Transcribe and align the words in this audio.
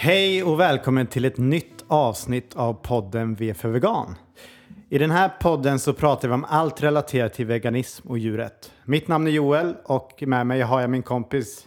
Hej 0.00 0.42
och 0.42 0.60
välkommen 0.60 1.06
till 1.06 1.24
ett 1.24 1.38
nytt 1.38 1.84
avsnitt 1.88 2.56
av 2.56 2.72
podden 2.74 3.34
V 3.34 3.54
för 3.54 3.68
vegan. 3.68 4.14
I 4.88 4.98
den 4.98 5.10
här 5.10 5.30
podden 5.40 5.78
så 5.78 5.92
pratar 5.92 6.28
vi 6.28 6.34
om 6.34 6.44
allt 6.48 6.82
relaterat 6.82 7.34
till 7.34 7.46
veganism 7.46 8.08
och 8.08 8.18
djurrätt. 8.18 8.72
Mitt 8.84 9.08
namn 9.08 9.26
är 9.26 9.30
Joel 9.30 9.74
och 9.84 10.22
med 10.26 10.46
mig 10.46 10.60
har 10.60 10.80
jag 10.80 10.90
min 10.90 11.02
kompis. 11.02 11.66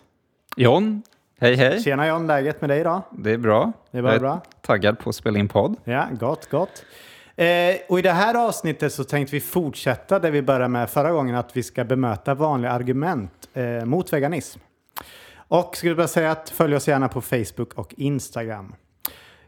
John, 0.56 1.02
hej 1.40 1.56
hej. 1.56 1.84
Tjena 1.84 2.08
John, 2.08 2.28
läget 2.28 2.62
med 2.62 2.70
dig 2.70 2.80
idag? 2.80 3.02
Det 3.12 3.32
är 3.32 3.38
bra. 3.38 3.72
Det 3.92 3.98
är 3.98 4.02
bara 4.02 4.14
Jag 4.14 4.22
bra. 4.22 4.42
taggad 4.62 5.00
på 5.00 5.10
att 5.10 5.16
spela 5.16 5.40
in 5.40 5.48
podd. 5.48 5.76
Ja, 5.84 6.08
gott, 6.12 6.50
gott. 6.50 6.86
Eh, 7.36 7.46
och 7.90 8.00
i 8.00 8.02
det 8.02 8.12
här 8.12 8.48
avsnittet 8.48 8.94
så 8.94 9.04
tänkte 9.04 9.36
vi 9.36 9.40
fortsätta 9.42 10.20
där 10.20 10.32
vi 10.32 10.42
började 10.42 10.68
med 10.68 10.90
förra 10.90 11.12
gången 11.12 11.36
att 11.36 11.58
vi 11.58 11.64
ska 11.64 11.84
bemöta 11.84 12.34
vanliga 12.34 12.72
argument 12.72 13.50
eh, 13.54 13.86
mot 13.86 14.14
veganism. 14.14 14.60
Och 15.52 15.78
skulle 15.78 15.96
bara 15.96 16.08
säga 16.08 16.32
att 16.32 16.50
följ 16.50 16.76
oss 16.76 16.88
gärna 16.88 17.08
på 17.08 17.22
Facebook 17.22 17.74
och 17.74 17.94
Instagram. 17.98 18.76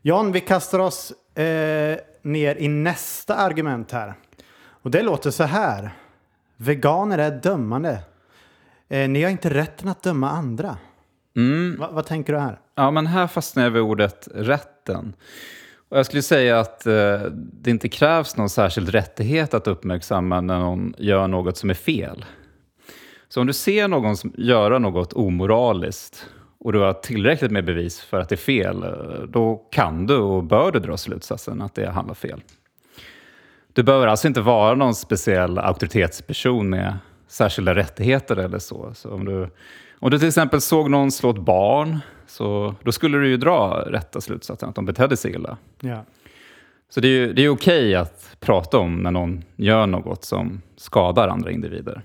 John, 0.02 0.32
vi 0.32 0.40
kastar 0.40 0.80
oss 0.80 1.14
eh, 1.38 1.98
ner 2.22 2.56
i 2.56 2.68
nästa 2.68 3.36
argument 3.36 3.92
här. 3.92 4.14
Och 4.66 4.92
det 4.92 5.02
låter 5.02 5.32
så 5.32 5.44
här. 5.44 5.92
Veganer 6.58 7.18
är 7.18 7.32
dömande. 7.32 8.00
Eh, 8.90 9.10
ni 9.10 9.24
har 9.24 9.30
inte 9.30 9.50
rätten 9.50 9.90
att 9.90 10.04
döma 10.04 10.30
andra. 10.30 10.78
Mm. 11.36 11.78
Va, 11.80 11.90
vad 11.92 12.06
tänker 12.06 12.34
du 12.34 12.40
här? 12.40 12.60
Ja, 12.76 12.92
men 12.92 13.08
här 13.08 13.28
fastnar 13.28 13.64
jag 13.64 13.72
vid 13.72 13.82
ordet 13.82 14.28
rätten. 14.36 15.16
Och 15.90 15.98
jag 15.98 16.06
skulle 16.06 16.22
säga 16.22 16.60
att 16.60 16.86
eh, 16.86 17.22
det 17.34 17.72
inte 17.72 17.90
krävs 17.90 18.38
någon 18.38 18.50
särskild 18.50 18.90
rättighet 18.90 19.54
att 19.54 19.68
uppmärksamma 19.68 20.42
när 20.42 20.60
någon 20.60 20.94
gör 20.98 21.28
något 21.28 21.58
som 21.58 21.70
är 21.70 21.74
fel. 21.74 22.26
Så 23.34 23.42
om 23.42 23.48
du 23.48 23.54
ser 23.54 23.88
någon 23.88 24.18
som 24.18 24.34
göra 24.38 24.80
något 24.80 25.14
omoraliskt 25.14 26.30
och 26.60 26.74
du 26.74 26.80
har 26.80 26.94
tillräckligt 26.94 27.52
med 27.52 27.66
bevis 27.66 28.02
för 28.02 28.20
att 28.20 28.30
det 28.30 28.36
är 28.36 28.38
fel, 28.38 28.84
eh, 28.84 28.90
då 29.30 29.56
kan 29.72 30.08
du 30.08 30.18
och 30.18 30.44
bör 30.44 30.72
du 30.72 30.80
dra 30.80 30.98
slutsatsen 30.98 31.62
att 31.62 31.76
det 31.76 31.90
handlar 31.90 32.16
fel. 32.16 32.42
Du 33.74 33.84
behöver 33.84 34.08
alltså 34.08 34.28
inte 34.28 34.42
vara 34.42 34.76
någon 34.76 34.96
speciell 34.96 35.58
auktoritetsperson 35.58 36.70
med 36.70 36.98
särskilda 37.28 37.76
rättigheter 37.76 38.36
eller 38.36 38.60
så. 38.60 38.92
så 38.94 39.14
om, 39.14 39.26
du, 39.26 39.50
om 40.00 40.12
du 40.12 40.20
till 40.20 40.28
exempel 40.28 40.62
såg 40.62 40.90
någon 40.90 41.12
slå 41.12 41.30
ett 41.30 41.38
barn, 41.38 42.00
så 42.28 42.76
då 42.84 42.92
skulle 42.92 43.18
du 43.18 43.30
ju 43.30 43.38
dra 43.38 43.84
rätta 43.88 44.22
slutsatsen 44.22 44.70
att 44.70 44.76
de 44.76 44.86
betedde 44.86 45.18
sig 45.18 45.32
illa. 45.32 45.58
Ja. 45.80 46.06
Så 46.90 47.00
det 47.00 47.08
är 47.08 47.34
det 47.34 47.46
är 47.46 47.50
okej 47.50 47.96
att 47.96 48.36
prata 48.40 48.78
om 48.78 49.04
när 49.04 49.12
någon 49.12 49.44
gör 49.56 49.88
något 49.88 50.24
som 50.24 50.62
skadar 50.76 51.28
andra 51.28 51.52
individer. 51.52 52.04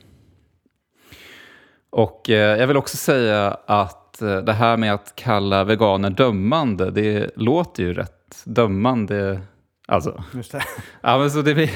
Och 1.91 2.31
eh, 2.31 2.59
jag 2.61 2.67
vill 2.67 2.77
också 2.77 2.97
säga 2.97 3.57
att 3.67 4.23
eh, 4.23 4.37
det 4.37 4.53
här 4.53 4.77
med 4.77 4.95
att 4.95 5.13
kalla 5.17 5.65
veganer 5.65 6.11
dömande, 6.11 6.91
det 6.91 7.31
låter 7.37 7.83
ju 7.83 7.95
rätt 7.95 8.43
dömande. 8.45 9.41
Alltså, 9.89 10.25
Just 10.35 10.53
det. 10.53 10.63
ja, 11.01 11.19
men 11.19 11.31
så 11.31 11.43
det, 11.43 11.55
blir, 11.55 11.71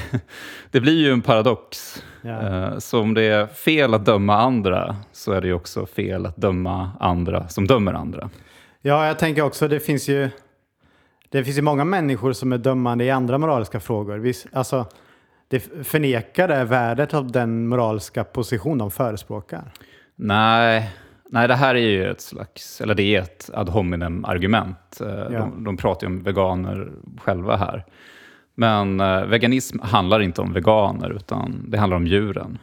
det 0.71 0.79
blir 0.79 0.97
ju 1.05 1.11
en 1.11 1.21
paradox. 1.21 2.03
Ja. 2.21 2.41
Eh, 2.41 2.77
Så 2.77 3.01
om 3.01 3.13
det 3.13 3.21
är 3.23 3.47
fel 3.47 3.93
att 3.93 4.05
döma 4.05 4.37
andra 4.37 4.95
så 5.11 5.31
är 5.31 5.41
det 5.41 5.47
ju 5.47 5.53
också 5.53 5.85
fel 5.85 6.25
att 6.25 6.37
döma 6.37 6.91
andra 6.99 7.47
som 7.47 7.67
dömer 7.67 7.93
andra. 7.93 8.29
Ja, 8.81 9.07
jag 9.07 9.19
tänker 9.19 9.41
också 9.41 9.67
det 9.67 9.79
finns 9.79 10.09
ju 10.09 10.29
det 11.29 11.43
finns 11.43 11.57
ju 11.57 11.61
många 11.61 11.85
människor 11.85 12.33
som 12.33 12.53
är 12.53 12.57
dömande 12.57 13.03
i 13.03 13.09
andra 13.11 13.37
moraliska 13.37 13.79
frågor. 13.79 14.31
Alltså, 14.51 14.85
det 15.47 15.59
förnekar 15.59 16.47
det 16.47 16.63
värdet 16.63 17.13
av 17.13 17.31
den 17.31 17.67
moraliska 17.67 18.23
position 18.23 18.77
de 18.77 18.91
förespråkar. 18.91 19.71
Nej, 20.25 20.89
nej, 21.29 21.47
det 21.47 21.55
här 21.55 21.75
är 21.75 21.89
ju 21.89 22.11
ett 22.11 22.21
slags, 22.21 22.81
eller 22.81 22.95
det 22.95 23.15
är 23.15 23.21
ett 23.21 23.49
ad 23.53 23.69
hominem 23.71 24.25
argument. 24.25 25.01
Eh, 25.01 25.07
Ja. 25.07 25.29
De, 25.39 25.63
de 25.63 25.77
pratar 25.77 26.07
ju 26.07 26.13
om 26.13 26.23
veganer 26.23 26.91
själva 27.17 27.55
här. 27.55 27.85
Men 28.55 28.99
eh, 28.99 29.25
veganism 29.25 29.79
handlar 29.79 30.19
inte 30.19 30.41
om 30.41 30.53
veganer, 30.53 31.09
utan 31.09 31.65
det 31.67 31.77
handlar 31.77 31.97
om 31.97 32.07
djuren. 32.07 32.57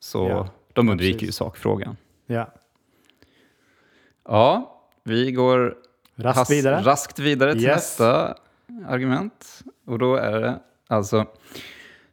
Så 0.00 0.28
Ja, 0.28 0.48
de 0.72 0.88
undviker 0.88 1.12
precis. 1.18 1.28
ju 1.28 1.32
sakfrågan. 1.32 1.96
Ja. 2.26 2.48
Ja, 4.28 4.80
vi 5.04 5.32
går 5.32 5.74
Raskt 6.16 6.38
has- 6.38 6.50
vidare. 6.50 6.82
raskt 6.84 7.18
vidare 7.18 7.52
till 7.52 7.62
Yes. 7.64 7.74
nästa 7.76 8.34
argument. 8.88 9.60
Och 9.86 9.98
då 9.98 10.16
är 10.16 10.40
det 10.40 10.58
alltså 10.88 11.24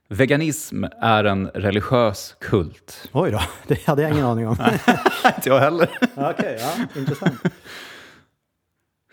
Veganism 0.10 0.84
är 1.02 1.24
en 1.24 1.48
religiös 1.48 2.36
kult. 2.40 3.10
Oj 3.12 3.32
då, 3.32 3.42
det 3.68 3.86
hade 3.88 4.02
jag 4.02 4.12
ingen 4.12 4.26
aning 4.26 4.48
om. 4.48 4.58
Inte 5.36 5.50
jag 5.50 5.60
heller. 5.60 5.90
Okej, 6.16 6.58
ja, 6.60 7.00
intressant. 7.00 7.42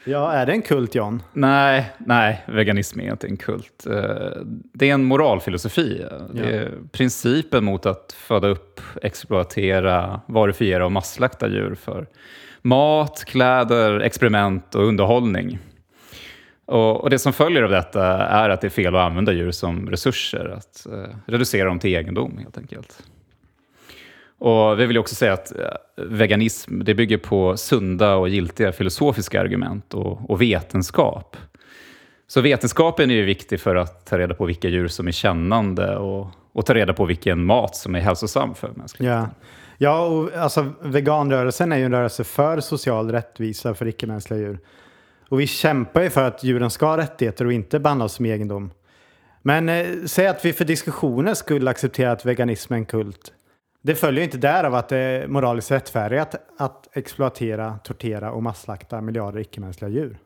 Ja, 0.04 0.32
är 0.32 0.46
det 0.46 0.52
en 0.52 0.62
kult 0.62 0.94
John? 0.94 1.22
Nej, 1.32 1.90
nej, 1.98 2.44
veganism 2.48 3.00
är 3.00 3.10
inte 3.10 3.26
en 3.26 3.36
kult. 3.36 3.86
Eh, 3.86 3.94
Det 4.72 4.90
är 4.90 4.94
en 4.94 5.04
moralfilosofi. 5.04 6.04
Det 6.32 6.56
är 6.56 6.72
principen 6.92 7.64
mot 7.64 7.86
att 7.86 8.12
föda 8.18 8.48
upp, 8.48 8.80
exploatera, 9.02 10.20
varufiera 10.26 10.84
och 10.84 10.92
masslakta 10.92 11.48
djur 11.48 11.74
för 11.74 12.06
mat, 12.62 13.24
kläder, 13.24 14.00
experiment 14.00 14.74
och 14.74 14.84
underhållning. 14.86 15.58
Och, 16.70 17.00
och 17.00 17.10
det 17.10 17.18
som 17.18 17.32
följer 17.32 17.62
av 17.62 17.70
detta 17.70 18.04
är 18.16 18.50
att 18.50 18.60
det 18.60 18.66
är 18.66 18.70
fel 18.70 18.96
att 18.96 19.00
använda 19.00 19.32
djur 19.32 19.50
som 19.50 19.90
resurser, 19.90 20.54
att 20.56 20.86
eh, 20.86 21.16
reducera 21.26 21.68
dem 21.68 21.78
till 21.78 21.94
egendom 21.94 22.38
helt 22.38 22.58
enkelt. 22.58 23.02
Och 24.38 24.80
vi 24.80 24.86
vill 24.86 24.98
också 24.98 25.14
säga 25.14 25.32
att 25.32 25.58
eh, 25.58 25.64
veganism 25.96 26.84
det 26.84 26.94
bygger 26.94 27.18
på 27.18 27.56
sunda 27.56 28.14
och 28.14 28.28
giltiga 28.28 28.72
filosofiska 28.72 29.40
argument 29.40 29.94
och, 29.94 30.30
och 30.30 30.42
vetenskap. 30.42 31.36
Så 32.26 32.40
vetenskapen 32.40 33.10
är 33.10 33.14
ju 33.14 33.24
viktig 33.24 33.60
för 33.60 33.76
att 33.76 34.06
ta 34.06 34.18
reda 34.18 34.34
på 34.34 34.44
vilka 34.44 34.68
djur 34.68 34.88
som 34.88 35.08
är 35.08 35.12
kännande 35.12 35.96
och, 35.96 36.26
och 36.52 36.66
ta 36.66 36.74
reda 36.74 36.92
på 36.92 37.04
vilken 37.04 37.44
mat 37.44 37.76
som 37.76 37.94
är 37.94 38.00
hälsosam 38.00 38.54
för 38.54 38.70
mänskligheten. 38.74 39.20
Ja. 39.20 39.28
Ja, 39.78 40.06
och 40.06 40.32
alltså 40.34 40.72
veganrörelsen 40.82 41.72
är 41.72 41.76
ju 41.76 41.84
en 41.84 41.92
rörelse 41.92 42.24
för 42.24 42.60
social 42.60 43.12
rättvisa 43.12 43.74
för 43.74 43.86
icke-mänskliga 43.86 44.40
djur. 44.40 44.58
Och 45.30 45.40
vi 45.40 45.46
kämpar 45.46 46.02
ju 46.02 46.10
för 46.10 46.24
att 46.24 46.44
djuren 46.44 46.70
ska 46.70 46.86
ha 46.86 46.96
rättigheter 46.96 47.44
och 47.44 47.52
inte 47.52 47.80
behandlas 47.80 48.12
som 48.12 48.26
egendom. 48.26 48.70
Men 49.42 49.68
eh, 49.68 49.86
säg 50.06 50.26
att 50.26 50.44
vi 50.44 50.52
för 50.52 50.64
diskussionen 50.64 51.36
skulle 51.36 51.70
acceptera 51.70 52.12
att 52.12 52.26
veganismen 52.26 52.76
är 52.76 52.80
en 52.80 52.86
kult. 52.86 53.32
Det 53.82 53.94
följer 53.94 54.20
ju 54.20 54.24
inte 54.24 54.38
därav 54.38 54.74
att 54.74 54.88
det 54.88 54.98
är 54.98 55.26
moraliskt 55.26 55.70
rättfärdigt 55.70 56.20
att, 56.22 56.36
att 56.58 56.96
exploatera, 56.96 57.78
tortera 57.84 58.32
och 58.32 58.42
masslakta 58.42 59.00
miljarder 59.00 59.40
icke-mänskliga 59.40 59.90
djur. 59.90 60.18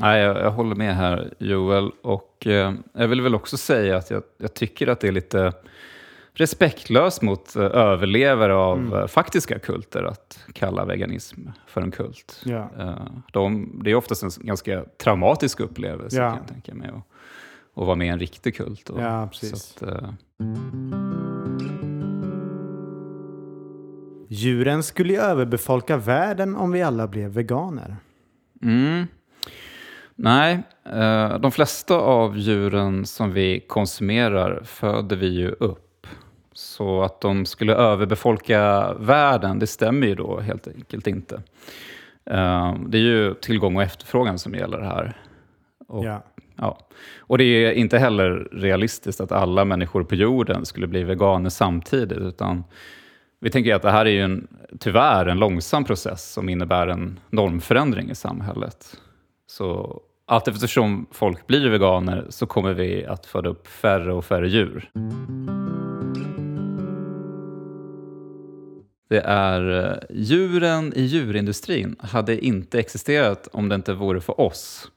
Nej, 0.00 0.22
jag, 0.22 0.36
jag 0.36 0.50
håller 0.50 0.74
med 0.74 0.96
här 0.96 1.34
Joel. 1.38 1.90
Och 2.02 2.46
eh, 2.46 2.74
jag 2.92 3.08
vill 3.08 3.20
väl 3.20 3.34
också 3.34 3.56
säga 3.56 3.96
att 3.96 4.10
jag, 4.10 4.22
jag 4.38 4.54
tycker 4.54 4.86
att 4.86 5.00
det 5.00 5.08
är 5.08 5.12
lite 5.12 5.52
respektlöst 6.38 7.22
mot 7.22 7.56
eh, 7.56 7.62
överlevare 7.62 8.54
av 8.54 8.96
eh, 8.96 9.06
faktiska 9.06 9.58
kulter 9.58 10.02
att 10.02 10.38
kalla 10.52 10.84
veganism 10.84 11.40
för 11.66 11.80
en 11.82 11.90
kult. 11.90 12.42
Ja. 12.44 12.70
Eh, 12.78 12.94
de, 13.32 13.80
det 13.84 13.90
är 13.90 13.94
oftast 13.94 14.22
en 14.22 14.30
ganska 14.46 14.84
traumatisk 15.02 15.60
upplevelse 15.60 16.16
Ja. 16.16 16.28
kan 16.30 16.38
jag 16.38 16.48
tänka 16.48 16.74
mig. 16.74 16.88
att- 16.88 17.04
Att 17.74 17.86
vara 17.86 17.96
med 17.96 18.06
i 18.06 18.10
en 18.10 18.18
riktig 18.18 18.56
kult. 18.56 18.90
Och, 18.90 19.00
Ja, 19.02 19.28
precis. 19.32 19.76
Att, 19.76 19.82
eh, 19.88 20.10
Djuren 24.28 24.82
skulle 24.82 25.12
ju 25.12 25.18
överbefolka 25.20 25.96
världen 25.96 26.56
om 26.56 26.72
vi 26.72 26.82
alla 26.82 27.08
blev 27.08 27.30
veganer. 27.30 27.96
Mm. 28.62 29.06
Nej, 30.14 30.62
de 31.40 31.52
flesta 31.52 31.94
av 31.94 32.38
djuren 32.38 33.06
som 33.06 33.32
vi 33.32 33.60
konsumerar 33.60 34.62
föder 34.64 35.16
vi 35.16 35.26
ju 35.28 35.48
upp. 35.50 35.87
Så 36.58 37.02
att 37.02 37.20
de 37.20 37.46
skulle 37.46 37.74
överbefolka 37.74 38.92
världen, 38.92 39.58
det 39.58 39.66
stämmer 39.66 40.06
ju 40.06 40.14
då 40.14 40.40
helt 40.40 40.68
enkelt 40.68 41.06
inte. 41.06 41.42
Eh, 42.30 42.74
det 42.86 42.98
är 42.98 43.02
ju 43.02 43.34
tillgång 43.34 43.76
och 43.76 43.82
efterfrågan 43.82 44.38
som 44.38 44.54
gäller 44.54 44.80
här. 44.80 45.16
Och, 45.88 46.04
Ja. 46.04 46.22
ja. 46.56 46.78
och 47.18 47.38
det 47.38 47.44
är 47.44 47.72
inte 47.72 47.98
heller 47.98 48.48
realistiskt 48.52 49.20
att 49.20 49.32
alla 49.32 49.64
människor 49.64 50.04
på 50.04 50.14
jorden 50.14 50.66
skulle 50.66 50.86
bli 50.86 51.02
veganer 51.04 51.50
samtidigt, 51.50 52.18
utan 52.18 52.64
vi 53.40 53.50
tänker 53.50 53.74
att 53.74 53.82
det 53.82 53.90
här 53.90 54.06
är 54.06 54.10
ju 54.10 54.22
en, 54.22 54.48
tyvärr 54.78 55.26
en 55.26 55.38
långsam 55.38 55.84
process 55.84 56.32
som 56.32 56.48
innebär 56.48 56.86
en 56.86 57.18
normförändring 57.30 58.10
i 58.10 58.14
samhället. 58.14 58.96
Så 59.46 60.00
allt 60.26 60.48
eftersom 60.48 61.06
folk 61.12 61.46
blir 61.46 61.68
veganer 61.70 62.26
så 62.28 62.46
kommer 62.46 62.72
vi 62.72 63.06
att 63.06 63.26
föda 63.26 63.48
upp 63.48 63.66
färre 63.66 64.12
och 64.12 64.24
färre 64.24 64.48
djur. 64.48 64.90
Det 69.08 69.20
är 69.20 69.84
eh, 69.84 69.96
djuren 70.10 70.92
i 70.96 71.02
djurindustrin 71.02 71.96
hade 72.00 72.44
inte 72.44 72.78
existerat 72.78 73.48
om 73.52 73.68
det 73.68 73.74
inte 73.74 73.92
vore 73.92 74.20
för 74.20 74.40
oss. 74.40 74.90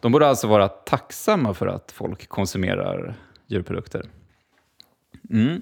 De 0.00 0.12
borde 0.12 0.28
alltså 0.28 0.46
vara 0.46 0.68
tacksamma 0.68 1.54
för 1.54 1.66
att 1.66 1.92
folk 1.92 2.28
konsumerar 2.28 3.14
djurprodukter. 3.46 4.04
Mm. 5.30 5.60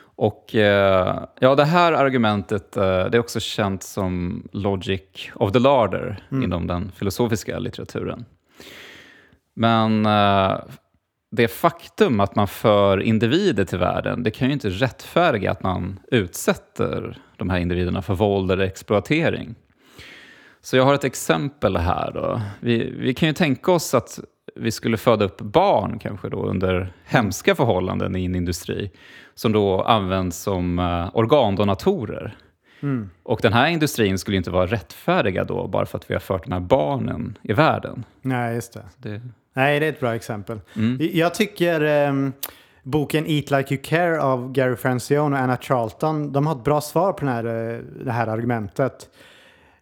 Och 0.00 0.54
eh, 0.54 1.24
ja, 1.38 1.54
det 1.54 1.64
här 1.64 1.92
argumentet 1.92 2.76
eh, 2.76 2.82
det 2.82 3.16
är 3.16 3.18
också 3.18 3.40
känt 3.40 3.82
som 3.82 4.42
logic 4.52 5.30
of 5.34 5.52
the 5.52 5.58
larder 5.58 6.24
inom 6.30 6.66
den 6.66 6.92
filosofiska 6.92 7.58
litteraturen. 7.58 8.24
Men 9.54 10.06
eh, 10.06 10.58
det 11.30 11.48
faktum 11.48 12.20
att 12.20 12.36
man 12.36 12.48
för 12.48 13.00
individer 13.00 13.64
till 13.64 13.78
världen, 13.78 14.22
det 14.22 14.30
kan 14.30 14.48
ju 14.48 14.54
inte 14.54 14.70
rättfärdiga 14.70 15.50
att 15.50 15.62
man 15.62 16.00
utsätter 16.10 17.18
de 17.36 17.50
här 17.50 17.58
individerna 17.58 18.02
för 18.02 18.14
våld 18.14 18.50
eller 18.50 18.64
exploatering. 18.64 19.54
Så 20.60 20.76
jag 20.76 20.84
har 20.84 20.94
ett 20.94 21.04
exempel 21.04 21.76
här. 21.76 22.12
Då. 22.12 22.40
Vi, 22.60 22.90
vi 22.98 23.14
kan 23.14 23.28
ju 23.28 23.32
tänka 23.32 23.72
oss 23.72 23.94
att 23.94 24.20
vi 24.54 24.70
skulle 24.70 24.96
föda 24.96 25.24
upp 25.24 25.40
barn 25.40 25.98
kanske 25.98 26.28
då 26.28 26.46
under 26.46 26.92
hemska 27.04 27.54
förhållanden 27.54 28.16
i 28.16 28.24
en 28.24 28.34
industri 28.34 28.90
som 29.34 29.52
då 29.52 29.82
används 29.82 30.38
som 30.38 30.78
uh, 30.78 31.16
organdonatorer. 31.16 32.36
Mm. 32.80 33.10
Och 33.22 33.40
den 33.42 33.52
här 33.52 33.68
industrin 33.68 34.18
skulle 34.18 34.36
inte 34.36 34.50
vara 34.50 34.66
rättfärdiga 34.66 35.44
då 35.44 35.68
bara 35.68 35.86
för 35.86 35.98
att 35.98 36.10
vi 36.10 36.14
har 36.14 36.20
fört 36.20 36.44
de 36.44 36.52
här 36.52 36.60
barnen 36.60 37.38
i 37.42 37.52
världen. 37.52 38.04
Nej, 38.22 38.54
just 38.54 38.72
det. 38.72 38.84
Det, 38.96 39.20
Nej, 39.58 39.80
det 39.80 39.86
är 39.86 39.90
ett 39.90 40.00
bra 40.00 40.14
exempel. 40.14 40.60
Mm. 40.76 41.10
Jag 41.12 41.34
tycker 41.34 41.80
ehm, 41.80 42.32
boken 42.82 43.26
Eat 43.26 43.50
Like 43.50 43.74
You 43.74 43.82
Care 43.82 44.22
av 44.22 44.52
Gary 44.52 44.76
Francione 44.76 45.36
och 45.36 45.42
Anna 45.42 45.56
Charlton, 45.56 46.32
de 46.32 46.46
har 46.46 46.56
ett 46.56 46.64
bra 46.64 46.80
svar 46.80 47.12
på 47.12 47.26
här, 47.26 47.44
eh, 47.44 47.78
det 48.04 48.12
här 48.12 48.26
argumentet. 48.26 49.08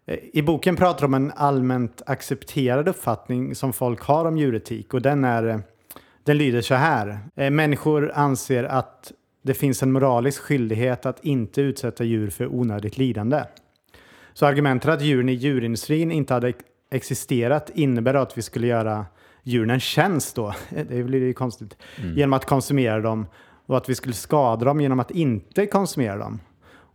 Eh, 0.07 0.19
I 0.33 0.43
boken 0.43 0.77
pratar 0.77 1.01
de 1.01 1.05
om 1.05 1.15
en 1.15 1.33
allmänt 1.37 2.03
accepterad 2.07 2.89
uppfattning 2.89 3.55
som 3.55 3.73
folk 3.73 4.01
har 4.01 4.25
om 4.25 4.39
djuretik 4.39 4.95
och 4.95 5.03
den, 5.03 5.25
är, 5.25 5.47
eh, 5.49 5.59
den 6.25 6.39
lyder 6.39 6.61
så 6.61 6.75
här. 6.75 7.19
Människor 7.51 8.13
anser 8.15 8.65
att 8.65 9.13
det 9.43 9.55
finns 9.55 9.83
en 9.83 9.93
moralisk 9.93 10.43
skyldighet 10.43 11.07
att 11.07 11.25
inte 11.25 11.61
utsätta 11.61 12.05
djur 12.05 12.31
för 12.31 12.47
onödigt 12.47 12.99
lidande. 12.99 13.43
Så 14.33 14.47
argumentet 14.47 14.91
att 14.91 15.03
djuren 15.03 15.29
i 15.29 15.33
djurindustrin 15.33 16.11
inte 16.11 16.35
hade 16.35 16.49
ex- 16.49 16.65
existerat 16.91 17.71
innebär 17.75 18.15
att 18.15 18.39
vi 18.39 18.43
skulle 18.43 18.67
göra 18.67 19.07
djuren 19.47 19.71
en 19.71 19.81
tjänst 19.81 20.37
då. 20.37 20.55
Det 20.71 21.05
blir 21.05 21.21
ju 21.21 21.35
konstigt. 21.35 21.77
Genom 22.15 22.33
att 22.33 22.45
konsumera 22.45 23.01
dem 23.01 23.27
och 23.67 23.77
att 23.77 23.89
vi 23.89 23.95
skulle 23.95 24.15
skada 24.15 24.65
dem 24.65 24.81
genom 24.81 25.01
att 25.01 25.11
inte 25.11 25.67
konsumera 25.67 26.17
dem. 26.17 26.41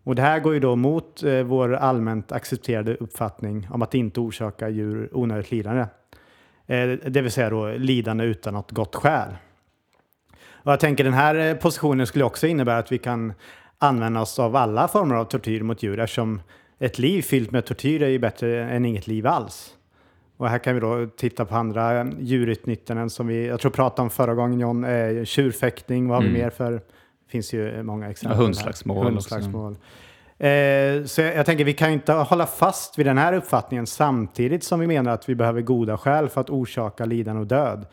Och 0.04 0.16
det 0.16 0.22
här 0.22 0.40
går 0.40 0.54
ju 0.54 0.60
då 0.60 0.76
mot 0.76 1.24
eh, 1.24 1.44
vår 1.44 1.74
allmänt 1.74 2.32
accepterade 2.32 2.96
uppfattning 2.96 3.68
om 3.72 3.82
att 3.82 3.94
inte 3.94 4.20
orsaka 4.20 4.70
djur 4.70 5.10
onödigt 5.12 5.52
lidande. 5.52 5.82
Eh, 6.68 6.90
det 6.90 7.22
vill 7.22 7.32
säga 7.32 7.50
då 7.50 7.68
lidande 7.68 8.24
utan 8.24 8.54
något 8.54 8.72
gott 8.72 8.96
skäl. 8.96 9.30
Och 10.64 10.72
jag 10.72 10.80
tänker 10.80 11.04
den 11.04 11.14
här 11.14 11.36
eh, 11.36 11.54
positionen 11.54 12.08
skulle 12.08 12.26
också 12.26 12.48
innebära 12.48 12.78
att 12.78 12.92
vi 12.92 12.98
kan 12.98 13.34
använda 13.78 14.22
oss 14.22 14.40
av 14.40 14.56
alla 14.56 14.88
former 14.88 15.16
av 15.16 15.26
tortyr 15.26 15.62
mot 15.62 15.84
djur 15.84 16.00
eftersom 16.00 16.42
ett 16.80 17.00
liv 17.00 17.22
fyllt 17.22 17.52
med 17.52 17.66
tortyr 17.66 18.02
är 18.02 18.08
ju 18.08 18.20
bättre 18.20 18.70
än 18.70 18.86
inget 18.86 19.08
liv 19.08 19.28
alls. 19.28 19.76
Och 20.42 20.50
här 20.50 20.58
kan 20.60 20.74
vi 20.74 20.80
då 20.80 21.08
titta 21.18 21.46
på 21.46 21.56
andra 21.56 22.08
djurutnyttjanden 22.20 23.10
som 23.10 23.28
vi, 23.28 23.48
jag 23.48 23.60
tror 23.60 23.72
pratade 23.72 24.02
om 24.02 24.10
förra 24.10 24.34
gången 24.34 24.60
John, 24.60 24.84
eh, 24.84 25.24
tjurfäktning, 25.24 26.08
vad 26.08 26.18
har 26.18 26.24
vi 26.24 26.30
Mm. 26.30 26.42
mer 26.42 26.50
för? 26.50 26.72
Det 26.72 26.82
finns 27.32 27.54
ju 27.54 27.84
många 27.84 28.10
exempel. 28.10 28.40
Ja, 28.40 28.44
hundslagsmål 28.46 29.06
hundslagsmål. 29.06 29.72
Eh, 30.38 31.04
så 31.06 31.22
jag, 31.22 31.36
jag 31.36 31.46
tänker 31.46 31.64
vi 31.66 31.74
kan 31.74 31.92
inte 31.92 32.14
hålla 32.14 32.46
fast 32.46 33.00
vid 33.00 33.06
den 33.06 33.18
här 33.18 33.34
uppfattningen 33.34 33.88
samtidigt 33.88 34.64
som 34.64 34.80
vi 34.80 34.88
menar 34.88 35.12
att 35.12 35.30
vi 35.30 35.36
behöver 35.36 35.62
goda 35.62 35.98
skäl 35.98 36.30
för 36.30 36.42
att 36.42 36.50
orsaka 36.50 37.06
lidande 37.06 37.42
och 37.42 37.48
död. 37.48 37.86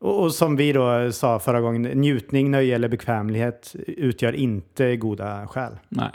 Och, 0.00 0.22
och 0.22 0.34
som 0.34 0.56
vi 0.56 0.72
då 0.72 1.12
sa 1.12 1.38
förra 1.38 1.60
gången, 1.60 1.82
njutning, 1.82 2.50
nöje 2.50 2.74
eller 2.74 2.88
bekvämlighet 2.88 3.74
utgör 3.86 4.32
inte 4.32 4.96
goda 4.96 5.46
skäl. 5.46 5.72
nej. 5.88 6.10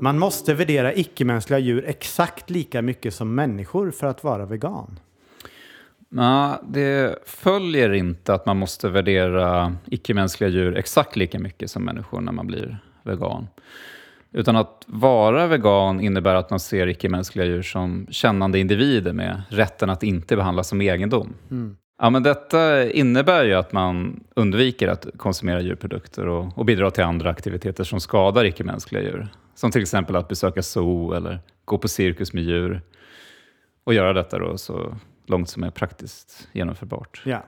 Man 0.00 0.18
måste 0.18 0.54
värdera 0.54 0.94
icke-mänskliga 0.94 1.58
djur 1.58 1.84
exakt 1.86 2.50
lika 2.50 2.82
mycket 2.82 3.14
som 3.14 3.34
människor 3.34 3.90
för 3.90 4.06
att 4.06 4.24
vara 4.24 4.46
vegan. 4.46 4.98
Ja, 6.10 6.62
det 6.68 7.18
följer 7.26 7.92
inte 7.92 8.34
att 8.34 8.46
man 8.46 8.56
måste 8.56 8.88
värdera 8.88 9.76
icke-mänskliga 9.86 10.50
djur 10.50 10.76
exakt 10.76 11.16
lika 11.16 11.38
mycket 11.38 11.70
som 11.70 11.84
människor 11.84 12.20
när 12.20 12.32
man 12.32 12.46
blir 12.46 12.78
vegan. 13.02 13.46
Utan 14.32 14.56
att 14.56 14.84
vara 14.86 15.46
vegan 15.46 16.00
innebär 16.00 16.34
att 16.34 16.50
man 16.50 16.60
ser 16.60 16.86
icke-mänskliga 16.86 17.46
djur 17.46 17.62
som 17.62 18.06
kännande 18.10 18.58
individer 18.58 19.12
med 19.12 19.42
rätten 19.48 19.90
att 19.90 20.02
inte 20.02 20.36
behandlas 20.36 20.68
som 20.68 20.80
egendom. 20.80 21.34
Ja, 22.02 22.10
men 22.10 22.22
detta 22.22 22.90
innebär 22.90 23.44
ju 23.44 23.54
att 23.54 23.72
man 23.72 24.20
undviker 24.34 24.88
att 24.88 25.06
konsumera 25.16 25.60
djurprodukter 25.60 26.26
och, 26.26 26.58
och 26.58 26.64
bidra 26.64 26.90
till 26.90 27.04
andra 27.04 27.30
aktiviteter 27.30 27.84
som 27.84 28.00
skadar 28.00 28.44
icke-mänskliga 28.44 29.02
djur. 29.02 29.28
Som 29.58 29.70
till 29.70 29.82
exempel 29.82 30.16
att 30.16 30.28
besöka 30.28 30.62
zoo 30.62 31.12
eller 31.12 31.40
gå 31.64 31.78
på 31.78 31.88
cirkus 31.88 32.32
med 32.32 32.42
djur. 32.42 32.82
Och 33.84 33.94
göra 33.94 34.12
detta 34.12 34.38
då 34.38 34.58
så 34.58 34.96
långt 35.26 35.48
som 35.48 35.62
är 35.62 35.70
praktiskt 35.70 36.48
genomförbart. 36.52 37.22
Ja. 37.24 37.44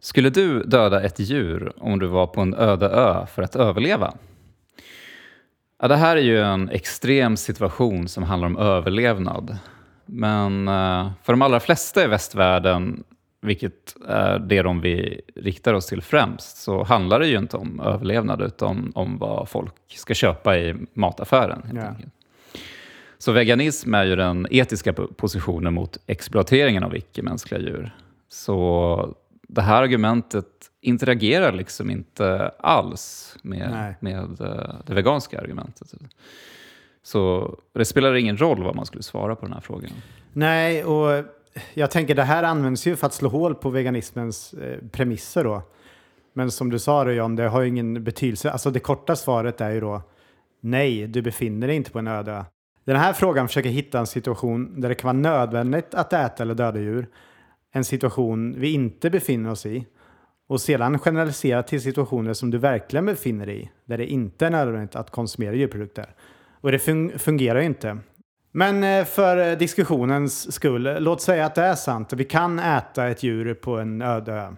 Skulle 0.00 0.30
du 0.30 0.62
döda 0.62 1.02
ett 1.02 1.18
djur 1.18 1.72
om 1.76 1.98
du 1.98 2.06
var 2.06 2.26
på 2.26 2.40
en 2.40 2.54
öde 2.54 2.86
ö 2.86 3.26
för 3.26 3.42
att 3.42 3.56
överleva? 3.56 4.14
Ja, 5.82 5.88
det 5.88 5.96
här 5.96 6.16
är 6.16 6.22
ju 6.22 6.40
en 6.40 6.68
extrem 6.68 7.36
situation 7.36 8.08
som 8.08 8.22
handlar 8.22 8.46
om 8.46 8.56
överlevnad. 8.56 9.58
Men 10.06 10.68
eh, 10.68 11.10
för 11.22 11.32
de 11.32 11.42
allra 11.42 11.60
flesta 11.60 12.04
i 12.04 12.06
västvärlden, 12.06 13.04
vilket 13.44 13.96
är 14.08 14.38
det 14.38 14.62
de 14.62 14.80
vi 14.80 15.20
riktar 15.34 15.74
oss 15.74 15.86
till 15.86 16.02
främst, 16.02 16.56
så 16.56 16.82
handlar 16.84 17.20
det 17.20 17.26
ju 17.26 17.38
inte 17.38 17.56
om 17.56 17.80
överlevnad 17.80 18.42
utan 18.42 18.92
om 18.94 19.18
vad 19.18 19.48
folk 19.48 19.74
ska 19.88 20.14
köpa 20.14 20.58
i 20.58 20.74
mataffären. 20.92 21.62
Helt 21.66 21.88
enkelt. 21.88 22.12
Så 23.18 23.32
veganism 23.32 23.94
är 23.94 24.04
ju 24.04 24.16
den 24.16 24.46
etiska 24.50 24.92
po- 24.92 25.14
positionen 25.14 25.74
mot 25.74 25.98
exploateringen 26.06 26.84
av 26.84 26.96
icke-mänskliga 26.96 27.60
djur. 27.60 27.96
Så 28.28 29.14
det 29.48 29.62
här 29.62 29.82
argumentet 29.82 30.46
interagerar 30.80 31.52
liksom 31.52 31.90
inte 31.90 32.48
alls 32.58 33.36
Nej. 33.42 33.58
med, 33.58 33.94
med 34.00 34.40
eh, 34.40 34.74
det 34.86 34.94
veganska 34.94 35.40
argumentet. 35.40 35.94
Så 37.02 37.54
det 37.72 37.84
spelar 37.84 38.14
ingen 38.14 38.36
roll 38.36 38.62
vad 38.62 38.76
man 38.76 38.86
skulle 38.86 39.02
svara 39.02 39.36
på 39.36 39.46
den 39.46 39.52
här 39.52 39.60
frågan. 39.60 39.90
Nej, 40.32 40.84
och 40.84 41.24
jag 41.74 41.90
tänker 41.90 42.14
det 42.14 42.22
här 42.22 42.42
används 42.42 42.86
ju 42.86 42.96
för 42.96 43.06
att 43.06 43.14
slå 43.14 43.28
hål 43.28 43.54
på 43.54 43.70
veganismens 43.70 44.54
eh, 44.54 44.78
premisser 44.92 45.44
då. 45.44 45.62
Men 46.32 46.50
som 46.50 46.70
du 46.70 46.78
sa 46.78 47.04
då 47.04 47.12
John, 47.12 47.36
det 47.36 47.48
har 47.48 47.60
ju 47.60 47.68
ingen 47.68 48.04
betydelse. 48.04 48.50
Alltså 48.50 48.70
det 48.70 48.80
korta 48.80 49.16
svaret 49.16 49.60
är 49.60 49.70
ju 49.70 49.80
då 49.80 50.02
nej, 50.64 51.06
du 51.06 51.22
befinner 51.22 51.66
dig 51.66 51.76
inte 51.76 51.90
på 51.90 51.98
en 51.98 52.06
öde 52.06 52.32
ö. 52.32 52.44
Den 52.84 52.96
här 52.96 53.12
frågan 53.12 53.48
försöker 53.48 53.70
hitta 53.70 53.98
en 53.98 54.06
situation 54.06 54.80
där 54.80 54.88
det 54.88 54.94
kan 54.94 55.08
vara 55.08 55.36
nödvändigt 55.36 55.94
att 55.94 56.12
äta 56.12 56.42
eller 56.42 56.54
döda 56.54 56.80
djur. 56.80 57.08
En 57.72 57.84
situation 57.84 58.54
vi 58.60 58.72
inte 58.72 59.10
befinner 59.10 59.50
oss 59.50 59.66
i. 59.66 59.86
Och 60.46 60.60
sedan 60.60 60.98
generalisera 60.98 61.62
till 61.62 61.80
situationer 61.80 62.32
som 62.32 62.50
du 62.50 62.58
verkligen 62.58 63.06
befinner 63.06 63.46
dig 63.46 63.62
i, 63.62 63.70
där 63.84 63.98
det 63.98 64.06
inte 64.06 64.46
är 64.46 64.50
nödvändigt 64.50 64.96
att 64.96 65.10
konsumera 65.10 65.54
djurprodukter. 65.54 66.14
Och 66.60 66.72
det 66.72 66.78
fungerar 67.18 67.60
ju 67.60 67.66
inte. 67.66 67.98
Men 68.56 68.84
eh, 68.84 69.04
för 69.04 69.50
eh, 69.50 69.58
diskussionens 69.58 70.52
skull, 70.52 70.96
låt 71.00 71.22
säga 71.22 71.46
att 71.46 71.54
det 71.54 71.62
är 71.62 71.74
sant 71.74 72.12
och 72.12 72.20
vi 72.20 72.24
kan 72.24 72.58
äta 72.58 73.08
ett 73.08 73.22
djur 73.22 73.54
på 73.54 73.78
en 73.78 74.02
öde 74.02 74.32
ö. 74.32 74.54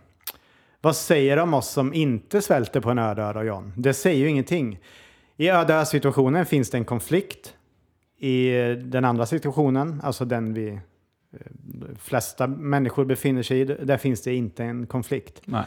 Vad 0.80 0.96
säger 0.96 1.36
det 1.36 1.42
om 1.42 1.54
oss 1.54 1.68
som 1.68 1.94
inte 1.94 2.42
svälter 2.42 2.80
på 2.80 2.90
en 2.90 2.98
öde 2.98 3.22
ö 3.22 3.32
då, 3.32 3.42
John? 3.42 3.72
Det 3.76 3.94
säger 3.94 4.18
ju 4.18 4.28
ingenting. 4.28 4.78
I 5.36 5.48
öde 5.48 5.74
ö-situationen 5.74 6.46
finns 6.46 6.70
det 6.70 6.78
en 6.78 6.84
konflikt. 6.84 7.54
I 8.18 8.60
eh, 8.60 8.70
den 8.70 9.04
andra 9.04 9.26
situationen, 9.26 10.00
alltså 10.04 10.24
den 10.24 10.54
vi 10.54 10.68
eh, 10.68 10.80
flesta 11.98 12.46
människor 12.46 13.04
befinner 13.04 13.42
sig 13.42 13.60
i, 13.60 13.64
där 13.64 13.96
finns 13.96 14.22
det 14.22 14.34
inte 14.34 14.64
en 14.64 14.86
konflikt. 14.86 15.40
Nej. 15.44 15.64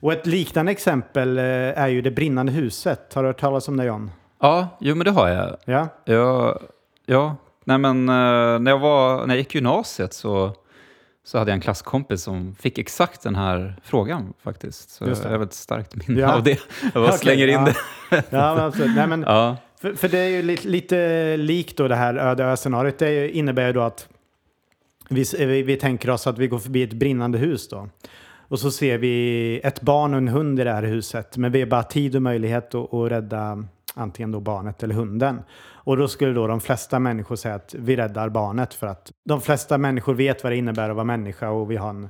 Och 0.00 0.12
ett 0.12 0.26
liknande 0.26 0.72
exempel 0.72 1.38
eh, 1.38 1.44
är 1.44 1.88
ju 1.88 2.02
det 2.02 2.10
brinnande 2.10 2.52
huset. 2.52 3.14
Har 3.14 3.22
du 3.22 3.28
hört 3.28 3.40
talas 3.40 3.68
om 3.68 3.76
det 3.76 3.84
John? 3.84 4.10
Ja, 4.40 4.68
jo 4.80 4.94
men 4.94 5.04
det 5.04 5.10
har 5.10 5.28
jag. 5.28 5.56
Ja? 5.64 5.88
Ja, 6.04 6.60
ja. 7.06 7.36
Nej, 7.68 7.78
men, 7.78 8.08
eh, 8.08 8.58
när, 8.58 8.70
jag 8.70 8.78
var, 8.78 9.26
när 9.26 9.34
jag 9.34 9.38
gick 9.38 9.54
gymnasiet 9.54 10.12
så, 10.12 10.52
så 11.24 11.38
hade 11.38 11.50
jag 11.50 11.54
en 11.54 11.60
klasskompis 11.60 12.22
som 12.22 12.54
fick 12.54 12.78
exakt 12.78 13.22
den 13.22 13.34
här 13.34 13.76
frågan 13.84 14.32
faktiskt. 14.42 14.90
Så 14.90 15.04
jag 15.04 15.16
har 15.30 15.44
ett 15.44 15.52
starkt 15.52 16.08
minne 16.08 16.20
Ja. 16.20 16.34
av 16.34 16.42
det. 16.42 16.60
Jag 16.82 16.92
bara 16.92 17.04
Okej, 17.08 17.18
slänger 17.18 17.46
in 17.46 17.54
ja. 17.54 17.64
det. 17.64 17.76
Ja, 18.30 18.54
men 18.54 18.64
absolut. 18.64 18.96
Nej, 18.96 19.06
men 19.06 19.22
Ja. 19.26 19.56
För, 19.80 19.92
för 19.94 20.08
det 20.08 20.18
är 20.18 20.28
ju 20.28 20.42
lite, 20.42 20.68
lite 20.68 21.36
likt 21.36 21.76
då 21.76 21.88
det 21.88 21.96
här 21.96 22.14
öde 22.14 22.44
ö-scenariot. 22.44 22.98
Det 22.98 23.10
ju- 23.10 23.30
innebär 23.30 23.66
ju 23.66 23.72
då 23.72 23.80
att 23.80 24.08
vi, 25.08 25.24
vi, 25.38 25.62
vi 25.62 25.76
tänker 25.76 26.10
oss 26.10 26.26
att 26.26 26.38
vi 26.38 26.46
går 26.48 26.58
förbi 26.58 26.82
ett 26.82 26.92
brinnande 26.92 27.38
hus 27.38 27.68
då. 27.68 27.88
Och 28.48 28.58
så 28.60 28.70
ser 28.70 28.98
vi 28.98 29.60
ett 29.64 29.80
barn 29.80 30.14
och 30.14 30.18
en 30.18 30.28
hund 30.28 30.60
i 30.60 30.64
det 30.64 30.72
här 30.72 30.82
huset. 30.82 31.36
Men 31.36 31.52
vi 31.52 31.60
har 31.60 31.66
bara 31.66 31.82
tid 31.82 32.16
och 32.16 32.22
möjlighet 32.22 32.74
att, 32.74 32.94
att 32.94 33.10
rädda 33.10 33.64
antingen 33.94 34.32
då 34.32 34.40
barnet 34.40 34.82
eller 34.82 34.94
hunden. 34.94 35.40
Och 35.88 35.96
då 35.96 36.08
skulle 36.08 36.32
då 36.32 36.46
de 36.46 36.60
flesta 36.60 36.98
människor 36.98 37.36
säga 37.36 37.54
att 37.54 37.74
vi 37.78 37.96
räddar 37.96 38.28
barnet 38.28 38.74
för 38.74 38.86
att 38.86 39.12
de 39.24 39.40
flesta 39.40 39.78
människor 39.78 40.14
vet 40.14 40.42
vad 40.42 40.52
det 40.52 40.56
innebär 40.56 40.90
att 40.90 40.96
vara 40.96 41.04
människa 41.04 41.50
och 41.50 41.70
vi 41.70 41.76
har 41.76 41.90
en 41.90 42.08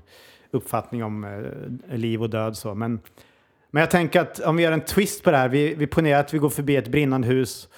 uppfattning 0.50 1.04
om 1.04 1.24
eh, 1.24 1.96
liv 1.96 2.22
och 2.22 2.30
död. 2.30 2.56
Så. 2.56 2.74
Men, 2.74 3.00
men 3.70 3.80
jag 3.80 3.90
tänker 3.90 4.20
att 4.20 4.40
om 4.40 4.56
vi 4.56 4.62
gör 4.62 4.72
en 4.72 4.80
twist 4.80 5.22
på 5.24 5.30
det 5.30 5.36
här. 5.36 5.48
Vi, 5.48 5.74
vi 5.74 5.86
ponerar 5.86 6.20
att 6.20 6.34
vi 6.34 6.38
går 6.38 6.50
förbi 6.50 6.76
ett 6.76 6.88
brinnande 6.88 7.28
hus, 7.28 7.68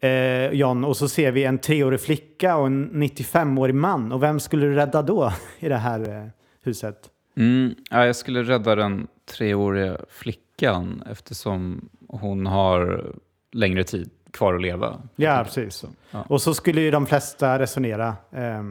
eh, 0.00 0.50
John, 0.50 0.84
och 0.84 0.96
så 0.96 1.08
ser 1.08 1.32
vi 1.32 1.44
en 1.44 1.58
treårig 1.58 2.00
flicka 2.00 2.56
och 2.56 2.66
en 2.66 2.90
95-årig 2.90 3.74
man. 3.74 4.12
Och 4.12 4.22
vem 4.22 4.40
skulle 4.40 4.66
du 4.66 4.74
rädda 4.74 5.02
då 5.02 5.32
i 5.58 5.68
det 5.68 5.76
här 5.76 6.00
eh, 6.00 6.28
huset? 6.62 7.10
Mm, 7.36 7.74
ja, 7.90 8.06
jag 8.06 8.16
skulle 8.16 8.42
rädda 8.42 8.74
den 8.74 9.06
treåriga 9.36 9.96
flickan 10.08 11.02
eftersom 11.10 11.88
hon 12.08 12.46
har 12.46 13.12
längre 13.52 13.84
tid 13.84 14.10
kvar 14.38 14.54
att 14.54 14.62
leva. 14.62 15.02
Ja, 15.16 15.42
precis. 15.44 15.74
Så, 15.74 15.86
ja. 16.10 16.24
Och 16.28 16.42
så 16.42 16.54
skulle 16.54 16.80
ju 16.80 16.90
de 16.90 17.06
flesta 17.06 17.58
resonera. 17.58 18.16
Eh, 18.32 18.62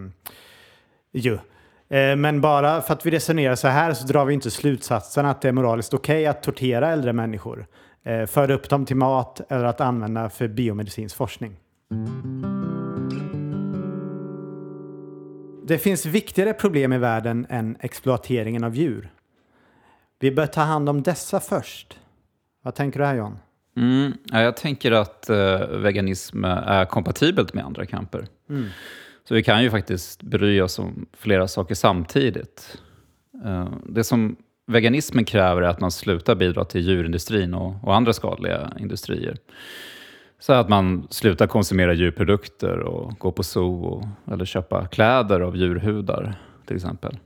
ju. 1.12 1.38
Men 2.17 2.41
bara 2.41 2.81
för 2.81 2.93
att 2.93 3.05
vi 3.05 3.12
resonerar 3.12 3.55
så 3.55 3.67
här 3.67 3.93
så 3.93 4.07
drar 4.07 4.25
vi 4.25 4.33
inte 4.33 4.51
slutsatsen 4.51 5.25
att 5.25 5.41
det 5.41 5.47
är 5.47 5.51
moraliskt 5.51 5.93
okej 5.93 6.15
okay 6.15 6.25
att 6.25 6.43
tortera 6.43 6.89
äldre 6.89 7.13
människor, 7.13 7.67
eh, 8.03 8.25
föra 8.25 8.53
upp 8.53 8.69
dem 8.69 8.86
till 8.86 8.95
mat 8.95 9.41
eller 9.50 9.65
att 9.65 9.81
använda 9.81 10.29
för 10.29 10.47
biomedicinsk 10.47 11.15
forskning. 11.15 11.57
Det 15.67 15.77
finns 15.77 16.05
viktigare 16.05 16.53
problem 16.53 16.93
i 16.93 16.97
världen 16.97 17.47
än 17.50 17.77
exploateringen 17.79 18.63
av 18.63 18.75
djur. 18.75 19.12
Vi 20.19 20.31
bör 20.31 20.47
ta 20.47 20.62
hand 20.62 20.89
om 20.89 21.03
dessa 21.03 21.39
först. 21.39 22.00
Vad 22.63 22.75
tänker 22.75 23.00
du 23.00 23.05
här 23.05 23.15
John? 23.15 23.39
Mm, 23.77 24.13
jag 24.31 24.57
tänker 24.57 24.91
att 24.91 25.29
eh, 25.29 25.67
veganism 25.67 26.46
är 26.46 26.86
kompatibelt 26.86 27.53
med 27.53 27.65
andra 27.65 27.86
kamper. 27.86 28.27
Mm. 28.50 28.65
Så 29.27 29.34
vi 29.34 29.43
kan 29.43 29.63
ju 29.63 29.69
faktiskt 29.69 30.24
bry 30.24 30.62
oss 30.62 30.79
om 30.79 31.05
flera 31.13 31.48
saker 31.48 31.75
samtidigt. 31.75 32.77
Eh, 33.46 33.69
det 33.86 34.03
som 34.03 34.36
veganismen 34.67 35.25
kräver 35.25 35.62
är 35.62 35.67
att 35.67 35.79
man 35.79 35.91
slutar 35.91 36.36
bidra 36.36 36.65
till 36.65 36.81
djurindustrin 36.81 37.53
och, 37.53 37.84
och 37.84 37.96
andra 37.96 38.13
skadliga 38.13 38.74
industrier. 38.79 39.38
Så 40.39 40.53
att 40.53 40.69
man 40.69 41.07
slutar 41.10 41.48
konsumera 41.48 41.93
djurprodukter 41.93 42.79
och 42.79 43.19
gå 43.19 43.31
på 43.31 43.43
zoo 43.43 43.86
och, 43.86 44.34
eller 44.34 44.46
köpa 44.46 44.88
kläder 44.88 45.39
av 45.39 45.57
djurhudar 45.57 46.36
till 46.65 46.75
exempel. 46.75 47.17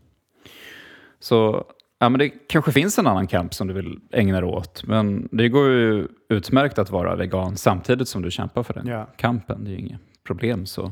Så 1.20 1.66
ja, 2.02 2.10
men 2.10 2.20
det 2.20 2.30
kanske 2.30 2.72
finns 2.72 3.00
en 3.00 3.08
annan 3.08 3.28
kamp 3.28 3.54
som 3.54 3.68
du 3.68 3.74
vill 3.74 4.00
ägna 4.12 4.42
dig 4.42 4.50
åt, 4.50 4.84
men 4.84 5.30
det 5.32 5.50
går 5.50 5.70
ju 5.70 6.08
utmärkt 6.30 6.80
att 6.80 6.90
vara 6.90 7.16
vegan 7.16 7.58
samtidigt 7.58 8.08
som 8.08 8.22
du 8.22 8.32
kämpar 8.32 8.64
för 8.64 8.74
den 8.74 8.88
ja. 8.88 9.08
kampen. 9.18 9.64
Det 9.64 9.70
är 9.70 9.72
ju 9.72 9.80
inget 9.80 10.02
problem. 10.24 10.66
så. 10.66 10.92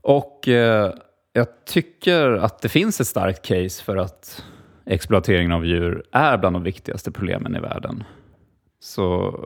Och 0.00 0.48
eh, 0.48 0.92
jag 1.32 1.46
tycker 1.64 2.30
att 2.30 2.62
det 2.62 2.68
finns 2.68 3.00
ett 3.00 3.06
starkt 3.06 3.42
case 3.46 3.84
för 3.84 3.96
att 3.96 4.44
exploateringen 4.86 5.52
av 5.52 5.66
djur 5.66 6.04
är 6.12 6.38
bland 6.38 6.56
de 6.56 6.62
viktigaste 6.62 7.10
problemen 7.10 7.56
i 7.56 7.60
världen. 7.60 8.04
Så 8.80 9.38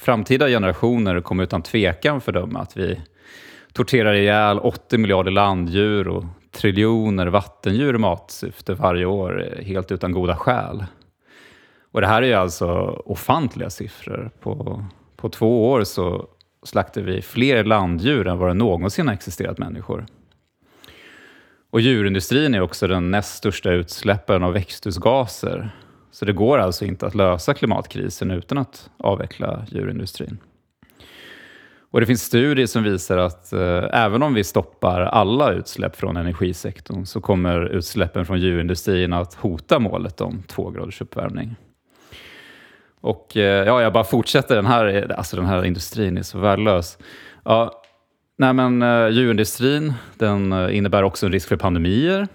framtida 0.00 0.48
generationer 0.48 1.20
kommer 1.20 1.44
utan 1.44 1.62
tvekan 1.62 2.20
fördöma 2.20 2.60
att 2.60 2.76
vi 2.76 3.00
torterar 3.72 4.14
ihjäl 4.14 4.58
80 4.58 4.98
miljarder 4.98 5.30
landdjur 5.30 6.08
och 6.08 6.24
triljoner 6.52 7.26
vattendjur 7.26 7.94
i 7.94 7.98
matsyfte 7.98 8.74
varje 8.74 9.06
år 9.06 9.54
helt 9.62 9.92
utan 9.92 10.12
goda 10.12 10.36
skäl. 10.36 10.84
Och 11.92 12.00
det 12.00 12.06
här 12.06 12.22
är 12.22 12.26
ju 12.26 12.34
alltså 12.34 12.68
ofantliga 13.04 13.70
siffror. 13.70 14.30
På, 14.40 14.84
på 15.16 15.28
två 15.28 15.70
år 15.70 15.84
så 15.84 16.26
slaktar 16.62 17.02
vi 17.02 17.22
fler 17.22 17.64
landdjur 17.64 18.26
än 18.26 18.38
vad 18.38 18.48
det 18.50 18.54
någonsin 18.54 19.06
har 19.06 19.14
existerat 19.14 19.58
människor. 19.58 20.06
Och 21.70 21.80
djurindustrin 21.80 22.54
är 22.54 22.60
också 22.60 22.86
den 22.86 23.10
näst 23.10 23.36
största 23.36 23.70
utsläpparen 23.70 24.42
av 24.42 24.52
växthusgaser. 24.52 25.70
Så 26.10 26.24
det 26.24 26.32
går 26.32 26.58
alltså 26.58 26.84
inte 26.84 27.06
att 27.06 27.14
lösa 27.14 27.54
klimatkrisen 27.54 28.30
utan 28.30 28.58
att 28.58 28.90
avveckla 28.96 29.66
djurindustrin. 29.68 30.38
Och 31.92 32.00
det 32.00 32.06
finns 32.06 32.22
studier 32.22 32.66
som 32.66 32.82
visar 32.82 33.18
att 33.18 33.52
eh, 33.52 33.84
även 33.92 34.22
om 34.22 34.34
vi 34.34 34.44
stoppar 34.44 35.00
alla 35.00 35.52
utsläpp 35.52 35.96
från 35.96 36.16
energisektorn 36.16 37.06
så 37.06 37.20
kommer 37.20 37.68
utsläppen 37.68 38.26
från 38.26 38.40
djurindustrin 38.40 39.12
att 39.12 39.34
hota 39.34 39.78
målet 39.78 40.20
om 40.20 40.42
två 40.42 40.70
graders 40.70 41.00
uppvärmning. 41.00 41.56
Och 43.00 43.36
eh, 43.36 43.66
ja, 43.66 43.82
jag 43.82 43.92
bara 43.92 44.04
fortsätter. 44.04 44.56
Den 44.56 44.66
här, 44.66 45.12
alltså 45.16 45.36
den 45.36 45.46
här 45.46 45.64
industrin 45.64 46.18
är 46.18 46.22
så 46.22 46.38
värdelös. 46.38 46.98
Ja, 47.44 47.82
nej 48.38 48.52
men, 48.52 48.82
eh, 48.82 49.08
djurindustrin 49.08 49.92
den 50.18 50.52
eh, 50.52 50.76
innebär 50.76 51.02
också 51.02 51.26
en 51.26 51.32
risk 51.32 51.48
för 51.48 51.56
pandemier. 51.56 52.28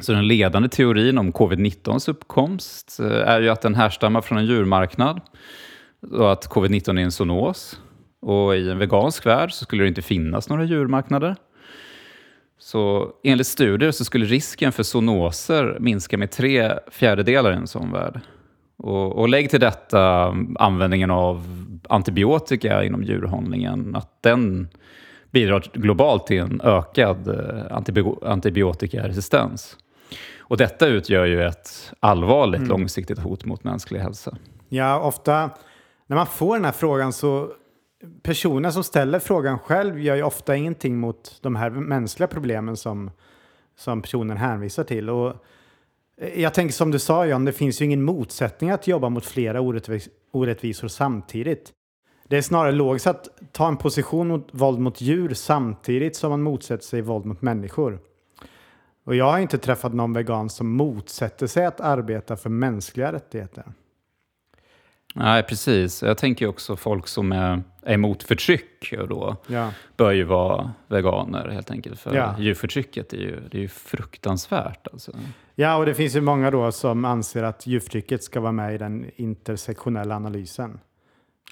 Så 0.00 0.12
den 0.12 0.26
ledande 0.26 0.68
teorin 0.68 1.18
om 1.18 1.32
covid-19s 1.32 2.10
uppkomst 2.10 3.00
eh, 3.00 3.28
är 3.28 3.40
ju 3.40 3.48
att 3.48 3.62
den 3.62 3.74
härstammar 3.74 4.20
från 4.20 4.38
en 4.38 4.46
djurmarknad 4.46 5.20
och 6.12 6.32
att 6.32 6.48
covid-19 6.48 6.98
är 6.98 7.04
en 7.04 7.12
zoonos. 7.12 7.80
Och 8.20 8.56
i 8.56 8.70
en 8.70 8.78
vegansk 8.78 9.26
värld 9.26 9.52
så 9.52 9.64
skulle 9.64 9.82
det 9.84 9.88
inte 9.88 10.02
finnas 10.02 10.48
några 10.48 10.64
djurmarknader. 10.64 11.36
Så 12.58 13.12
enligt 13.24 13.46
studier 13.46 13.90
så 13.90 14.04
skulle 14.04 14.26
risken 14.26 14.72
för 14.72 14.82
zoonoser 14.82 15.76
minska 15.80 16.18
med 16.18 16.30
tre 16.30 16.72
fjärdedelar 16.90 17.52
i 17.52 17.56
en 17.56 17.66
sån 17.66 17.92
värld. 17.92 18.20
Och, 18.76 19.18
och 19.18 19.28
lägg 19.28 19.50
till 19.50 19.60
detta 19.60 20.34
användningen 20.58 21.10
av 21.10 21.44
antibiotika 21.88 22.84
inom 22.84 23.02
djurhållningen, 23.02 23.96
att 23.96 24.22
den 24.22 24.68
bidrar 25.30 25.64
globalt 25.72 26.26
till 26.26 26.38
en 26.38 26.60
ökad 26.64 27.28
eh, 27.28 27.76
antibiotikaresistens. 28.22 29.76
Och 30.38 30.56
detta 30.56 30.86
utgör 30.86 31.24
ju 31.24 31.42
ett 31.42 31.92
allvarligt 32.00 32.58
mm. 32.58 32.68
långsiktigt 32.68 33.18
hot 33.18 33.44
mot 33.44 33.64
mänsklig 33.64 34.00
hälsa. 34.00 34.36
Ja, 34.68 35.00
ofta 35.00 35.50
när 36.06 36.16
man 36.16 36.26
får 36.26 36.56
den 36.56 36.64
här 36.64 36.72
frågan 36.72 37.12
så 37.12 37.48
personen 38.22 38.72
som 38.72 38.84
ställer 38.84 39.18
frågan 39.18 39.58
själv 39.58 40.00
gör 40.00 40.16
ju 40.16 40.22
ofta 40.22 40.56
ingenting 40.56 40.98
mot 40.98 41.38
de 41.42 41.56
här 41.56 41.70
mänskliga 41.70 42.26
problemen 42.26 42.76
som, 42.76 43.10
som 43.76 44.02
personen 44.02 44.36
hänvisar 44.36 44.84
till. 44.84 45.10
Och 45.10 45.34
eh, 46.16 46.40
jag 46.40 46.54
tänker 46.54 46.72
som 46.72 46.90
du 46.90 46.98
sa 46.98 47.26
John, 47.26 47.44
det 47.44 47.52
finns 47.52 47.80
ju 47.80 47.84
ingen 47.84 48.02
motsättning 48.02 48.70
att 48.70 48.86
jobba 48.86 49.08
mot 49.08 49.24
flera 49.26 49.60
orättvis 49.60 50.08
orättvisor 50.30 50.88
samtidigt. 50.88 51.72
Det 52.28 52.36
är 52.36 52.42
snarare 52.42 52.72
logiskt 52.72 53.06
att 53.06 53.28
ta 53.52 53.68
en 53.68 53.76
position 53.76 54.28
mot 54.28 54.48
våld 54.50 54.78
mot 54.78 55.00
djur 55.00 55.34
samtidigt 55.34 56.16
som 56.16 56.30
man 56.30 56.42
motsätter 56.42 56.84
sig 56.84 57.00
våld 57.00 57.26
mot 57.26 57.42
människor. 57.42 58.00
Och 59.04 59.16
jag 59.16 59.32
har 59.32 59.38
inte 59.38 59.58
träffat 59.58 59.94
någon 59.94 60.12
vegan 60.12 60.50
som 60.50 60.70
motsätter 60.70 61.46
sig 61.46 61.66
att 61.66 61.80
arbeta 61.80 62.36
för 62.36 62.50
mänskliga 62.50 63.12
rättigheter. 63.12 63.64
Nej, 65.14 65.42
precis. 65.42 66.02
Jag 66.02 66.18
tänker 66.18 66.46
också 66.46 66.76
folk 66.76 67.08
som 67.08 67.32
är 67.32 67.62
emot 67.88 68.22
förtryck 68.22 68.94
då 69.08 69.36
ja. 69.46 69.70
bör 69.96 70.12
ju 70.12 70.24
vara 70.24 70.72
veganer 70.88 71.48
helt 71.48 71.70
enkelt. 71.70 72.00
För 72.00 72.14
ja. 72.14 72.34
djurförtrycket 72.38 73.12
är 73.12 73.16
ju, 73.16 73.40
det 73.50 73.58
är 73.58 73.62
ju 73.62 73.68
fruktansvärt. 73.68 74.88
Alltså. 74.92 75.12
Ja, 75.54 75.76
och 75.76 75.86
det 75.86 75.94
finns 75.94 76.16
ju 76.16 76.20
många 76.20 76.50
då 76.50 76.72
som 76.72 77.04
anser 77.04 77.42
att 77.42 77.66
djurförtrycket 77.66 78.24
ska 78.24 78.40
vara 78.40 78.52
med 78.52 78.74
i 78.74 78.78
den 78.78 79.10
intersektionella 79.16 80.16
analysen. 80.16 80.80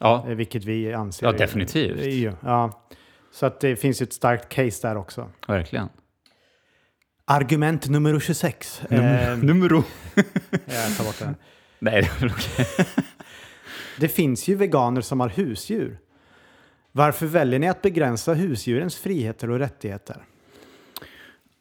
Ja. 0.01 0.25
Eh, 0.29 0.35
vilket 0.35 0.65
vi 0.65 0.93
anser. 0.93 1.27
Ja, 1.27 1.33
definitivt. 1.33 2.01
Är, 2.01 2.37
ja. 2.41 2.89
Så 3.33 3.47
att 3.47 3.61
det 3.61 3.77
finns 3.77 4.03
ju 4.03 4.05
ett 4.05 4.13
starkt 4.13 4.49
case 4.49 4.89
där 4.89 4.97
också. 4.97 5.31
Verkligen. 5.49 5.89
Argument 7.25 7.89
nummer 7.89 8.21
26. 8.21 8.83
Num 8.89 9.01
eh, 9.01 9.37
numero. 9.37 9.85
jag 10.51 10.97
tar 10.97 11.05
bort 11.05 11.19
det. 11.19 11.35
Nej, 11.79 12.11
det 12.21 12.27
är 12.27 12.33
okej. 12.33 12.67
Det 13.99 14.09
finns 14.09 14.49
ju 14.49 14.55
veganer 14.55 15.01
som 15.01 15.21
har 15.21 15.29
husdjur. 15.29 15.99
Varför 16.97 17.27
väljer 17.27 17.59
ni 17.59 17.69
att 17.69 17.83
begränsa 17.83 18.35
husdjurens 18.35 18.97
friheter 18.97 19.51
och 19.51 19.59
rättigheter? 19.59 20.17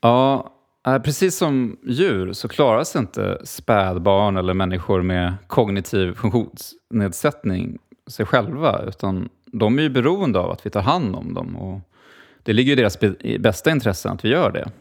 Ja, 0.02 0.54
eh, 0.88 1.00
precis 1.00 1.38
som 1.38 1.78
djur 1.84 2.34
så 2.34 2.48
klarar 2.48 2.84
sig 2.84 3.00
inte 3.00 3.42
spädbarn 3.44 4.38
eller 4.38 4.54
människor 4.54 5.02
med 5.02 5.34
kognitiv 5.48 6.14
funktionsnedsättning 6.14 7.78
sig 8.08 8.26
själva, 8.26 8.82
utan 8.88 9.30
de 9.46 9.80
är 9.80 9.84
ju 9.84 9.90
beroende 9.90 10.40
av 10.40 10.52
att 10.52 10.66
vi 10.66 10.70
tar 10.70 10.82
hand 10.82 11.16
om 11.16 11.34
dem. 11.34 11.56
Och 11.56 11.82
det 12.44 12.54
ligger 12.54 12.74
i 12.74 12.76
deras 12.76 13.00
bästa 13.40 13.72
intresse 13.72 14.10
att 14.10 14.26
vi 14.26 14.30
gör 14.30 14.52
det. 14.52 14.72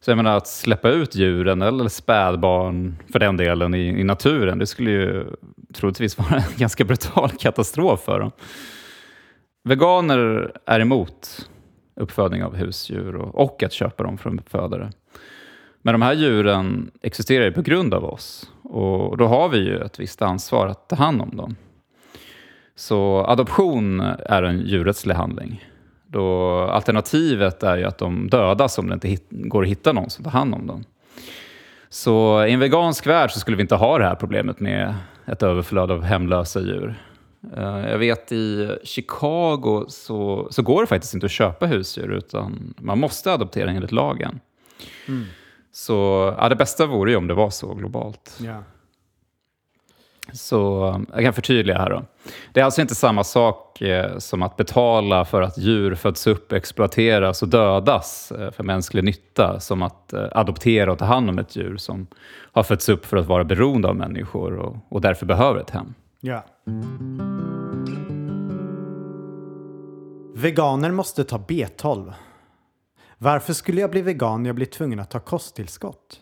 Så 0.00 0.10
jag 0.10 0.16
menar 0.16 0.36
att 0.36 0.48
släppa 0.48 0.88
ut 0.88 1.14
djuren 1.14 1.62
eller 1.62 1.88
spädbarn 1.88 2.96
för 3.12 3.18
den 3.18 3.36
delen 3.36 3.74
i, 3.74 4.00
i 4.00 4.04
naturen, 4.04 4.58
det 4.58 4.66
skulle 4.66 4.90
ju 4.90 5.26
troligtvis 5.74 6.18
vara 6.18 6.36
en 6.36 6.42
ganska 6.56 6.84
brutal 6.84 7.30
katastrof 7.30 8.00
för 8.00 8.20
dem. 8.20 8.32
Veganer 9.64 10.52
är 10.66 10.80
emot 10.80 11.50
uppfödning 11.96 12.44
av 12.44 12.56
husdjur 12.56 13.16
och, 13.16 13.34
och 13.34 13.62
att 13.62 13.72
köpa 13.72 14.02
dem 14.02 14.18
från 14.18 14.38
uppfödare. 14.38 14.90
Men 15.82 15.94
de 15.94 16.02
här 16.02 16.14
djuren 16.14 16.90
existerar 17.02 17.44
ju 17.44 17.52
på 17.52 17.62
grund 17.62 17.94
av 17.94 18.04
oss 18.04 18.52
och 18.62 19.16
då 19.16 19.26
har 19.26 19.48
vi 19.48 19.58
ju 19.58 19.78
ett 19.78 20.00
visst 20.00 20.22
ansvar 20.22 20.66
att 20.66 20.88
ta 20.88 20.96
hand 20.96 21.22
om 21.22 21.36
dem. 21.36 21.56
Så 22.74 23.24
adoption 23.26 24.00
är 24.26 24.42
en 24.42 24.60
djurrättslig 24.60 25.14
handling. 25.14 25.64
Då 26.06 26.58
alternativet 26.60 27.62
är 27.62 27.76
ju 27.76 27.84
att 27.84 27.98
de 27.98 28.28
dödas 28.30 28.78
om 28.78 28.88
det 28.88 28.94
inte 28.94 29.08
hit, 29.08 29.26
går 29.30 29.62
att 29.62 29.68
hitta 29.68 29.92
någon 29.92 30.10
som 30.10 30.24
tar 30.24 30.30
hand 30.30 30.54
om 30.54 30.66
dem. 30.66 30.84
Så 31.88 32.44
i 32.44 32.52
en 32.52 32.60
vegansk 32.60 33.06
värld 33.06 33.30
så 33.30 33.40
skulle 33.40 33.56
vi 33.56 33.62
inte 33.62 33.74
ha 33.74 33.98
det 33.98 34.04
här 34.04 34.14
problemet 34.14 34.60
med 34.60 34.94
ett 35.26 35.42
överflöd 35.42 35.90
av 35.90 36.02
hemlösa 36.02 36.60
djur. 36.60 36.94
Eh, 37.56 37.90
Jag 37.90 37.98
vet 37.98 38.32
i 38.32 38.76
Chicago 38.84 39.84
så, 39.88 40.48
så 40.50 40.62
går 40.62 40.80
det 40.80 40.86
faktiskt 40.86 41.14
inte 41.14 41.26
att 41.26 41.32
köpa 41.32 41.66
husdjur 41.66 42.10
utan 42.12 42.74
man 42.78 42.98
måste 42.98 43.32
adoptera 43.32 43.70
enligt 43.70 43.92
lagen. 43.92 44.40
Så 45.72 45.94
ja, 46.38 46.48
det 46.48 46.56
bästa 46.56 46.86
vore 46.86 47.10
ju 47.10 47.16
om 47.16 47.26
det 47.26 47.34
var 47.34 47.50
så 47.50 47.74
globalt. 47.74 48.38
Ja. 48.40 48.62
Så 50.32 50.88
eh, 50.88 51.00
jag 51.14 51.24
kan 51.24 51.32
förtydliga 51.32 51.78
här 51.78 51.90
då. 51.90 52.02
Det 52.52 52.60
är 52.60 52.64
alltså 52.64 52.80
inte 52.80 52.94
samma 52.94 53.24
sak 53.24 53.80
eh, 53.80 54.18
som 54.18 54.42
att 54.42 54.56
betala 54.56 55.24
för 55.24 55.42
att 55.42 55.58
djur 55.58 55.94
föds 55.94 56.26
upp, 56.26 56.52
exploateras 56.52 57.42
och 57.42 57.48
dödas 57.48 58.32
eh, 58.32 58.50
för 58.50 58.64
mänsklig 58.64 59.04
nytta, 59.04 59.60
som 59.60 59.82
att 59.82 60.12
eh, 60.12 60.24
adoptera 60.32 60.92
och 60.92 60.98
ta 60.98 61.04
hand 61.04 61.30
om 61.30 61.38
ett 61.38 61.56
djur 61.56 61.76
som 61.76 62.06
har 62.52 62.62
fötts 62.62 62.88
upp 62.88 63.06
för 63.06 63.16
att 63.16 63.26
vara 63.26 63.44
beroende 63.44 63.88
av 63.88 63.96
människor 63.96 64.56
och, 64.58 64.76
och 64.88 65.00
därför 65.00 65.26
behöver 65.26 65.60
ett 65.60 65.70
hem. 65.70 65.94
Ja. 66.20 66.44
Veganer 70.40 70.90
måste 70.90 71.24
ta 71.24 71.38
B12. 71.38 72.12
Varför 73.18 73.52
skulle 73.52 73.80
jag 73.80 73.90
bli 73.90 74.02
vegan 74.02 74.42
när 74.42 74.48
jag 74.48 74.56
blir 74.56 74.66
tvungen 74.66 75.00
att 75.00 75.10
ta 75.10 75.20
kosttillskott? 75.20 76.20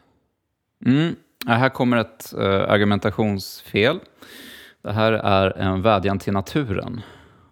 Mm. 0.87 1.17
Ja, 1.47 1.53
här 1.53 1.69
kommer 1.69 1.97
ett 1.97 2.35
eh, 2.35 2.71
argumentationsfel. 2.71 4.01
Det 4.83 4.93
här 4.93 5.13
är 5.13 5.51
en 5.51 5.83
vädjan 5.83 6.19
till 6.19 6.33
naturen. 6.33 7.01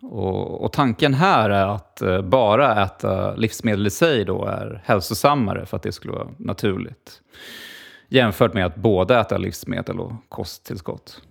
Och, 0.03 0.65
och 0.65 0.73
tanken 0.73 1.15
här 1.15 1.51
är 1.51 1.67
att 1.67 2.03
eh, 2.03 2.23
bara 2.23 2.85
äta 2.85 3.35
livsmedel 3.35 3.87
i 3.87 3.91
sig 3.91 4.25
då 4.25 4.45
är 4.45 4.83
hälsosammare 4.85 5.67
för 5.67 5.77
att 5.77 5.83
det 5.83 5.93
skulle 5.93 6.13
vara 6.13 6.29
naturligt. 6.37 7.21
Jämfört 8.09 8.55
med 8.55 8.67
att 8.67 8.77
både 8.77 9.19
äta 9.19 9.39
livsmedel 9.39 10.01
och 10.01 10.13
kosttillskott. 10.29 11.23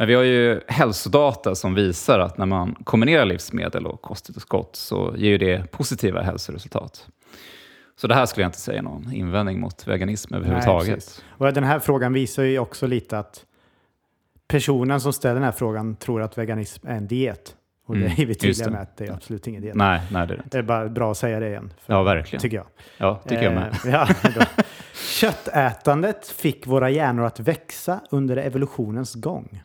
Men 0.00 0.08
vi 0.08 0.14
har 0.14 0.22
ju 0.22 0.60
hälsodata 0.68 1.54
som 1.54 1.74
visar 1.74 2.18
att 2.18 2.38
när 2.38 2.46
man 2.46 2.74
kombinerar 2.84 3.24
livsmedel 3.24 3.86
och 3.86 4.02
kosttillskott 4.02 4.76
så 4.76 5.14
ger 5.16 5.30
ju 5.30 5.38
det 5.38 5.70
positiva 5.70 6.22
hälsoresultat. 6.22 7.08
Så 7.96 8.06
det 8.06 8.14
här 8.14 8.26
skulle 8.26 8.42
jag 8.44 8.48
inte 8.48 8.58
säga 8.60 8.82
någon 8.82 9.12
invändning 9.12 9.60
mot 9.60 9.86
veganism 9.88 10.34
överhuvudtaget. 10.34 10.94
precis. 10.94 11.24
och 11.28 11.52
den 11.52 11.64
här 11.64 11.78
frågan 11.78 12.12
visar 12.12 12.42
ju 12.42 12.58
också 12.58 12.86
lite 12.86 13.18
att 13.18 13.44
personen 14.48 15.00
som 15.00 15.12
ställer 15.12 15.34
den 15.34 15.44
här 15.44 15.52
frågan 15.52 15.96
tror 15.96 16.22
att 16.22 16.38
veganism 16.38 16.86
är 16.86 16.94
en 16.96 17.06
diet. 17.06 17.56
Och 17.86 17.94
det 17.96 18.00
Mm, 18.06 18.12
är 18.22 18.26
vi 18.26 18.34
tydliga 18.34 18.70
med 18.70 18.80
att 18.82 18.96
det 18.96 19.04
är 19.06 19.12
absolut 19.12 19.46
ingen 19.46 19.62
diet. 19.62 19.74
nej, 19.74 20.00
nej, 20.12 20.26
det 20.26 20.32
är 20.34 20.36
det 20.36 20.42
inte. 20.44 20.56
Det 20.56 20.58
är 20.58 20.62
bara 20.62 20.88
bra 20.88 21.10
att 21.10 21.16
säga 21.18 21.40
det 21.40 21.48
igen. 21.48 21.72
för- 21.80 21.92
Ja, 21.92 22.02
verkligen. 22.02 22.40
Tycker 22.42 22.56
jag. 22.56 22.66
Ja, 22.98 23.20
tycker 23.28 23.42
jag 23.42 23.54
med. 23.54 23.76
Eh, 23.86 23.92
ja. 23.92 24.08
Köttätandet 24.94 26.28
fick 26.28 26.66
våra 26.66 26.90
hjärnor 26.90 27.24
att 27.24 27.40
växa 27.40 28.00
under 28.10 28.36
evolutionens 28.36 29.14
gång. 29.14 29.62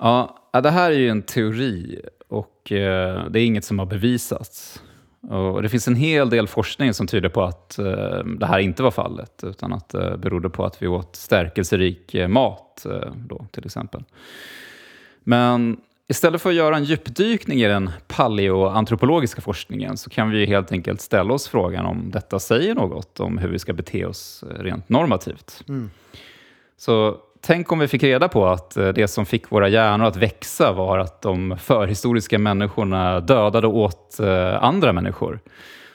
Ja, 0.00 0.36
det 0.62 0.70
här 0.70 0.90
är 0.90 0.96
ju 0.96 1.08
en 1.08 1.22
teori 1.22 2.00
och 2.28 2.72
eh, 2.72 3.30
det 3.30 3.40
är 3.40 3.44
inget 3.44 3.64
som 3.64 3.78
har 3.78 3.86
bevisats. 3.86 4.82
Och 5.28 5.62
det 5.62 5.68
finns 5.68 5.88
en 5.88 5.94
hel 5.94 6.30
del 6.30 6.48
forskning 6.48 6.94
som 6.94 7.06
tyder 7.06 7.28
på 7.28 7.42
att 7.42 7.78
eh, 7.78 8.24
det 8.24 8.46
här 8.46 8.58
inte 8.58 8.82
var 8.82 8.90
fallet, 8.90 9.44
utan 9.44 9.72
att 9.72 9.88
det 9.88 10.18
berodde 10.18 10.50
på 10.50 10.64
att 10.64 10.82
vi 10.82 10.86
åt 10.86 11.16
stärkelserik 11.16 12.14
eh, 12.14 12.28
mat, 12.28 12.86
eh, 12.86 13.12
då, 13.16 13.46
till 13.50 13.66
exempel. 13.66 14.04
Men 15.20 15.80
istället 16.08 16.42
för 16.42 16.50
att 16.50 16.56
göra 16.56 16.76
en 16.76 16.84
djupdykning 16.84 17.62
i 17.62 17.68
den 17.68 17.90
paleoantropologiska 18.08 19.40
forskningen 19.40 19.96
så 19.96 20.10
kan 20.10 20.30
vi 20.30 20.38
ju 20.38 20.46
helt 20.46 20.72
enkelt 20.72 21.00
ställa 21.00 21.34
oss 21.34 21.48
frågan 21.48 21.86
om 21.86 22.10
detta 22.10 22.38
säger 22.38 22.74
något 22.74 23.20
om 23.20 23.38
hur 23.38 23.48
vi 23.48 23.58
ska 23.58 23.72
bete 23.72 24.06
oss 24.06 24.44
eh, 24.50 24.62
rent 24.62 24.88
normativt. 24.88 25.64
Så 26.76 27.16
tänk 27.40 27.72
om 27.72 27.78
vi 27.78 27.88
fick 27.88 28.02
reda 28.02 28.28
på 28.28 28.46
att 28.46 28.76
eh, 28.76 28.88
det 28.88 29.08
som 29.08 29.26
fick 29.26 29.50
våra 29.50 29.68
hjärnor 29.68 30.06
att 30.06 30.16
växa 30.16 30.72
var 30.72 30.98
att 30.98 31.22
de 31.22 31.56
förhistoriska 31.58 32.38
människorna 32.38 33.20
dödade 33.20 33.66
och 33.66 33.76
åt 33.76 34.20
eh, 34.20 34.64
andra 34.64 34.92
människor. 34.92 35.40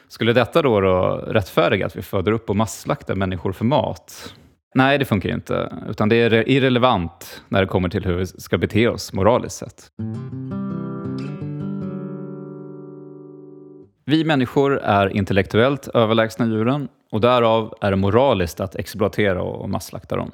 Skulle 0.07 0.33
detta 0.33 0.61
då, 0.61 0.79
då 0.79 1.23
rättfärdiga 1.27 1.85
att 1.85 1.95
vi 1.95 2.01
föder 2.01 2.31
upp 2.31 2.49
och 2.49 2.55
masslaktar 2.55 3.15
människor 3.15 3.51
för 3.51 3.65
mat? 3.65 4.33
Nej, 4.75 4.97
det 4.97 5.05
funkar 5.05 5.29
ju 5.29 5.35
inte. 5.35 5.73
Utan 5.89 6.09
det 6.09 6.15
är 6.15 6.49
irrelevant 6.49 7.41
när 7.49 7.61
det 7.61 7.67
kommer 7.67 7.89
till 7.89 8.05
hur 8.05 8.13
vi 8.13 8.25
ska 8.25 8.57
bete 8.57 8.87
oss 8.87 9.13
moraliskt 9.13 9.55
sett. 9.55 9.91
Vi 14.05 14.23
människor 14.23 14.79
är 14.79 15.17
intellektuellt 15.17 15.87
överlägsna 15.87 16.45
djuren 16.45 16.87
och 17.11 17.21
därav 17.21 17.73
är 17.81 17.91
det 17.91 17.97
moraliskt 17.97 18.59
att 18.59 18.75
exploatera 18.75 19.41
och 19.41 19.69
masslakta 19.69 20.15
dem. 20.15 20.31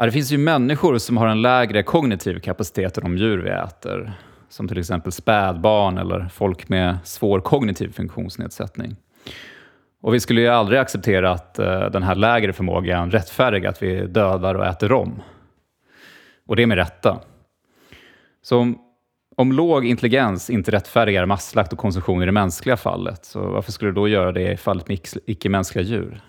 Ja, 0.00 0.06
det 0.06 0.12
finns 0.12 0.32
ju 0.32 0.38
människor 0.38 0.98
som 0.98 1.16
har 1.16 1.26
en 1.26 1.42
lägre 1.42 1.82
kognitiv 1.82 2.40
kapacitet 2.40 2.98
än 2.98 3.04
de 3.04 3.16
djur 3.16 3.38
vi 3.38 3.50
äter. 3.50 4.12
Som 4.48 4.68
till 4.68 4.78
exempel 4.78 5.12
spädbarn 5.12 5.98
eller 5.98 6.28
folk 6.28 6.68
med 6.68 6.98
svår 7.04 7.40
kognitiv 7.40 7.92
funktionsnedsättning. 7.92 8.96
Och 10.02 10.14
vi 10.14 10.20
skulle 10.20 10.40
ju 10.40 10.48
aldrig 10.48 10.80
acceptera 10.80 11.30
att 11.30 11.58
eh, 11.58 11.90
den 11.90 12.02
här 12.02 12.14
lägre 12.14 12.52
förmågan 12.52 13.10
rättfärdigar 13.10 13.70
att 13.70 13.82
vi 13.82 14.06
dödar 14.06 14.54
och 14.54 14.66
äter 14.66 14.92
om. 14.92 15.22
Och 16.46 16.56
det 16.56 16.66
med 16.66 16.76
rätta. 16.76 17.20
Så 18.42 18.58
om, 18.58 18.78
om 19.36 19.52
låg 19.52 19.86
intelligens 19.86 20.50
inte 20.50 20.70
rättfärdigar 20.70 21.26
masslakt 21.26 21.72
och 21.72 21.78
konsumtion 21.78 22.22
i 22.22 22.26
det 22.26 22.32
mänskliga 22.32 22.76
fallet, 22.76 23.24
så 23.24 23.40
varför 23.40 23.72
skulle 23.72 23.90
det 23.90 23.94
då 23.94 24.08
göra 24.08 24.32
det 24.32 24.52
i 24.52 24.56
fallet 24.56 24.88
med 24.88 24.98
icke-mänskliga 25.26 25.84
djur? 25.84 26.20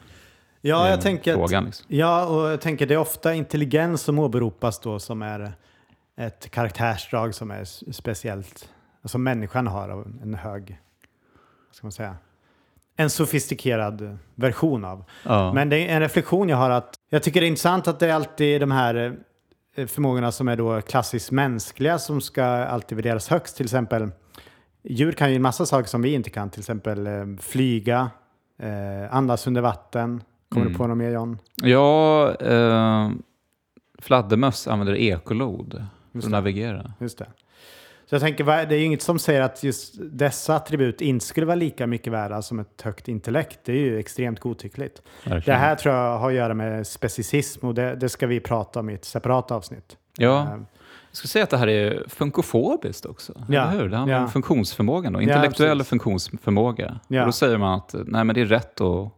Ja, 0.61 0.89
jag 0.89 1.01
tänker 1.01 1.33
frågan, 1.33 1.65
liksom. 1.65 1.85
ja, 1.89 2.25
och 2.25 2.49
jag 2.51 2.61
tänker 2.61 2.85
det 2.85 2.93
är 2.93 2.97
ofta 2.97 3.33
intelligens 3.33 4.01
som 4.01 4.19
åberopas 4.19 4.79
då 4.79 4.99
som 4.99 5.21
är 5.21 5.53
ett 6.17 6.51
karaktärsdrag 6.51 7.35
som 7.35 7.51
är 7.51 7.91
speciellt, 7.91 8.69
alltså 9.01 9.17
människan 9.17 9.67
har 9.67 9.89
av 9.89 10.13
en 10.21 10.33
hög, 10.33 10.79
vad 11.67 11.75
ska 11.75 11.85
man 11.85 11.91
säga, 11.91 12.15
en 12.95 13.09
sofistikerad 13.09 14.17
version 14.35 14.85
av. 14.85 15.03
Ja. 15.23 15.53
Men 15.53 15.69
det 15.69 15.77
är 15.77 15.95
en 15.95 15.99
reflektion 16.01 16.49
jag 16.49 16.57
har 16.57 16.69
att 16.69 16.95
jag 17.09 17.23
tycker 17.23 17.41
det 17.41 17.45
är 17.45 17.49
intressant 17.49 17.87
att 17.87 17.99
det 17.99 18.07
är 18.07 18.13
alltid 18.13 18.61
de 18.61 18.71
här 18.71 19.17
eh, 19.75 19.87
förmågorna 19.87 20.31
som 20.31 20.47
är 20.47 20.55
då 20.55 20.81
klassiskt 20.81 21.31
mänskliga 21.31 21.99
som 21.99 22.21
ska 22.21 22.43
alltid 22.45 22.95
värderas 22.95 23.29
högst. 23.29 23.57
Till 23.57 23.65
exempel 23.65 24.11
djur 24.83 25.11
kan 25.11 25.29
ju 25.29 25.35
en 25.35 25.41
massa 25.41 25.65
saker 25.65 25.89
som 25.89 26.01
vi 26.01 26.13
inte 26.13 26.29
kan, 26.29 26.49
till 26.49 26.59
exempel 26.59 27.07
eh, 27.07 27.25
flyga, 27.39 28.09
eh, 28.59 29.15
andas 29.15 29.47
under 29.47 29.61
vatten. 29.61 30.23
Kommer 30.49 30.65
Mm. 30.65 30.73
du 30.73 30.77
på 30.77 30.87
något 30.87 30.97
mer 30.97 31.11
John? 31.11 31.37
Ja, 31.55 32.35
eh, 32.35 33.09
fladdermöss 33.99 34.67
använder 34.67 34.95
ekolod 34.95 35.85
för 36.11 36.17
att 36.19 36.23
det. 36.23 36.29
navigera. 36.29 36.93
Just 36.99 37.17
det. 37.17 37.27
Så 38.05 38.15
jag 38.15 38.21
tänker, 38.21 38.43
det 38.45 38.75
är 38.75 38.79
ju 38.79 38.83
inget 38.85 39.01
som 39.01 39.19
säger 39.19 39.41
att 39.41 39.63
just 39.63 39.95
dessa 40.11 40.55
attribut 40.55 41.01
inte 41.01 41.25
skulle 41.25 41.45
vara 41.45 41.55
lika 41.55 41.87
mycket 41.87 42.13
värda 42.13 42.41
som 42.41 42.59
ett 42.59 42.81
högt 42.81 43.07
intellekt. 43.07 43.59
Det 43.65 43.71
är 43.71 43.75
ju 43.77 43.99
extremt 43.99 44.39
godtyckligt. 44.39 45.01
Det 45.23 45.29
Verkligen. 45.29 45.59
här 45.59 45.75
tror 45.75 45.95
jag 45.95 46.17
har 46.19 46.29
att 46.29 46.35
göra 46.35 46.53
med 46.53 46.87
specicism 46.87 47.65
och 47.67 47.73
det, 47.73 47.95
det 47.95 48.09
ska 48.09 48.27
vi 48.27 48.39
prata 48.39 48.79
om 48.79 48.89
i 48.89 48.93
ett 48.93 49.05
separat 49.05 49.51
avsnitt. 49.51 49.97
Ja, 50.17 50.41
Eh, 50.43 50.49
jag 51.11 51.17
skulle 51.17 51.29
säga 51.29 51.43
att 51.43 51.49
det 51.49 51.57
här 51.57 51.67
är 51.67 52.03
funkofobiskt 52.07 53.05
också. 53.05 53.33
Ja, 53.49 53.61
Eller 53.69 53.81
hur? 53.81 53.89
Det 53.89 53.97
handlar 53.97 54.17
ja. 54.17 54.23
om 54.23 54.29
funktionsförmågan, 54.29 55.13
då. 55.13 55.19
Ja, 55.19 55.23
intellektuell 55.23 55.77
precis. 55.77 55.89
funktionsförmåga. 55.89 56.99
Ja. 57.07 57.21
Och 57.21 57.25
då 57.25 57.31
säger 57.31 57.57
man 57.57 57.73
att 57.73 57.95
nej, 58.05 58.23
men 58.23 58.33
det 58.35 58.41
är 58.41 58.45
rätt 58.45 58.81
att, 58.81 59.11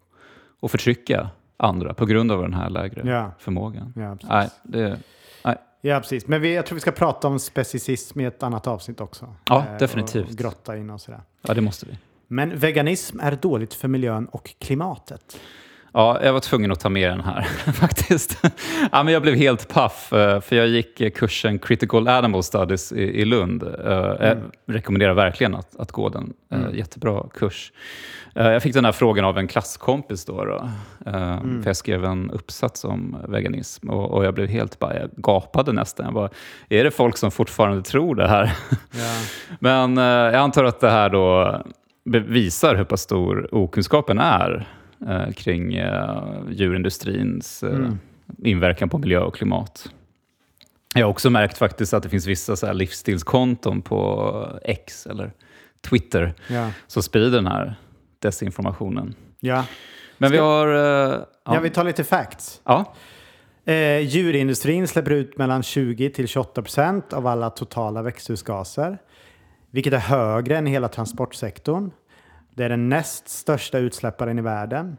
att 0.62 0.72
förtrycka 0.72 1.30
andra 1.58 1.94
på 1.94 2.06
grund 2.06 2.32
av 2.32 2.42
den 2.42 2.54
här 2.54 2.70
lägre 2.70 3.10
Ja. 3.10 3.32
förmågan. 3.40 3.94
Ja, 3.96 4.12
precis. 4.16 4.30
Nej, 4.30 4.50
det, 4.64 5.00
nej. 5.46 5.56
Ja, 5.82 6.00
precis. 6.00 6.28
Men 6.28 6.42
vi, 6.42 6.56
jag 6.56 6.66
tror 6.66 6.76
vi 6.76 6.82
ska 6.82 6.92
prata 6.92 7.28
om 7.28 7.40
specicism 7.40 8.20
i 8.20 8.26
ett 8.26 8.44
annat 8.44 8.68
avsnitt 8.68 9.02
också. 9.02 9.36
Ja, 9.50 9.66
Eh, 9.72 9.78
definitivt. 9.78 10.30
Och 10.30 10.36
grotta 10.36 10.78
in 10.78 10.90
och 10.90 11.02
sådär. 11.02 11.22
ja, 11.48 11.54
det 11.54 11.62
måste 11.62 11.86
vi. 11.86 11.98
Men 12.28 12.58
veganism 12.60 13.20
är 13.20 13.32
dåligt 13.42 13.74
för 13.74 13.88
miljön 13.88 14.26
och 14.26 14.50
klimatet. 14.60 15.38
Ja, 15.94 16.24
jag 16.24 16.34
var 16.34 16.40
tvungen 16.40 16.72
att 16.72 16.80
ta 16.80 16.90
med 16.90 17.10
den 17.12 17.22
här 17.22 17.42
faktiskt. 17.74 18.44
ja, 18.92 19.04
men 19.04 19.14
jag 19.14 19.22
blev 19.22 19.36
helt 19.36 19.70
paff, 19.74 20.14
eh, 20.14 20.42
för 20.42 20.56
jag 20.56 20.68
gick 20.68 21.02
eh, 21.02 21.10
kursen 21.12 21.60
Critical 21.60 22.08
Animal 22.08 22.44
Studies 22.44 22.92
i, 22.92 23.02
i 23.02 23.26
Lund. 23.26 23.64
Eh, 23.64 23.70
Jag 23.90 24.38
rekommenderar 24.66 25.14
verkligen 25.14 25.56
att, 25.56 25.76
att 25.76 25.92
gå 25.92 26.10
den. 26.10 26.34
Eh, 26.52 26.60
Jättebra 26.74 27.24
kurs. 27.34 27.72
Eh, 28.36 28.48
Jag 28.48 28.64
fick 28.64 28.74
den 28.74 28.86
här 28.86 28.92
frågan 28.92 29.26
av 29.26 29.38
en 29.38 29.48
klasskompis 29.48 30.26
då. 30.26 30.46
då. 30.46 30.70
Eh, 31.06 31.38
För 31.42 31.64
jag 31.66 31.76
skrev 31.76 32.06
en 32.06 32.32
uppsats 32.32 32.84
om 32.86 33.18
veganism 33.28 33.90
och, 33.90 34.12
och 34.12 34.26
jag 34.26 34.34
blev 34.34 34.48
helt 34.48 34.80
bara, 34.80 35.00
jag 35.00 35.10
gapade 35.18 35.72
nästan. 35.74 36.06
Jag 36.06 36.14
bara, 36.14 36.30
är 36.70 36.84
det 36.84 36.92
folk 36.92 37.18
som 37.18 37.32
fortfarande 37.32 37.84
tror 37.84 38.16
det 38.16 38.28
här? 38.28 38.54
Ja. 38.92 39.22
Men 39.60 39.98
eh, 39.98 40.04
jag 40.04 40.36
antar 40.36 40.64
att 40.64 40.80
det 40.80 40.90
här 40.90 41.10
då 41.10 41.62
visar 42.04 42.76
hur 42.76 42.84
pass 42.84 43.02
stor 43.02 43.56
okunskapen 43.56 44.20
är 44.20 44.68
kring 45.36 45.72
djurindustrins 46.50 47.64
eh, 47.64 47.90
inverkan 48.44 48.90
på 48.90 48.98
miljö 48.98 49.20
och 49.20 49.36
klimat. 49.36 49.90
Jag 50.96 51.06
har 51.06 51.12
också 51.12 51.30
märkt 51.30 51.58
faktiskt 51.58 51.94
att 51.94 52.04
det 52.04 52.10
finns 52.10 52.28
vissa 52.28 52.56
så 52.56 52.66
här 52.66 52.74
livsstilskonton 52.74 53.82
på 53.82 54.60
X 54.64 55.06
eller 55.08 55.32
Twitter 55.90 56.34
Ja. 56.48 56.70
som 56.88 57.04
sprider 57.04 57.32
den 57.38 57.48
här 57.48 57.76
desinformationen. 58.22 59.16
Ja. 59.40 59.66
Men 60.18 60.32
vi 60.32 60.38
Ska- 60.38 60.44
har... 60.46 60.68
eh, 61.14 61.20
ja, 61.46 61.60
vi 61.60 61.70
tar 61.70 61.84
lite 61.84 62.04
facts. 62.04 62.62
ja. 62.64 62.94
Eh, 63.66 64.00
djurindustrin 64.00 64.88
släpper 64.88 65.12
ut 65.12 65.38
mellan 65.38 65.64
20 65.64 66.10
till 66.10 66.28
28 66.28 66.62
procent 66.62 67.14
av 67.14 67.28
alla 67.28 67.50
totala 67.50 68.02
växthusgaser, 68.02 68.98
vilket 69.72 69.94
är 69.94 69.98
högre 69.98 70.58
än 70.58 70.66
hela 70.66 70.88
transportsektorn. 70.88 71.92
Det 72.56 72.64
är 72.64 72.70
den 72.70 72.90
näst 72.90 73.30
största 73.30 73.78
utsläpparen 73.78 74.40
i 74.40 74.42
världen. 74.42 74.98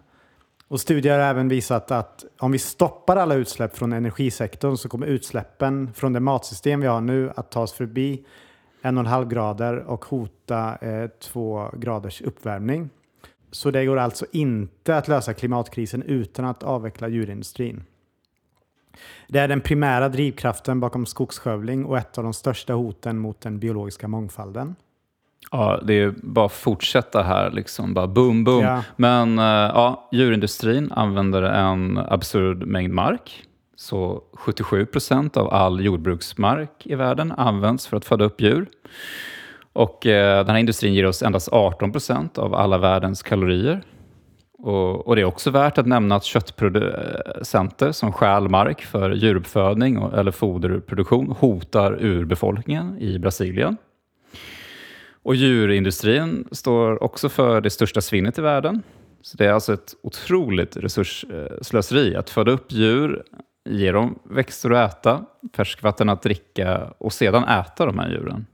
Och 0.69 0.81
studier 0.81 1.19
har 1.19 1.27
även 1.27 1.49
visat 1.49 1.91
att 1.91 2.25
om 2.39 2.53
vi 2.53 2.59
stoppar 2.59 3.17
alla 3.17 3.35
utsläpp 3.35 3.77
från 3.77 3.93
energisektorn 3.93 4.77
så 4.77 4.89
kommer 4.89 5.07
utsläppen 5.07 5.93
från 5.95 6.13
det 6.13 6.21
matsystem 6.21 6.81
vi 6.81 6.87
har 6.87 7.01
nu 7.01 7.33
att 7.37 7.51
tas 7.51 7.73
förbi 7.73 8.25
1,5 8.83 9.29
grader 9.29 9.77
och 9.77 10.05
hota 10.05 10.77
eh, 10.81 11.07
2 11.21 11.71
graders 11.77 12.23
uppvärmning. 12.23 12.91
Så 13.53 13.71
det 13.71 13.85
går 13.85 13.99
alltså 13.99 14.27
inte 14.33 14.97
att 14.97 15.09
lösa 15.09 15.35
klimatkrisen 15.35 16.03
utan 16.03 16.45
att 16.45 16.63
avveckla 16.63 17.09
djurindustrin. 17.09 17.85
Det 19.29 19.39
är 19.39 19.49
den 19.49 19.61
primära 19.61 20.09
drivkraften 20.09 20.81
bakom 20.81 21.07
skogsskövling 21.07 21.85
och 21.85 21.99
ett 21.99 22.19
av 22.19 22.25
de 22.25 22.33
största 22.33 22.73
hoten 22.73 23.19
mot 23.19 23.41
den 23.41 23.59
biologiska 23.59 24.09
mångfalden. 24.09 24.75
Ja, 25.51 25.81
det 25.87 25.95
är 25.95 26.15
bara 26.23 26.47
att 26.47 26.53
fortsätta 26.53 27.23
här, 27.23 27.51
liksom 27.51 27.95
bara 27.95 28.07
boom, 28.07 28.45
boom. 28.45 28.65
Ja. 28.65 28.85
Men 28.97 29.39
eh, 29.39 29.45
ja, 29.45 30.09
djurindustrin 30.13 30.93
använder 30.93 31.43
en 31.43 31.99
absurd 31.99 32.67
mängd 32.67 32.95
mark. 32.95 33.45
Så 33.77 34.23
77 34.33 34.87
procent 34.87 35.37
av 35.37 35.55
all 35.55 35.85
jordbruksmark 35.85 36.87
i 36.87 36.95
världen 36.95 37.33
används 37.33 37.87
för 37.87 37.97
att 37.97 38.05
föda 38.05 38.25
upp 38.25 38.41
djur. 38.41 38.67
Och 39.73 40.07
eh, 40.07 40.45
den 40.45 40.51
här 40.55 40.61
industrin 40.61 40.95
ger 40.95 41.07
oss 41.07 41.23
endast 41.23 41.49
18 41.53 41.93
procent 41.93 42.39
av 42.39 42.55
alla 42.55 42.79
världens 42.79 43.23
kalorier. 43.23 43.83
Och, 44.59 45.07
och 45.09 45.17
det 45.17 45.23
är 45.23 45.27
också 45.27 45.51
värt 45.51 45.79
att 45.79 45.87
nämna 45.87 46.17
att 46.17 46.25
köttproducenter 46.25 47.93
som 47.93 48.13
stjäl 48.13 48.49
mark 48.49 48.83
för 48.83 49.11
djuruppfödning 49.11 49.99
och, 49.99 50.19
eller 50.19 50.31
foderproduktion 50.31 51.31
hotar 51.39 51.97
urbefolkningen 52.01 52.99
i 52.99 53.19
Brasilien. 53.19 53.77
Och 55.23 55.35
djurindustrin 55.35 56.49
står 56.53 57.03
också 57.03 57.29
för 57.29 57.61
det 57.61 57.71
största 57.71 58.01
svinnet 58.01 58.39
i 58.39 58.43
världen. 58.43 58.83
Så 59.23 59.37
det 59.37 59.47
är 59.47 59.53
alltså 59.53 59.73
ett 59.73 59.95
otroligt 60.03 60.77
resursslöseri 60.77 62.17
att 62.17 62.31
föda 62.31 62.53
upp 62.53 62.73
djur, 62.73 63.23
ge 63.65 63.93
dem 63.93 64.19
växter 64.25 64.71
att 64.71 64.93
äta, 64.93 65.25
färskvatten 65.57 66.09
att 66.09 66.23
dricka 66.23 66.95
och 66.99 67.13
sedan 67.13 67.45
äta 67.45 67.87
de 67.87 67.99
här 67.99 68.11
djuren. 68.11 68.47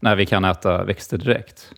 När 0.00 0.16
vi 0.16 0.26
kan 0.26 0.44
äta 0.44 0.84
växter 0.84 1.18
direkt. 1.18 1.72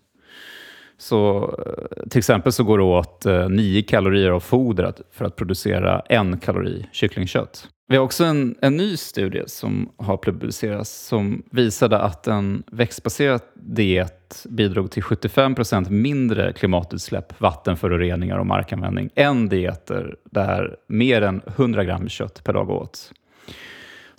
Så 0.98 1.44
eh, 1.66 2.08
till 2.08 2.18
exempel 2.18 2.52
så 2.52 2.64
går 2.64 2.78
det 2.78 2.85
åt 2.85 3.26
eh, 3.26 3.48
9 3.48 3.82
kalorier 3.82 4.30
av 4.30 4.40
foder 4.40 4.92
för 5.12 5.24
att 5.24 5.37
producera 5.37 6.00
en 6.00 6.38
kalori 6.38 6.87
kycklingkött. 6.92 7.68
Vi 7.88 7.96
har 7.96 8.04
också 8.04 8.24
en, 8.24 8.54
en 8.61 8.76
ny 8.76 8.96
studie 8.96 9.42
som 9.46 9.92
har 9.96 10.16
publicerats 10.16 11.06
som 11.06 11.42
visade 11.50 11.98
att 11.98 12.26
en 12.26 12.62
växtbaserad 12.72 13.40
diet 13.54 14.46
bidrog 14.48 14.90
till 14.90 15.02
75 15.02 15.54
procent 15.54 15.90
mindre 15.90 16.52
klimatutsläpp, 16.52 17.40
vattenföroreningar 17.40 18.38
och 18.38 18.46
markanvändning 18.46 19.11
än 19.14 19.48
dieter 19.48 20.16
där 20.30 20.76
mer 20.88 21.22
än 21.22 21.40
100 21.46 21.85
gram 21.85 22.08
kött 22.08 22.44
per 22.44 22.52
dag 22.52 22.70
åts. 22.70 23.12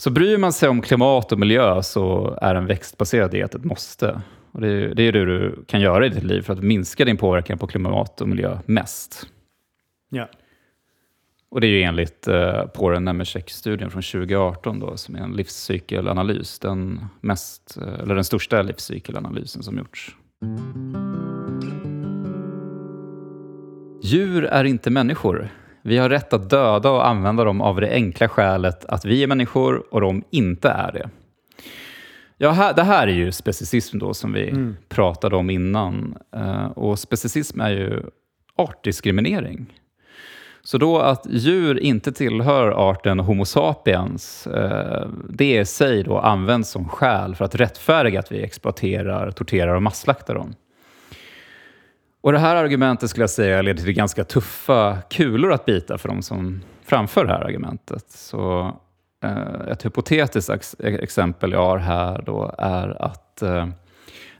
Så 0.03 0.09
bryr 0.09 0.37
man 0.37 0.53
sig 0.53 0.69
om 0.69 0.81
klimat 0.81 1.31
och 1.31 1.39
miljö 1.39 1.83
så 1.83 2.37
är 2.41 2.55
en 2.55 2.65
växtbaserad 2.65 3.31
diet 3.31 3.55
ett 3.55 3.63
måste. 3.63 4.21
Och 4.51 4.61
det, 4.61 4.67
är, 4.67 4.95
det 4.95 5.03
är 5.03 5.11
det 5.11 5.25
du 5.25 5.63
kan 5.67 5.81
göra 5.81 6.05
i 6.05 6.09
ditt 6.09 6.23
liv 6.23 6.41
för 6.41 6.53
att 6.53 6.63
minska 6.63 7.05
din 7.05 7.17
påverkan 7.17 7.57
på 7.57 7.67
klimat 7.67 8.21
och 8.21 8.29
miljö 8.29 8.57
mest. 8.65 9.27
Ja. 10.09 10.29
Och 11.49 11.61
det 11.61 11.67
är 11.67 11.69
ju 11.69 11.81
enligt 11.81 12.27
eh, 12.27 12.65
Poren 12.65 13.05
Nemetschek-studien 13.05 13.91
från 13.91 14.01
2018 14.01 14.79
då, 14.79 14.97
som 14.97 15.15
är 15.15 15.19
en 15.19 15.33
livscykelanalys. 15.33 16.59
Den, 16.59 17.05
mest, 17.21 17.77
eh, 17.77 17.99
eller 17.99 18.15
den 18.15 18.23
största 18.23 18.61
livscykelanalysen 18.61 19.63
som 19.63 19.77
gjorts. 19.77 20.15
Djur 24.01 24.43
är 24.43 24.63
inte 24.63 24.89
människor. 24.89 25.49
Vi 25.85 25.97
har 25.97 26.09
rätt 26.09 26.33
att 26.33 26.49
döda 26.49 26.91
och 26.91 27.07
använda 27.07 27.43
dem 27.43 27.61
av 27.61 27.81
det 27.81 27.91
enkla 27.91 28.29
skälet 28.29 28.85
att 28.85 29.05
vi 29.05 29.23
är 29.23 29.27
människor 29.27 29.83
och 29.93 30.01
de 30.01 30.23
inte 30.29 30.69
är 30.69 30.91
det. 30.91 31.09
Ja, 32.37 32.73
det 32.75 32.83
här 32.83 33.07
är 33.07 33.11
ju 33.11 33.31
specicism 33.31 33.99
då 33.99 34.13
som 34.13 34.33
vi 34.33 34.73
pratade 34.89 35.35
om 35.35 35.49
innan. 35.49 36.17
Eh, 36.35 36.65
och 36.65 36.99
specicism 36.99 37.61
är 37.61 37.69
ju 37.69 38.01
artdiskriminering. 38.55 39.73
Så 40.63 40.77
då 40.77 40.99
att 40.99 41.25
djur 41.29 41.79
inte 41.79 42.11
tillhör 42.11 42.89
arten 42.91 43.19
Homo 43.19 43.45
sapiens, 43.45 44.47
eh, 44.47 45.07
det 45.29 45.59
i 45.59 45.65
sig 45.65 46.03
då 46.03 46.17
används 46.17 46.69
som 46.69 46.89
skäl 46.89 47.35
för 47.35 47.45
att 47.45 47.55
rättfärdiga 47.55 48.19
att 48.19 48.31
vi 48.31 48.43
exploaterar, 48.43 49.31
torterar 49.31 49.75
och 49.75 49.83
masslaktar 49.83 50.35
dem. 50.35 50.55
Och 52.23 52.31
det 52.31 52.39
här 52.39 52.55
argumentet 52.55 53.09
skulle 53.09 53.23
jag 53.23 53.29
säga 53.29 53.61
leder 53.61 53.83
till 53.83 53.93
ganska 53.93 54.23
tuffa 54.23 54.97
kulor 55.09 55.51
att 55.51 55.65
bita 55.65 55.97
för 55.97 56.09
de 56.09 56.21
som 56.21 56.61
framför 56.85 57.25
det 57.25 57.33
här 57.33 57.41
argumentet. 57.41 58.05
Så 58.09 58.71
eh, 59.23 59.71
ett 59.71 59.85
hypotetiskt 59.85 60.49
ex 60.49 60.75
exempel 60.79 61.51
jag 61.51 61.65
har 61.65 61.77
här 61.77 62.21
då 62.25 62.55
är 62.57 63.01
att 63.01 63.41
eh, 63.41 63.65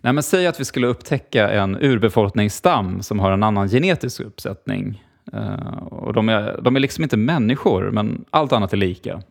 nej 0.02 0.14
men 0.14 0.24
säg 0.24 0.48
att 0.48 0.60
vi 0.60 0.66
skulle 0.66 0.88
upptäcka 0.88 1.50
en 1.50 1.78
urbefolkningsstam 1.82 3.02
som 3.02 3.20
har 3.20 3.32
en 3.32 3.44
annan 3.44 3.70
genetisk 3.70 4.20
uppsättning. 4.20 5.04
Eh, 5.34 5.78
och 5.78 6.14
de, 6.14 6.30
är, 6.30 6.60
de 6.62 6.76
är 6.76 6.80
liksom 6.80 7.04
inte 7.04 7.18
människor, 7.18 7.92
men 7.92 8.26
allt 8.30 8.52
annat 8.52 8.74
är 8.74 8.78
lika. 8.78 9.22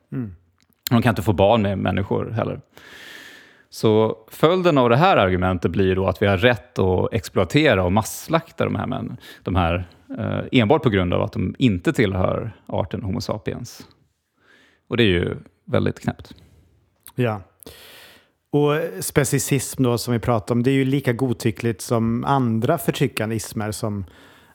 De 0.91 1.03
kan 1.03 1.11
inte 1.11 1.23
få 1.23 1.33
barn 1.33 1.63
med 1.63 1.79
människor 1.79 2.31
heller. 2.31 2.61
Så 3.73 4.19
följden 4.29 4.79
av 4.79 4.91
det 4.91 4.97
här 4.97 5.17
argumentet 5.17 5.71
blir 5.71 5.95
då 5.95 6.07
att 6.07 6.23
vi 6.23 6.27
har 6.27 6.37
rätt 6.37 6.79
att 6.79 7.13
exploatera 7.13 7.85
och 7.85 7.93
masslakta 7.93 8.65
de 8.65 8.77
här, 8.77 8.87
männen 8.87 9.17
de 9.43 9.57
här 9.57 9.89
eh, 10.19 10.41
enbart 10.53 10.83
på 10.83 10.91
grund 10.91 11.15
av 11.15 11.23
att 11.23 11.33
de 11.33 11.55
inte 11.59 11.93
tillhör 11.93 12.53
arten 12.67 13.03
Homo 13.03 13.21
sapiens. 13.21 13.87
Och 14.89 14.97
det 14.97 15.03
är 15.03 15.07
ju 15.07 15.37
väldigt 15.65 16.01
knäppt. 16.01 16.35
Ja. 17.15 17.41
Och 18.51 19.05
specicism 19.05 19.83
då 19.83 19.99
som 19.99 20.13
vi 20.13 20.21
pratar 20.21 20.55
om, 20.55 20.63
det 20.63 20.71
är 20.71 20.75
ju 20.75 20.85
lika 20.85 21.13
godtyckligt 21.13 21.81
som 21.81 22.25
andra 22.25 22.79
förtryckande 22.79 23.37
ismer 23.37 23.73
som 23.73 24.05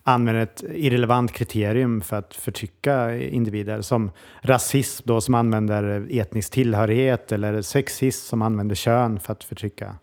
använder 0.07 0.41
ett 0.41 0.63
irrelevant 0.73 1.31
kriterium 1.31 2.01
för 2.01 2.15
att 2.17 2.35
förtrycka 2.35 3.17
individer. 3.17 3.81
Som 3.81 4.11
rasism 4.41 5.03
då 5.05 5.21
som 5.21 5.35
använder 5.35 6.07
etnisk 6.11 6.51
tillhörighet 6.51 7.31
eller 7.31 7.61
sexism 7.61 8.29
som 8.29 8.41
använder 8.41 8.75
kön 8.75 9.19
för 9.19 9.33
att 9.33 9.43
förtrycka 9.43 9.95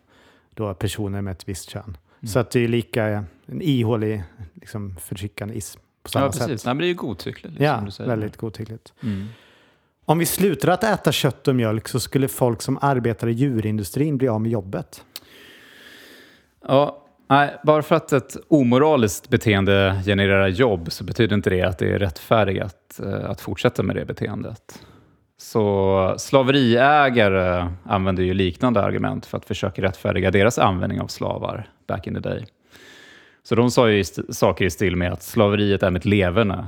då 0.55 0.75
personer 0.75 1.23
med 1.23 1.33
ett 1.33 1.49
visst 1.49 1.71
kön. 1.71 1.97
Så 2.27 2.39
att 2.39 2.51
det 2.51 2.61
är 2.61 2.69
lika 2.69 3.05
en 3.47 3.63
ihålig 3.63 4.23
liksom, 4.55 4.97
förtryckande 5.01 5.55
ism 5.55 5.81
på 6.03 6.11
samma 6.11 6.25
Ja, 6.25 6.31
precis. 6.31 6.47
sätt. 6.47 6.65
Nej, 6.65 6.75
det 6.75 6.85
är 6.85 6.89
ju 6.89 6.95
godtyckligt. 6.95 7.59
Liksom, 7.59 7.91
Ja, 7.99 8.07
väldigt 8.07 8.37
godtyckligt. 8.37 8.93
Mm. 9.03 9.27
Om 10.05 10.19
vi 10.19 10.27
slutar 10.27 10.69
att 10.69 10.85
äta 10.85 11.13
kött 11.13 11.49
och 11.49 11.55
mjölk 11.55 11.89
så 11.89 12.01
skulle 12.01 12.29
folk 12.29 12.63
som 12.63 12.79
arbetar 12.81 13.29
i 13.29 13.33
djurindustrin 13.33 14.19
bli 14.19 14.29
av 14.29 14.41
med 14.41 14.51
jobbet. 14.51 15.05
Ja, 16.69 17.04
nej, 17.35 17.55
bara 17.63 17.83
för 17.83 17.95
att 17.97 18.13
ett 18.13 18.37
omoraliskt 18.49 19.29
beteende 19.29 20.03
genererar 20.07 20.49
jobb 20.49 20.93
så 20.93 21.05
betyder 21.05 21.37
inte 21.37 21.51
det 21.51 21.63
att 21.63 21.79
det 21.79 21.89
är 21.95 21.99
rättfärdigt 21.99 23.01
eh, 23.03 23.31
att 23.31 23.41
fortsätta 23.41 23.83
med 23.83 23.97
det 23.97 24.05
beteendet. 24.05 24.87
Så 25.37 26.15
slaveriägare 26.19 27.69
använder 27.85 28.23
ju 28.23 28.35
liknande 28.35 28.83
argument 28.83 29.27
för 29.27 29.39
att 29.39 29.45
försöka 29.45 29.83
rättfärdiga 29.83 30.31
deras 30.31 30.59
användning 30.59 31.01
av 31.01 31.07
slavar 31.07 31.69
back 31.89 32.07
in 32.07 32.15
the 32.15 32.21
day. 32.21 32.47
Så 33.43 33.55
de 33.55 33.71
sa 33.71 33.91
ju 33.91 34.01
st- 34.01 34.33
saker 34.33 34.65
i 34.65 34.71
stil 34.71 34.97
med 34.97 35.13
att 35.13 35.23
slaveriet 35.23 35.83
är 35.83 35.91
mitt 35.91 36.05
leverne. 36.05 36.67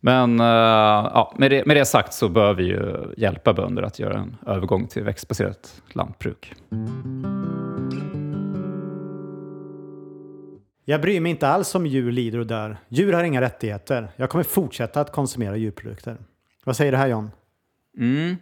Men 0.00 0.40
eh, 0.40 0.46
ja, 0.46 1.34
med, 1.38 1.50
det, 1.50 1.66
med 1.66 1.76
det 1.76 1.84
sagt 1.84 2.12
så 2.12 2.28
bör 2.28 2.54
vi 2.54 2.64
ju 2.64 3.14
hjälpa 3.16 3.52
bönder 3.52 3.82
att 3.82 3.98
göra 3.98 4.18
en 4.18 4.36
övergång 4.46 4.86
till 4.86 5.02
växtbaserat 5.02 5.82
lantbruk. 5.92 6.54
Jag 10.90 11.00
bryr 11.00 11.20
mig 11.20 11.30
inte 11.30 11.48
alls 11.48 11.74
om 11.74 11.86
djur 11.86 12.12
lider 12.12 12.38
och 12.38 12.46
dör. 12.46 12.76
Djur 12.88 13.12
har 13.12 13.24
inga 13.24 13.40
rättigheter. 13.40 14.08
Jag 14.16 14.30
kommer 14.30 14.44
fortsätta 14.44 15.00
att 15.00 15.12
konsumera 15.12 15.56
djurprodukter. 15.56 16.16
Vad 16.64 16.76
säger 16.76 16.92
du 16.92 16.98
här 16.98 17.08
John? 17.08 17.30
Mm. 17.98 18.36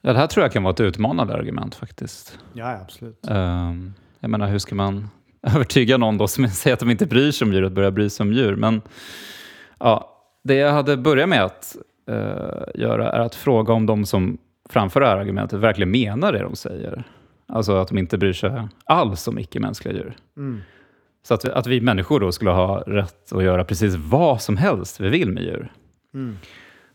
Ja, 0.00 0.12
det 0.12 0.18
här 0.18 0.26
tror 0.26 0.44
jag 0.44 0.52
kan 0.52 0.62
vara 0.62 0.72
ett 0.72 0.80
utmanande 0.80 1.34
argument 1.34 1.74
faktiskt. 1.74 2.38
Ja, 2.52 2.80
absolut. 2.82 3.18
Um, 3.28 3.94
jag 4.20 4.30
menar, 4.30 4.48
hur 4.48 4.58
ska 4.58 4.74
man 4.74 5.08
övertyga 5.42 5.96
någon 5.96 6.18
då 6.18 6.28
som 6.28 6.48
säger 6.50 6.74
att 6.74 6.80
de 6.80 6.90
inte 6.90 7.06
bryr 7.06 7.30
sig 7.30 7.46
om 7.46 7.52
djur 7.52 7.64
att 7.64 7.72
börja 7.72 7.90
bry 7.90 8.10
sig 8.10 8.24
om 8.24 8.32
djur? 8.32 8.56
Men 8.56 8.82
ja, 9.78 10.22
det 10.44 10.54
jag 10.54 10.72
hade 10.72 10.96
börjat 10.96 11.28
med 11.28 11.44
att 11.44 11.76
eh, 12.08 12.80
göra 12.82 13.12
är 13.12 13.20
att 13.20 13.34
fråga 13.34 13.72
om 13.72 13.86
de 13.86 14.06
som 14.06 14.38
framför 14.68 15.00
det 15.00 15.06
här 15.06 15.16
argumentet 15.16 15.60
verkligen 15.60 15.90
menar 15.90 16.32
det 16.32 16.42
de 16.42 16.56
säger. 16.56 17.04
Alltså 17.48 17.76
att 17.76 17.88
de 17.88 17.98
inte 17.98 18.18
bryr 18.18 18.32
sig 18.32 18.68
alls 18.84 19.28
om 19.28 19.38
icke-mänskliga 19.38 19.94
djur. 19.94 20.16
Mm. 20.36 20.62
Så 21.26 21.34
att, 21.34 21.44
att 21.44 21.66
vi 21.66 21.80
människor 21.80 22.20
då 22.20 22.32
skulle 22.32 22.50
ha 22.50 22.80
rätt 22.86 23.32
att 23.32 23.44
göra 23.44 23.64
precis 23.64 23.94
vad 23.94 24.42
som 24.42 24.56
helst 24.56 25.00
vi 25.00 25.08
vill 25.08 25.32
med 25.32 25.42
djur. 25.42 25.72
Mm. 26.14 26.36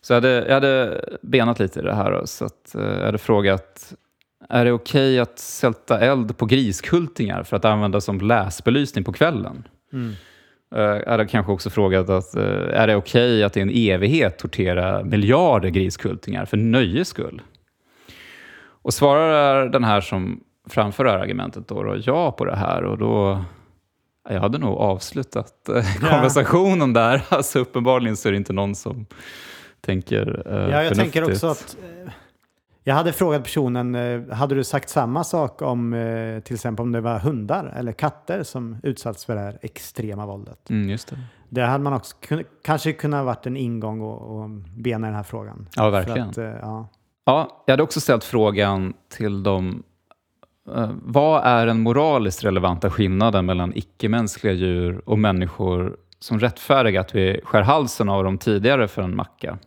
Så 0.02 0.14
jag 0.14 0.18
hade, 0.18 0.46
jag 0.48 0.54
hade 0.54 1.06
benat 1.22 1.60
lite 1.60 1.80
i 1.80 1.84
det 1.84 1.94
här. 1.94 2.22
Så 2.26 2.46
att, 2.46 2.76
eh, 2.76 2.82
jag 2.82 3.06
hade 3.06 3.18
frågat, 3.18 3.94
är 4.50 4.66
det 4.66 4.72
okej 4.72 5.20
att 5.20 5.40
sälta 5.40 6.00
eld 6.00 6.38
på 6.38 6.46
griskultingar 6.46 7.44
för 7.44 7.58
att 7.58 7.66
använda 7.66 8.02
som 8.02 8.22
läsbelysning 8.22 9.04
på 9.04 9.14
kvällen? 9.14 9.68
Mm. 9.94 10.14
Eh, 10.76 10.82
Jag 10.82 11.12
hade 11.12 11.28
kanske 11.28 11.52
också 11.52 11.70
frågat, 11.70 12.10
att, 12.10 12.36
eh, 12.36 12.82
är 12.82 12.88
det 12.88 12.96
okej 12.96 13.44
att 13.44 13.58
i 13.58 13.62
en 13.62 13.72
evighet 13.74 14.38
tortera 14.38 15.04
miljarder 15.04 15.70
griskultingar 15.70 16.46
för 16.46 16.58
nöjes 16.58 17.08
skull? 17.08 17.42
Och 18.84 18.94
svarar 18.94 19.70
den 19.70 19.84
här 19.84 20.02
som 20.02 20.44
framför 20.70 21.04
det 21.04 21.12
här 21.12 21.20
argumentet 21.20 21.68
då, 21.68 21.84
då 21.84 21.98
ja 22.06 22.32
på 22.32 22.46
det 22.46 22.56
här 22.56 22.84
och 22.84 22.98
då 22.98 23.46
jag 24.30 24.40
hade 24.42 24.58
nog 24.58 24.78
avslutat 24.78 25.70
eh, 25.70 25.76
Ja. 25.76 26.10
konversationen 26.10 26.94
där. 26.94 27.22
Alltså 27.30 27.60
uppenbarligen 27.60 28.18
så 28.18 28.28
är 28.28 28.32
det 28.32 28.38
inte 28.38 28.54
någon 28.54 28.76
som 28.76 29.06
tänker 29.82 30.44
eh, 30.46 30.54
Ja, 30.72 30.84
jag 30.84 30.96
tänker 30.96 31.22
förnuftigt. 31.22 31.44
också 31.44 31.48
att... 31.48 31.78
eh, 32.06 32.12
Jag 32.84 32.96
hade 32.96 33.14
frågat 33.14 33.44
personen, 33.44 33.96
eh, 33.96 34.30
hade 34.36 34.56
du 34.56 34.64
sagt 34.64 34.90
samma 34.90 35.24
sak 35.24 35.62
om 35.62 35.94
eh, 35.94 36.40
till 36.40 36.56
exempel 36.56 36.84
om 36.84 36.92
det 36.92 37.02
var 37.02 37.20
hundar 37.20 37.74
eller 37.78 37.92
katter 37.92 38.44
som 38.44 38.78
utsatts 38.84 39.26
för 39.26 39.36
det 39.36 39.42
här 39.42 39.58
extrema 39.62 40.26
våldet? 40.26 40.70
Mm, 40.70 40.90
just 40.90 41.08
det. 41.10 41.18
Det 41.50 41.62
hade 41.62 41.84
man 41.84 41.94
också 41.94 42.16
kun, 42.20 42.44
kanske 42.64 42.94
kunnat 42.94 43.26
varit 43.26 43.46
en 43.46 43.58
ingång 43.58 44.02
och, 44.02 44.22
och 44.42 44.50
bena 44.78 45.08
i 45.08 45.10
den 45.10 45.16
här 45.16 45.24
frågan. 45.24 45.68
Ja, 45.76 45.90
verkligen. 45.90 46.30
Att, 46.30 46.38
eh, 46.38 46.46
ja. 46.46 46.88
Ja, 47.26 47.64
jag 47.66 47.74
hade 47.74 47.84
också 47.84 48.00
ställt 48.02 48.24
frågan 48.24 48.94
till 49.10 49.44
dem. 49.44 49.84
Eh, 50.68 50.92
vad 51.02 51.44
är 51.44 51.66
den 51.66 51.80
moraliskt 51.80 52.44
relevanta 52.44 52.90
skillnaden 52.90 53.46
mellan 53.46 53.74
icke-mänskliga 53.76 54.54
djur 54.54 55.02
och 55.06 55.20
människor 55.20 55.98
som 56.20 56.40
rättfärdigar 56.40 57.02
att 57.02 57.16
vi 57.16 57.42
skär 57.44 57.62
halsen 57.62 58.10
av 58.10 58.24
dem 58.24 58.38
tidigare 58.38 58.88
för 58.88 59.02
en 59.02 59.16
macka? 59.16 59.58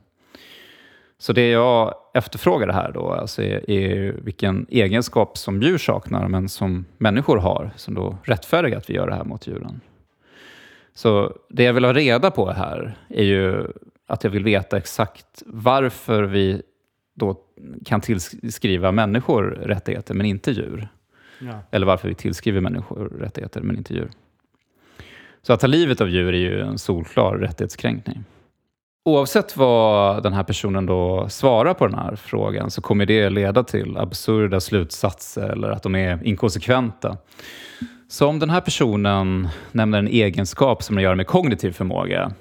Så 1.18 1.32
det 1.32 1.50
jag 1.50 1.94
efterfrågar 2.14 2.68
här 2.68 2.92
då 2.92 3.12
alltså 3.12 3.42
är, 3.42 3.70
är 3.70 4.12
vilken 4.12 4.66
egenskap 4.70 5.38
som 5.38 5.62
djur 5.62 5.78
saknar 5.78 6.28
men 6.28 6.48
som 6.48 6.84
människor 6.98 7.36
har 7.36 7.70
som 7.76 7.94
då 7.94 8.18
rättfärdigar 8.22 8.78
att 8.78 8.90
vi 8.90 8.94
gör 8.94 9.06
det 9.06 9.14
här 9.14 9.24
mot 9.24 9.46
djuren. 9.46 9.80
Så 10.94 11.36
det 11.48 11.62
jag 11.62 11.72
vill 11.72 11.84
ha 11.84 11.92
reda 11.92 12.30
på 12.30 12.50
här 12.50 12.98
är 13.08 13.24
ju 13.24 13.66
att 14.06 14.24
jag 14.24 14.30
vill 14.30 14.44
veta 14.44 14.76
exakt 14.76 15.42
varför 15.46 16.22
vi 16.22 16.62
då 17.14 17.36
kan 17.84 18.00
tillskriva 18.00 18.92
människor 18.92 19.42
rättigheter 19.42 20.14
men 20.14 20.26
inte 20.26 20.50
djur. 20.50 20.88
Ja. 21.38 21.60
Eller 21.70 21.86
varför 21.86 22.08
vi 22.08 22.14
tillskriver 22.14 22.60
människor 22.60 23.12
rättigheter 23.20 23.60
men 23.60 23.76
inte 23.76 23.94
djur. 23.94 24.10
Så 25.42 25.52
att 25.52 25.60
ta 25.60 25.66
livet 25.66 26.00
av 26.00 26.08
djur 26.08 26.34
är 26.34 26.38
ju 26.38 26.60
en 26.60 26.78
solklar 26.78 27.36
rättighetskränkning. 27.36 28.24
Oavsett 29.04 29.56
vad 29.56 30.22
den 30.22 30.32
här 30.32 30.42
personen 30.42 30.86
då 30.86 31.28
svarar 31.28 31.74
på 31.74 31.86
den 31.86 31.98
här 31.98 32.16
frågan 32.16 32.70
så 32.70 32.82
kommer 32.82 33.06
det 33.06 33.30
leda 33.30 33.64
till 33.64 33.96
absurda 33.96 34.60
slutsatser 34.60 35.48
eller 35.48 35.70
att 35.70 35.82
de 35.82 35.94
är 35.94 36.24
inkonsekventa. 36.24 37.16
Så 38.08 38.26
om 38.26 38.38
den 38.38 38.50
här 38.50 38.60
personen 38.60 39.48
nämner 39.72 39.98
en 39.98 40.08
egenskap 40.08 40.82
som 40.82 40.96
har 40.96 41.00
att 41.00 41.04
göra 41.04 41.14
med 41.14 41.26
kognitiv 41.26 41.72
förmåga, 41.72 42.32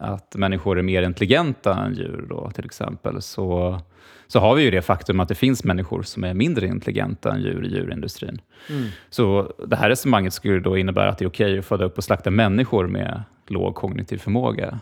att 0.00 0.34
människor 0.36 0.78
är 0.78 0.82
mer 0.82 1.02
intelligenta 1.02 1.84
än 1.84 1.94
djur 1.94 2.26
då 2.28 2.50
till 2.50 2.64
exempel, 2.64 3.22
så, 3.22 3.80
så 4.26 4.40
har 4.40 4.54
vi 4.54 4.62
ju 4.62 4.70
det 4.70 4.82
faktum 4.82 5.20
att 5.20 5.28
det 5.28 5.34
finns 5.34 5.64
människor 5.64 6.02
som 6.02 6.24
är 6.24 6.34
mindre 6.34 6.66
intelligenta 6.66 7.32
än 7.32 7.42
djur 7.42 7.66
i 7.66 7.68
djurindustrin. 7.68 8.40
Mm. 8.70 8.88
Så 9.10 9.52
det 9.66 9.76
här 9.76 9.88
resonemanget 9.88 10.32
skulle 10.32 10.60
då 10.60 10.78
innebära 10.78 11.10
att 11.10 11.18
det 11.18 11.24
är 11.24 11.28
okej 11.28 11.58
att 11.58 11.64
föda 11.64 11.84
upp 11.84 11.98
och 11.98 12.04
slakta 12.04 12.30
människor 12.30 12.86
med 12.86 13.22
låg 13.46 13.74
kognitiv 13.74 14.18
förmåga. 14.18 14.78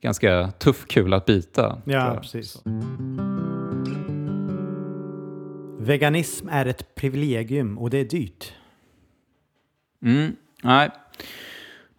Ganska 0.00 0.50
tuff 0.58 0.86
kula 0.86 1.16
att 1.16 1.26
bita. 1.26 1.82
ja, 1.84 2.18
precis. 2.20 2.62
Veganism 5.78 6.48
är 6.48 6.66
ett 6.66 6.94
privilegium 6.94 7.78
och 7.78 7.90
det 7.90 7.98
är 7.98 8.04
dyrt. 8.04 8.52
Mm, 10.04 10.36
nej. 10.62 10.90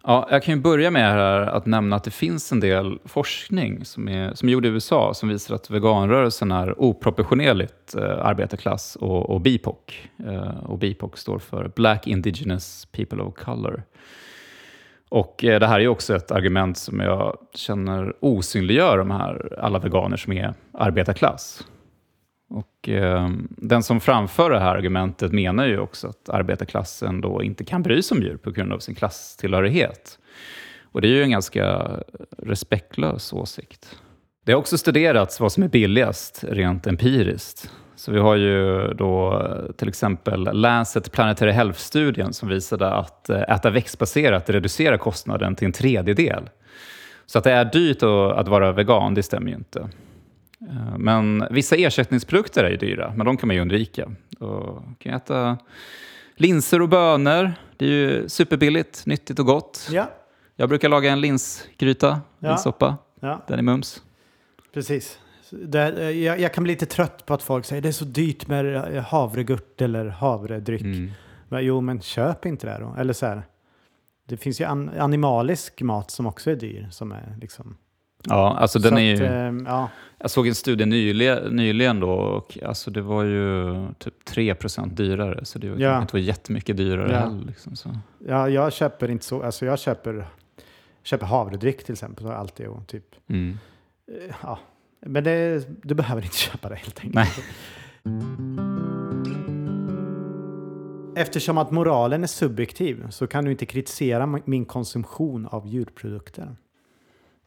Ja, 0.06 0.28
jag 0.30 0.42
kan 0.42 0.54
ju 0.54 0.60
börja 0.60 0.90
med 0.90 1.12
här 1.12 1.40
att 1.46 1.66
nämna 1.66 1.96
att 1.96 2.04
det 2.04 2.10
finns 2.10 2.52
en 2.52 2.60
del 2.60 2.98
forskning 3.04 3.84
som 3.84 4.08
är, 4.08 4.34
som 4.34 4.48
är 4.48 4.52
gjord 4.52 4.66
i 4.66 4.68
USA 4.68 5.14
som 5.14 5.28
visar 5.28 5.54
att 5.54 5.70
veganrörelsen 5.70 6.52
är 6.52 6.80
oproportionerligt 6.82 7.94
eh, 7.94 8.26
arbetarklass 8.26 8.96
och, 8.96 9.30
och 9.30 9.40
BIPOC. 9.40 9.76
Eh, 10.26 10.64
och 10.64 10.78
BIPOC 10.78 11.10
står 11.14 11.38
för 11.38 11.70
Black 11.76 12.06
Indigenous 12.06 12.88
People 12.92 13.22
of 13.22 13.34
Color. 13.34 13.82
Och 15.08 15.44
eh, 15.44 15.60
det 15.60 15.66
här 15.66 15.76
är 15.76 15.80
ju 15.80 15.88
också 15.88 16.16
ett 16.16 16.30
argument 16.30 16.78
som 16.78 17.00
jag 17.00 17.38
känner 17.54 18.14
osynliggör 18.20 18.98
de 18.98 19.10
här 19.10 19.58
alla 19.58 19.78
veganer 19.78 20.16
som 20.16 20.32
är 20.32 20.54
arbetarklass. 20.72 21.64
Och 22.48 22.88
eh, 22.88 23.30
den 23.48 23.82
som 23.82 24.00
framför 24.00 24.50
det 24.50 24.60
här 24.60 24.76
argumentet 24.76 25.32
menar 25.32 25.66
ju 25.66 25.78
också 25.78 26.08
att 26.08 26.28
arbetarklassen 26.28 27.20
då 27.20 27.42
inte 27.42 27.64
kan 27.64 27.82
bry 27.82 28.02
sig 28.02 28.16
om 28.16 28.22
djur 28.22 28.36
på 28.36 28.50
grund 28.50 28.72
av 28.72 28.78
sin 28.78 28.94
klasstillhörighet. 28.94 30.18
Och 30.82 31.00
det 31.00 31.08
är 31.08 31.12
ju 31.12 31.22
en 31.22 31.30
ganska 31.30 31.90
respektlös 32.38 33.32
åsikt. 33.32 33.98
Det 34.44 34.52
har 34.52 34.58
också 34.58 34.78
studerats 34.78 35.40
vad 35.40 35.52
som 35.52 35.62
är 35.62 35.68
billigast 35.68 36.44
rent 36.48 36.86
empiriskt. 36.86 37.70
Så 37.96 38.12
vi 38.12 38.18
har 38.18 38.36
ju 38.36 38.88
då 38.94 39.42
eh, 39.42 39.72
till 39.72 39.88
exempel 39.88 40.48
Lancet 40.52 41.12
Planetary 41.12 41.50
Health-studien 41.50 42.32
som 42.32 42.48
visade 42.48 42.90
att 42.90 43.30
eh, 43.30 43.40
äta 43.40 43.70
växtbaserat 43.70 44.50
reducerar 44.50 44.96
kostnaden 44.96 45.56
till 45.56 45.66
en 45.66 45.72
tredjedel. 45.72 46.50
Så 47.26 47.38
att 47.38 47.44
det 47.44 47.52
är 47.52 47.64
dyrt 47.64 48.02
att 48.36 48.48
vara 48.48 48.72
vegan, 48.72 49.14
det 49.14 49.22
stämmer 49.22 49.48
ju 49.48 49.54
inte. 49.54 49.88
Eh, 50.70 50.98
Men 50.98 51.44
vissa 51.50 51.76
ersättningsprodukter 51.76 52.64
är 52.64 52.70
ju 52.70 52.76
dyra, 52.76 53.12
men 53.16 53.26
de 53.26 53.36
kan 53.36 53.46
man 53.46 53.56
ju 53.56 53.62
undvika. 53.62 54.10
Och 54.38 54.82
kan 54.98 55.12
jag 55.12 55.16
äta 55.16 55.58
linser 56.36 56.82
och 56.82 56.88
bönor. 56.88 57.52
Det 57.76 57.84
är 57.84 57.88
ju 57.90 58.28
superbilligt, 58.28 59.06
nyttigt 59.06 59.38
och 59.38 59.46
gott. 59.46 59.88
Ja, 59.92 60.10
Jag 60.56 60.68
brukar 60.68 60.88
laga 60.88 61.10
en 61.12 61.20
linsgryta, 61.20 62.20
Ja. 62.38 62.48
linssoppa. 62.48 62.96
ja 63.20 63.44
Den 63.48 63.58
är 63.58 63.62
mums. 63.62 64.02
precis. 64.74 65.18
Det, 65.50 65.82
eh, 66.02 66.10
jag, 66.10 66.40
jag 66.40 66.54
kan 66.54 66.64
bli 66.64 66.72
lite 66.72 66.86
trött 66.86 67.26
på 67.26 67.34
att 67.34 67.42
folk 67.42 67.64
säger 67.64 67.82
det 67.82 67.88
är 67.88 67.92
så 67.92 68.04
dyrt 68.04 68.48
med 68.48 68.76
eh, 68.96 69.02
havregurt 69.02 69.80
eller 69.80 70.06
havredryck. 70.06 70.80
Mm. 70.82 71.10
Men, 71.48 71.64
jo, 71.64 71.80
men 71.80 72.00
köp 72.00 72.46
inte 72.46 72.66
det 72.66 72.78
då. 72.80 72.94
Eller 72.98 73.12
så 73.12 73.26
här. 73.26 73.42
Det 74.28 74.36
finns 74.36 74.60
ju 74.60 74.64
an, 74.64 74.90
animalisk 74.98 75.82
mat 75.82 76.10
som 76.10 76.26
också 76.26 76.50
är 76.50 76.56
dyr. 76.56 76.88
Som 76.90 77.12
är 77.12 77.36
liksom. 77.40 77.76
Ja, 78.28 78.56
alltså 78.58 78.78
den 78.78 78.92
så 78.92 78.98
är 78.98 79.02
ju... 79.02 79.14
att, 79.14 79.20
eh, 79.20 79.62
ja, 79.72 79.88
Jag 80.18 80.30
såg 80.30 80.46
en 80.46 80.54
studie 80.54 80.84
nyligen, 80.86 81.56
nyligen 81.56 82.00
då 82.00 82.10
och 82.10 82.58
alltså 82.66 82.90
det 82.90 83.02
var 83.02 83.24
ju 83.24 83.74
typ 83.98 84.14
3% 84.28 84.94
dyrare. 84.94 85.44
Så 85.44 85.58
det 85.58 85.70
var 85.70 85.78
Ja. 85.78 86.00
inte 86.02 86.16
var 86.16 86.20
jättemycket 86.20 86.76
dyrare 86.76 87.12
Ja. 87.12 87.18
heller. 87.18 87.44
Liksom, 87.46 87.76
så. 87.76 87.88
ja, 88.26 88.48
jag 88.48 88.72
köper 88.72 89.10
inte 89.10 89.24
så. 89.24 89.42
Alltså 89.42 89.66
jag 89.66 89.78
köper, 89.78 90.26
köper 91.02 91.26
havredryck 91.26 91.84
till 91.84 91.92
exempel. 91.92 92.26
Alltid 92.26 92.66
och 92.66 92.86
typ. 92.86 93.04
Mm. 93.28 93.58
eh, 94.28 94.34
Ja. 94.42 94.58
Men 95.06 95.24
det, 95.24 95.64
du 95.82 95.94
behöver 95.94 96.22
inte 96.22 96.36
köpa 96.50 96.68
det 96.68 96.74
helt 96.74 97.00
enkelt. 97.00 97.14
Nej. 97.14 97.28
Eftersom 101.16 101.58
att 101.58 101.70
moralen 101.70 102.22
är 102.22 102.26
subjektiv 102.26 103.06
så 103.10 103.26
kan 103.26 103.44
du 103.44 103.50
inte 103.50 103.66
kritisera 103.66 104.38
min 104.44 104.64
konsumtion 104.64 105.46
av 105.46 105.66
djurprodukter. 105.66 106.56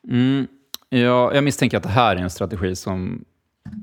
Mm. 0.09 0.47
Ja, 0.89 1.33
jag 1.33 1.43
misstänker 1.43 1.77
att 1.77 1.83
det 1.83 1.89
här 1.89 2.15
är 2.15 2.19
en 2.19 2.29
strategi 2.29 2.75
som 2.75 3.25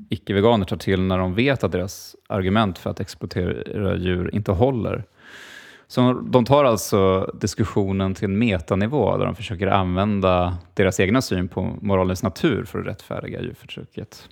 icke-veganer 0.09 0.65
tar 0.65 0.77
till 0.77 1.01
när 1.01 1.17
de 1.17 1.33
vet 1.33 1.63
att 1.63 1.71
deras 1.71 2.15
argument 2.27 2.77
för 2.77 2.89
att 2.89 2.99
exploatera 2.99 3.97
djur 3.97 4.35
inte 4.35 4.51
håller. 4.51 5.03
Så 5.87 6.13
de 6.13 6.45
tar 6.45 6.65
alltså 6.65 7.31
diskussionen 7.33 8.13
till 8.13 8.25
en 8.25 8.37
metanivå 8.37 9.17
där 9.17 9.25
de 9.25 9.35
försöker 9.35 9.67
använda 9.67 10.57
deras 10.73 10.99
egna 10.99 11.21
syn 11.21 11.47
på 11.47 11.77
moralens 11.81 12.23
natur 12.23 12.63
för 12.65 12.79
att 12.79 12.87
rättfärdiga 12.87 13.41
djurförtrycket. 13.41 14.29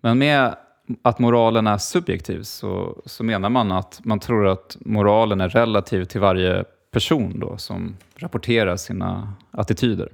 Men 0.00 0.18
med 0.18 0.54
att 1.02 1.18
moralen 1.18 1.66
är 1.66 1.78
subjektiv 1.78 2.42
så, 2.42 3.02
så 3.04 3.24
menar 3.24 3.50
man 3.50 3.72
att 3.72 4.00
man 4.04 4.20
tror 4.20 4.46
att 4.46 4.76
moralen 4.80 5.40
är 5.40 5.48
relativ 5.48 6.04
till 6.04 6.20
varje 6.20 6.64
person 6.90 7.40
då, 7.40 7.56
som 7.56 7.96
rapporterar 8.16 8.76
sina 8.76 9.32
attityder. 9.50 10.08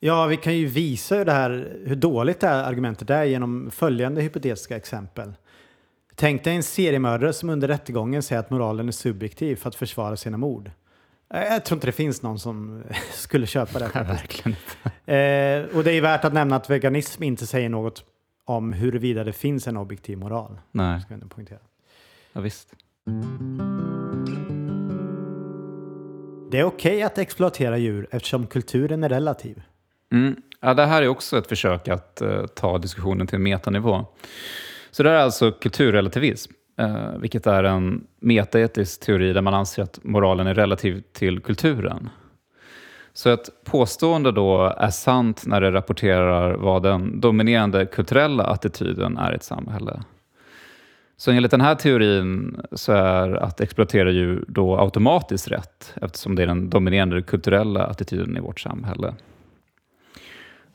Ja, 0.00 0.26
vi 0.26 0.36
kan 0.36 0.56
ju 0.56 0.66
visa 0.66 1.16
hur, 1.16 1.24
det 1.24 1.32
här, 1.32 1.78
hur 1.84 1.96
dåligt 1.96 2.40
det 2.40 2.46
här 2.48 2.64
argumentet 2.64 3.10
är 3.10 3.24
genom 3.24 3.70
följande 3.70 4.22
hypotetiska 4.22 4.76
exempel. 4.76 5.32
Tänk 6.14 6.44
dig 6.44 6.56
en 6.56 6.62
seriemördare 6.62 7.32
som 7.32 7.50
under 7.50 7.68
rättegången 7.68 8.22
säger 8.22 8.40
att 8.40 8.50
moralen 8.50 8.88
är 8.88 8.92
subjektiv 8.92 9.56
för 9.56 9.68
att 9.68 9.74
försvara 9.74 10.16
sina 10.16 10.36
mord. 10.36 10.70
Jag 11.28 11.64
tror 11.64 11.76
inte 11.76 11.86
det 11.86 11.92
finns 11.92 12.22
någon 12.22 12.38
som 12.38 12.82
skulle 13.12 13.46
köpa 13.46 13.78
det. 13.78 13.88
faktiskt. 13.88 14.46
Verkligen. 14.46 14.56
Eh, 14.84 15.76
och 15.76 15.84
det 15.84 15.92
är 15.92 16.00
värt 16.00 16.24
att 16.24 16.32
nämna 16.32 16.56
att 16.56 16.70
veganism 16.70 17.22
inte 17.22 17.46
säger 17.46 17.68
något 17.68 18.04
om 18.44 18.72
huruvida 18.72 19.24
det 19.24 19.32
finns 19.32 19.68
en 19.68 19.76
objektiv 19.76 20.18
moral. 20.18 20.58
Nej. 20.72 21.00
Ska 21.00 21.14
jag 21.14 21.30
poängtera. 21.30 21.58
ja 22.32 22.40
visst. 22.40 22.74
Det 26.50 26.58
är 26.58 26.64
okej 26.64 27.02
att 27.02 27.18
exploatera 27.18 27.78
djur 27.78 28.08
eftersom 28.10 28.46
kulturen 28.46 29.04
är 29.04 29.08
relativ. 29.08 29.62
Mm. 30.12 30.36
Ja, 30.60 30.74
det 30.74 30.86
här 30.86 31.02
är 31.02 31.08
också 31.08 31.38
ett 31.38 31.46
försök 31.46 31.88
att 31.88 32.22
uh, 32.24 32.46
ta 32.46 32.78
diskussionen 32.78 33.26
till 33.26 33.36
en 33.36 33.42
metanivå. 33.42 34.06
Så 34.90 35.02
det 35.02 35.10
är 35.10 35.14
alltså 35.14 35.52
kulturrelativism, 35.52 36.52
uh, 36.80 37.18
vilket 37.18 37.46
är 37.46 37.64
en 37.64 38.06
metaetisk 38.20 39.00
teori 39.00 39.32
där 39.32 39.40
man 39.40 39.54
anser 39.54 39.82
att 39.82 39.98
moralen 40.02 40.46
är 40.46 40.54
relativ 40.54 41.02
till 41.12 41.40
kulturen. 41.40 42.10
Så 43.12 43.30
ett 43.30 43.48
påstående 43.64 44.32
då 44.32 44.74
är 44.78 44.90
sant 44.90 45.46
när 45.46 45.60
det 45.60 45.72
rapporterar 45.72 46.54
vad 46.54 46.82
den 46.82 47.20
dominerande 47.20 47.86
kulturella 47.86 48.44
attityden 48.44 49.16
är 49.16 49.32
i 49.32 49.34
ett 49.34 49.42
samhälle. 49.42 50.02
Så 51.16 51.30
enligt 51.30 51.50
den 51.50 51.60
här 51.60 51.74
teorin 51.74 52.60
så 52.72 52.92
är 52.92 53.32
att 53.32 53.60
exploatera 53.60 54.10
djur 54.10 54.44
då 54.48 54.78
automatiskt 54.78 55.48
rätt 55.48 55.94
eftersom 56.02 56.34
det 56.34 56.42
är 56.42 56.46
den 56.46 56.70
dominerande 56.70 57.22
kulturella 57.22 57.86
attityden 57.86 58.36
i 58.36 58.40
vårt 58.40 58.60
samhälle. 58.60 59.14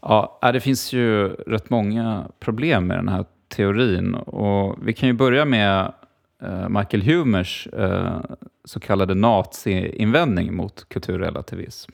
Ja, 0.03 0.39
äh, 0.43 0.51
det 0.51 0.59
finns 0.59 0.93
ju 0.93 1.27
rätt 1.27 1.69
många 1.69 2.27
problem 2.39 2.87
med 2.87 2.97
den 2.97 3.07
här 3.07 3.25
teorin 3.47 4.15
och 4.15 4.77
vi 4.87 4.93
kan 4.93 5.09
ju 5.09 5.13
börja 5.13 5.45
med 5.45 5.93
eh, 6.41 6.69
Michael 6.69 7.03
Humers 7.03 7.67
eh, 7.67 8.21
så 8.65 8.79
kallade 8.79 9.13
nazi-invändning 9.15 10.53
mot 10.53 10.89
kulturrelativism. 10.89 11.91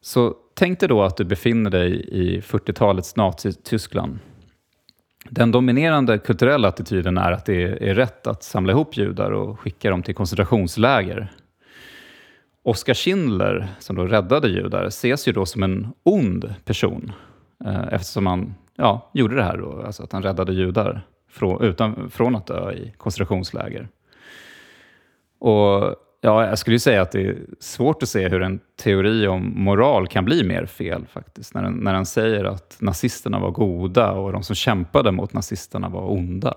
Så 0.00 0.34
tänk 0.54 0.80
dig 0.80 0.88
då 0.88 1.02
att 1.02 1.16
du 1.16 1.24
befinner 1.24 1.70
dig 1.70 2.08
i 2.08 2.40
40-talets 2.40 3.16
Nazityskland. 3.16 4.18
Den 5.30 5.50
dominerande 5.50 6.18
kulturella 6.18 6.68
attityden 6.68 7.18
är 7.18 7.32
att 7.32 7.44
det 7.44 7.88
är 7.90 7.94
rätt 7.94 8.26
att 8.26 8.42
samla 8.42 8.72
ihop 8.72 8.96
judar 8.96 9.30
och 9.30 9.60
skicka 9.60 9.90
dem 9.90 10.02
till 10.02 10.14
koncentrationsläger. 10.14 11.32
Oskar 12.68 12.94
Schindler, 12.94 13.68
som 13.78 13.96
då 13.96 14.04
räddade 14.04 14.48
judar, 14.48 14.84
ses 14.86 15.28
ju 15.28 15.32
då 15.32 15.46
som 15.46 15.62
en 15.62 15.92
ond 16.02 16.54
person 16.64 17.12
eh, 17.64 17.92
eftersom 17.92 18.26
han 18.26 18.54
ja, 18.76 19.10
gjorde 19.14 19.36
det 19.36 19.42
här, 19.42 19.56
då, 19.58 19.82
alltså 19.86 20.02
att 20.02 20.12
han 20.12 20.22
räddade 20.22 20.52
judar 20.52 21.06
från, 21.30 21.62
utan, 21.62 22.10
från 22.10 22.36
att 22.36 22.46
dö 22.46 22.72
i 22.72 22.92
koncentrationsläger. 22.96 23.88
Och 25.38 25.94
Ja, 26.20 26.46
jag 26.46 26.58
skulle 26.58 26.78
säga 26.78 27.02
att 27.02 27.12
det 27.12 27.20
är 27.20 27.36
svårt 27.60 28.02
att 28.02 28.08
se 28.08 28.28
hur 28.28 28.42
en 28.42 28.60
teori 28.82 29.26
om 29.26 29.52
moral 29.56 30.08
kan 30.08 30.24
bli 30.24 30.44
mer 30.44 30.66
fel 30.66 31.06
faktiskt. 31.06 31.54
När 31.54 31.62
den, 31.62 31.72
när 31.72 31.94
den 31.94 32.06
säger 32.06 32.44
att 32.44 32.76
nazisterna 32.80 33.38
var 33.38 33.50
goda 33.50 34.12
och 34.12 34.32
de 34.32 34.42
som 34.42 34.56
kämpade 34.56 35.12
mot 35.12 35.32
nazisterna 35.32 35.88
var 35.88 36.10
onda. 36.10 36.54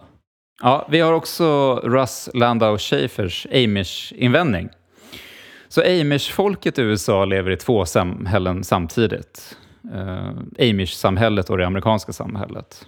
Ja, 0.62 0.88
vi 0.90 1.00
har 1.00 1.14
också 1.14 1.76
Russ 1.76 2.30
Landau 2.34 2.78
Schafers 2.78 3.48
Amish-invändning. 3.52 4.70
Så 5.72 5.82
Amish-folket 5.82 6.80
i 6.80 6.82
USA 6.82 7.26
lever 7.26 7.52
i 7.52 7.58
två 7.58 7.86
samhällen 7.86 8.64
samtidigt. 8.64 9.58
Uh, 9.94 10.32
Amish-samhället 10.60 11.50
och 11.50 11.58
det 11.58 11.68
amerikanska 11.68 12.14
samhället. 12.14 12.88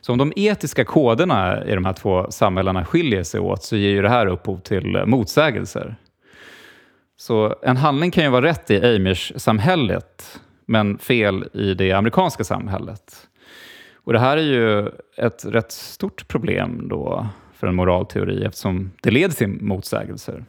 Så 0.00 0.12
om 0.12 0.18
de 0.18 0.32
etiska 0.36 0.84
koderna 0.84 1.64
i 1.64 1.74
de 1.74 1.84
här 1.84 1.92
två 1.92 2.30
samhällena 2.30 2.84
skiljer 2.84 3.22
sig 3.22 3.40
åt 3.40 3.62
så 3.62 3.76
ger 3.76 3.90
ju 3.90 4.02
det 4.02 4.08
här 4.08 4.26
upphov 4.26 4.58
till 4.58 5.02
motsägelser. 5.06 5.96
Så 7.16 7.56
en 7.62 7.76
handling 7.76 8.10
kan 8.10 8.24
ju 8.24 8.30
vara 8.30 8.46
rätt 8.46 8.70
i 8.70 8.96
Amish-samhället 8.96 10.40
men 10.66 10.98
fel 10.98 11.48
i 11.52 11.74
det 11.74 11.92
amerikanska 11.92 12.44
samhället. 12.44 13.28
Och 13.94 14.12
det 14.12 14.18
här 14.18 14.36
är 14.36 14.42
ju 14.42 14.88
ett 15.16 15.44
rätt 15.44 15.72
stort 15.72 16.28
problem 16.28 16.88
då 16.88 17.26
för 17.54 17.66
en 17.66 17.74
moralteori 17.74 18.44
eftersom 18.44 18.90
det 19.02 19.10
leder 19.10 19.34
till 19.34 19.48
motsägelser. 19.48 20.44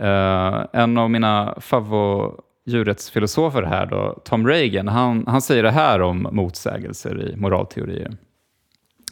Uh, 0.00 0.64
en 0.72 0.98
av 0.98 1.10
mina 1.10 1.54
favoritdjurrättsfilosofer 1.60 3.62
här, 3.62 3.86
då, 3.86 4.20
Tom 4.24 4.48
Reagan, 4.48 4.88
han, 4.88 5.24
han 5.26 5.42
säger 5.42 5.62
det 5.62 5.70
här 5.70 6.02
om 6.02 6.28
motsägelser 6.32 7.22
i 7.22 7.36
moralteorier 7.36 8.16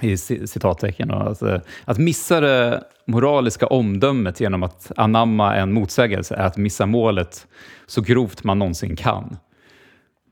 i 0.03 0.17
citattecken. 0.17 1.11
Att, 1.11 1.43
eh, 1.43 1.61
att 1.85 1.99
missa 1.99 2.41
det 2.41 2.85
moraliska 3.07 3.67
omdömet 3.67 4.41
genom 4.41 4.63
att 4.63 4.93
anamma 4.97 5.57
en 5.57 5.73
motsägelse 5.73 6.35
är 6.35 6.47
att 6.47 6.57
missa 6.57 6.87
målet 6.87 7.47
så 7.87 8.01
grovt 8.01 8.45
man 8.45 8.59
någonsin 8.59 8.97
kan. 8.97 9.37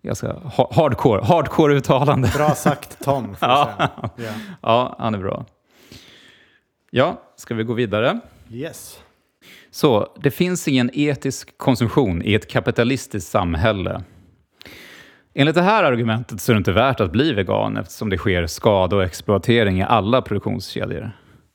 Ganska 0.03 0.37
hardcore, 0.71 1.25
hardcore 1.25 1.75
uttalande. 1.75 2.33
Bra 2.37 2.55
sagt 2.55 3.05
Tom. 3.05 3.37
ja. 3.41 3.71
Yeah. 4.19 4.35
ja, 4.61 4.97
han 4.99 5.15
är 5.15 5.19
bra. 5.19 5.45
Ja, 6.91 7.23
ska 7.37 7.55
vi 7.55 7.65
gå 7.65 7.73
vidare? 7.73 8.21
Yes. 8.51 8.99
Så, 9.75 10.13
det 10.23 10.31
finns 10.31 10.69
ingen 10.69 10.91
etisk 10.93 11.59
konsumtion 11.59 12.23
i 12.23 12.35
ett 12.35 12.51
kapitalistiskt 12.51 13.31
samhälle. 13.31 14.03
Enligt 15.35 15.55
det 15.55 15.63
här 15.63 15.85
argumentet 15.85 16.41
så 16.41 16.53
är 16.53 16.55
det 16.55 16.59
inte 16.59 16.73
värt 16.73 17.01
att 17.01 17.13
bli 17.13 17.33
vegan 17.33 17.77
eftersom 17.77 18.11
det 18.11 18.19
sker 18.19 18.47
skada 18.47 18.97
och 18.97 19.05
exploatering 19.05 19.81
i 19.81 19.83
alla 19.83 20.23
produktionskedjor. 20.23 21.11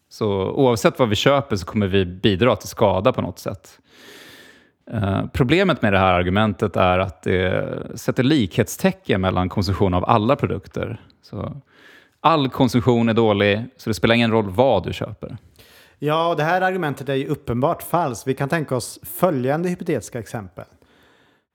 Så 0.09 0.51
oavsett 0.51 0.99
vad 0.99 1.09
vi 1.09 1.15
köper 1.15 1.55
så 1.55 1.65
kommer 1.65 1.87
vi 1.87 2.05
bidra 2.05 2.55
till 2.55 2.69
skada 2.69 3.13
på 3.13 3.21
något 3.21 3.39
sätt. 3.39 3.79
Uh, 4.93 5.25
problemet 5.33 5.81
med 5.81 5.93
det 5.93 5.99
här 5.99 6.13
argumentet 6.13 6.75
är 6.75 6.99
att 6.99 7.23
det 7.23 7.77
sätter 7.95 8.23
likhetstecken 8.23 9.21
mellan 9.21 9.49
konsumtion 9.49 9.93
av 9.93 10.05
alla 10.05 10.35
produkter. 10.35 11.01
Så 11.21 11.61
all 12.21 12.49
konsumtion 12.49 13.09
är 13.09 13.13
dålig, 13.13 13.65
så 13.77 13.89
det 13.89 13.93
spelar 13.93 14.15
ingen 14.15 14.31
roll 14.31 14.49
vad 14.49 14.83
du 14.83 14.93
köper. 14.93 15.37
Ja, 15.99 16.35
det 16.37 16.43
här 16.43 16.61
argumentet 16.61 17.09
är 17.09 17.15
ju 17.15 17.27
uppenbart 17.27 17.83
falskt. 17.83 18.27
Vi 18.27 18.33
kan 18.33 18.49
tänka 18.49 18.75
oss 18.75 18.99
följande 19.03 19.69
hypotetiska 19.69 20.19
exempel. 20.19 20.65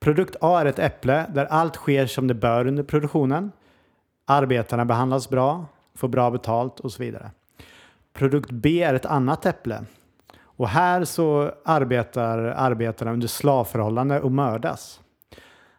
Produkt 0.00 0.37
A 0.40 0.61
är 0.61 0.66
ett 0.66 0.78
äpple 0.78 1.26
där 1.35 1.44
allt 1.44 1.76
sker 1.76 2.07
som 2.07 2.28
det 2.28 2.35
bör 2.35 2.66
under 2.66 2.83
produktionen. 2.83 3.52
Arbetarna 4.26 4.85
behandlas 4.85 5.28
bra, 5.28 5.66
får 5.94 6.09
bra 6.09 6.31
betalt 6.31 6.81
och 6.81 6.92
så 6.92 7.02
vidare. 7.02 7.31
Produkt 8.12 8.50
B 8.50 8.83
är 8.83 8.94
ett 8.94 9.07
annat 9.07 9.46
äpple. 9.46 9.85
Och 10.42 10.68
här 10.68 11.05
så 11.05 11.52
arbetar 11.64 12.38
arbetarna 12.38 13.12
under 13.12 13.28
slavförhållande 13.28 14.20
och 14.20 14.33
mördas. 14.33 15.00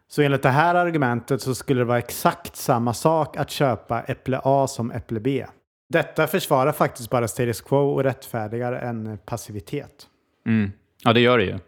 Så 0.08 0.22
enligt 0.22 0.44
det 0.44 0.50
här 0.50 0.76
argumentet 0.76 1.42
så 1.42 1.56
skulle 1.56 1.82
det 1.82 1.86
vara 1.86 1.98
exakt 1.98 2.56
samma 2.56 2.94
sak 2.94 3.38
att 3.38 3.50
köpa 3.50 4.02
äpple 4.02 4.42
A 4.44 4.68
som 4.68 4.92
äpple 4.92 5.20
B. 5.20 5.46
Detta 5.90 6.28
försvarar 6.28 6.72
faktiskt 6.72 7.10
bara 7.10 7.28
status 7.28 7.62
quo 7.62 7.78
och 7.78 8.04
rättfärdigar 8.04 8.74
en 8.74 9.18
passivitet. 9.26 10.08
Mm. 10.46 10.72
Ja, 11.04 11.14
det 11.14 11.20
gör 11.20 11.38
det 11.38 11.44
ju. 11.44 11.60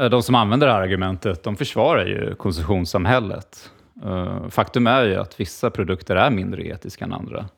Eh, 0.00 0.10
de 0.10 0.22
som 0.22 0.34
använder 0.34 0.66
det 0.66 0.72
här 0.72 0.80
argumentet, 0.80 1.42
de 1.42 1.56
försvarar 1.56 2.06
ju 2.06 2.34
konsumtionssamhället. 2.34 3.70
Eh, 4.04 4.48
faktum 4.48 4.86
är 4.86 5.04
ju 5.04 5.16
att 5.16 5.40
vissa 5.40 5.70
produkter 5.70 6.16
är 6.16 6.30
mindre 6.30 6.66
etiska 6.66 7.04
än 7.04 7.12
andra. 7.12 7.48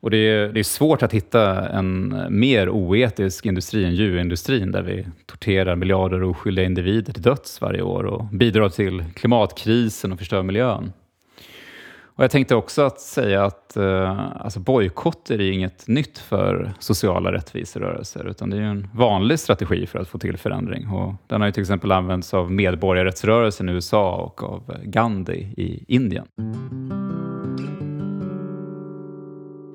Och 0.00 0.10
det 0.10 0.16
är, 0.16 0.48
det 0.48 0.60
är 0.60 0.64
svårt 0.64 1.02
att 1.02 1.12
hitta 1.12 1.68
en 1.68 2.26
mer 2.30 2.68
oetisk 2.70 3.46
industri 3.46 3.84
än 3.84 3.94
djurindustrin 3.94 4.72
där 4.72 4.82
vi 4.82 5.06
torterar 5.26 5.76
miljarder 5.76 6.22
oskyldiga 6.22 6.66
individer 6.66 7.12
till 7.12 7.22
döds 7.22 7.60
varje 7.60 7.82
år 7.82 8.04
och 8.04 8.24
bidrar 8.24 8.68
till 8.68 9.04
klimatkrisen 9.14 10.12
och 10.12 10.18
förstör 10.18 10.42
miljön. 10.42 10.92
Och 12.18 12.24
jag 12.24 12.30
tänkte 12.30 12.54
också 12.54 12.82
att 12.82 13.00
säga 13.00 13.44
att 13.44 13.76
eh, 13.76 14.20
alltså 14.36 14.60
bojkotter 14.60 15.40
är 15.40 15.52
inget 15.52 15.88
nytt 15.88 16.18
för 16.18 16.72
sociala 16.78 17.32
rättviserörelser, 17.32 18.28
utan 18.28 18.50
det 18.50 18.56
är 18.56 18.60
en 18.60 18.88
vanlig 18.94 19.38
strategi 19.38 19.86
för 19.86 19.98
att 19.98 20.08
få 20.08 20.18
till 20.18 20.38
förändring. 20.38 20.88
Och 20.88 21.14
den 21.26 21.40
har 21.40 21.48
ju 21.48 21.52
till 21.52 21.60
exempel 21.60 21.92
använts 21.92 22.34
av 22.34 22.52
medborgarrättsrörelsen 22.52 23.68
i 23.68 23.72
USA 23.72 24.16
och 24.16 24.42
av 24.42 24.76
Gandhi 24.84 25.54
i 25.56 25.84
Indien. 25.88 26.26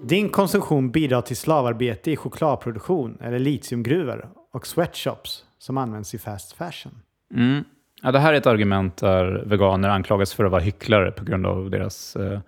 Din 0.04 0.30
konsumtion 0.30 0.91
bidrar 0.91 1.22
till 1.22 1.38
slavarbete 1.38 2.12
i 2.12 2.16
chokladproduktion 2.16 3.18
eller 3.22 3.39
litiumgruvor 3.39 4.30
och 4.54 4.68
sweatshops 4.68 5.46
som 5.58 5.78
används 5.78 6.14
i 6.14 6.20
fast 6.20 6.54
fashion. 6.54 6.91
Mm. 7.36 7.64
Ja, 8.06 8.12
det 8.12 8.20
här 8.20 8.34
är 8.34 8.38
ett 8.38 8.47
argument 8.47 8.97
där 8.97 9.43
veganer 9.45 9.89
anklagas 9.89 10.34
för 10.34 10.45
att 10.45 10.51
vara 10.51 10.62
hycklare 10.62 11.12
på 11.12 11.26
grund 11.26 11.45
av 11.45 11.70
deras 11.70 12.16
eh, 12.16 12.39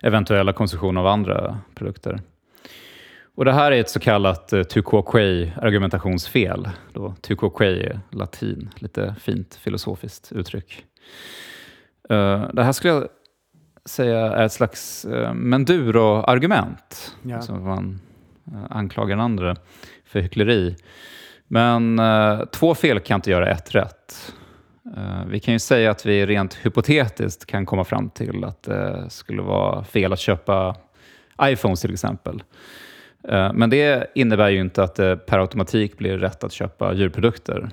eventuella 0.00 0.52
konsumtion 0.52 0.96
av 0.96 1.06
andra 1.06 1.58
produkter. 1.74 2.20
Och 3.34 3.44
det 3.44 3.52
här 3.52 3.72
är 3.72 3.80
ett 3.80 3.90
så 3.90 4.00
kallat 4.00 4.52
eh, 4.52 4.62
tu 4.62 4.82
quoque 4.82 5.52
argumentationsfel. 5.56 6.68
Då, 6.92 7.14
tu 7.20 7.36
quoque 7.36 7.66
är 7.66 8.00
latin, 8.10 8.70
lite 8.74 9.14
fint 9.20 9.54
filosofiskt 9.54 10.32
uttryck. 10.32 10.84
Uh, 12.10 12.48
det 12.52 12.62
här 12.62 12.72
skulle 12.72 12.94
jag 12.94 13.08
säga 13.84 14.18
är 14.18 14.44
ett 14.44 14.52
slags 14.52 15.06
uh, 15.10 15.34
menduro-argument. 15.34 17.16
Ja. 17.22 17.36
Alltså 17.36 17.52
man 17.52 18.00
anklagar 18.70 19.16
den 19.16 19.24
andra 19.24 19.56
för 20.04 20.20
hyckleri. 20.20 20.76
Men 21.46 22.00
två 22.52 22.74
fel 22.74 23.00
kan 23.00 23.18
inte 23.18 23.30
göra 23.30 23.50
ett 23.50 23.74
rätt. 23.74 24.34
Eh, 24.96 25.24
vi 25.26 25.40
kan 25.40 25.54
ju 25.54 25.58
säga 25.58 25.90
att 25.90 26.06
vi 26.06 26.26
rent 26.26 26.54
hypotetiskt 26.54 27.46
kan 27.46 27.66
komma 27.66 27.84
fram 27.84 28.10
till 28.10 28.44
att 28.44 28.62
det 28.62 29.10
skulle 29.10 29.42
vara 29.42 29.84
fel 29.84 30.12
att 30.12 30.18
köpa 30.18 30.76
iPhones 31.42 31.80
till 31.80 31.92
exempel. 31.92 32.42
Eh, 33.28 33.52
Men 33.52 33.70
det 33.70 34.10
innebär 34.14 34.48
ju 34.48 34.60
inte 34.60 34.82
att 34.82 34.94
det 34.94 35.16
per 35.16 35.38
automatik 35.38 35.98
blir 35.98 36.18
rätt 36.18 36.44
att 36.44 36.52
köpa 36.52 36.94
djurprodukter. 36.94 37.70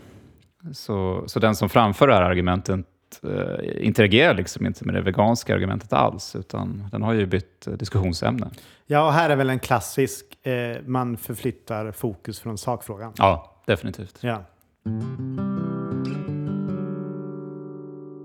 Så, 0.74 1.24
så 1.28 1.39
den 1.39 1.55
som 1.55 1.70
framför 1.70 2.07
det 2.07 2.13
här 2.13 2.22
argumentet 2.22 2.86
eh, 3.24 3.86
interagerar 3.88 4.34
liksom 4.34 4.65
inte 4.65 4.86
med 4.86 4.95
det 4.95 5.01
veganska 5.01 5.55
argumentet 5.55 5.93
alls, 5.93 6.36
utan 6.36 6.88
den 6.91 7.01
har 7.01 7.13
ju 7.13 7.26
bytt 7.26 7.68
diskussionsämne. 7.80 8.49
Ja, 8.86 9.05
och 9.05 9.13
här 9.13 9.30
är 9.30 9.36
väl 9.36 9.49
en 9.49 9.59
klassisk, 9.59 10.45
eh, 10.45 10.78
man 10.86 11.18
förflyttar 11.18 11.91
fokus 11.91 12.39
från 12.39 12.57
sakfrågan. 12.57 13.13
Ja, 13.18 13.61
definitivt. 13.65 14.18
Ja. 14.22 14.43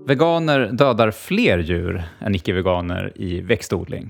Veganer 0.05 0.65
dödar 0.71 1.11
fler 1.11 1.59
djur 1.59 2.03
än 2.19 2.35
icke-veganer 2.35 3.11
i 3.15 3.41
växtodling. 3.41 4.09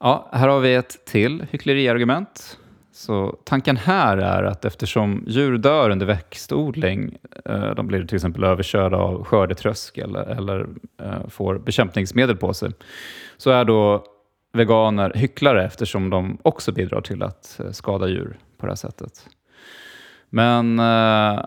Ja, 0.00 0.28
här 0.32 0.48
har 0.48 0.60
vi 0.60 0.74
ett 0.74 1.04
till 1.06 1.46
hyckleriargument. 1.50 2.58
Så 2.92 3.38
tanken 3.44 3.76
här 3.76 4.16
är 4.16 4.42
att 4.42 4.64
eftersom 4.64 5.24
djur 5.26 5.58
dör 5.58 5.90
under 5.90 6.06
växtodling, 6.06 7.18
eh, 7.44 7.70
de 7.74 7.86
blir 7.86 8.04
till 8.04 8.16
exempel 8.16 8.44
överkörda 8.44 8.96
av 8.96 9.24
skördetröskel 9.24 10.16
eller, 10.16 10.36
eller 10.36 10.66
eh, 11.02 11.28
får 11.28 11.58
bekämpningsmedel 11.58 12.36
på 12.36 12.54
sig, 12.54 12.70
så 13.36 13.50
är 13.50 13.64
då 13.64 14.04
veganer 14.52 15.12
hycklare 15.14 15.64
eftersom 15.64 16.10
de 16.10 16.38
också 16.42 16.72
bidrar 16.72 17.00
till 17.00 17.22
att 17.22 17.60
eh, 17.60 17.70
skada 17.70 18.08
djur 18.08 18.38
på 18.58 18.66
det 18.66 18.72
här 18.72 18.76
sättet. 18.76 19.28
Men 20.32 20.78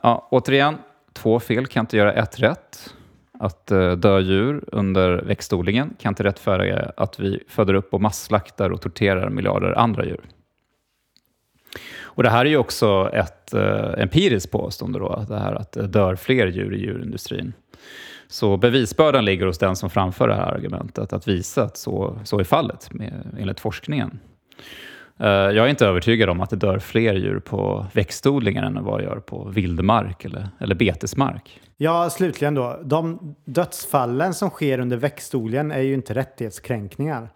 ja, 0.04 0.28
återigen, 0.32 0.78
två 1.14 1.40
fel 1.40 1.68
kan 1.68 1.84
inte 1.84 1.98
göra 1.98 2.14
ett 2.14 2.40
rätt. 2.40 2.94
Att 3.40 3.72
eh, 3.72 3.92
dö 3.92 4.20
djur 4.20 4.64
under 4.68 5.18
växtodlingen 5.18 5.96
kan 6.00 6.12
inte 6.12 6.24
rättfärdiga 6.24 6.92
att 6.98 7.20
vi 7.20 7.44
föder 7.48 7.74
upp 7.74 7.94
och 7.94 8.02
masslaktar 8.02 8.70
och 8.70 8.82
torterar 8.82 9.30
miljarder 9.30 9.80
andra 9.80 10.06
djur. 10.06 10.22
Och 12.02 12.24
det 12.24 12.30
här 12.30 12.46
är 12.46 12.50
ju 12.50 12.58
också 12.58 13.10
ett 13.14 13.54
eh, 13.54 13.94
empiriskt 13.98 14.52
påstående 14.52 15.00
då, 15.00 15.26
det 15.28 15.40
här 15.40 15.56
att 15.56 15.72
det 15.72 15.88
dör 15.88 16.16
fler 16.16 16.48
djur 16.48 16.76
i 16.76 16.80
djurindustrin. 16.80 17.54
Så 18.28 18.58
bevisbördan 18.58 19.26
ligger 19.26 19.46
hos 19.46 19.58
den 19.58 19.76
som 19.76 19.90
framför 19.90 20.28
det 20.28 20.36
här 20.36 20.52
argumentet, 20.54 21.14
att 21.14 21.28
visa 21.28 21.64
att 21.64 21.78
så, 21.78 22.20
så 22.24 22.40
är 22.40 22.44
fallet 22.44 22.94
med, 22.94 23.38
enligt 23.40 23.60
forskningen. 23.60 24.20
Eh, 25.24 25.30
jag 25.30 25.58
är 25.58 25.68
inte 25.68 25.86
övertygad 25.86 26.30
om 26.30 26.42
att 26.42 26.50
det 26.50 26.56
dör 26.56 26.80
fler 26.80 27.14
djur 27.14 27.40
på 27.40 27.86
växtodlingar 27.94 28.64
än 28.64 28.84
vad 28.84 29.00
det 29.00 29.04
gör 29.04 29.20
på 29.20 29.44
vildmark 29.44 30.26
eller, 30.26 30.50
eller 30.60 30.76
betesmark. 30.76 31.62
ja, 31.78 32.10
slutligen 32.10 32.56
då. 32.56 32.80
De 32.84 33.36
dödsfallen 33.46 34.34
som 34.34 34.50
sker 34.50 34.80
under 34.80 34.98
växtodlingen 34.98 35.72
är 35.72 35.82
ju 35.82 35.94
inte 35.94 36.14
rättighetskränkningar. 36.14 37.30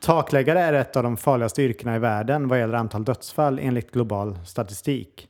Takläggare 0.00 0.60
är 0.60 0.72
ett 0.72 0.96
av 0.96 1.02
de 1.02 1.16
farligaste 1.16 1.62
yrkena 1.62 1.96
i 1.96 1.98
världen 1.98 2.48
vad 2.48 2.58
gäller 2.58 2.74
antal 2.74 3.04
dödsfall 3.04 3.58
enligt 3.58 3.92
global 3.92 4.36
statistik. 4.46 5.28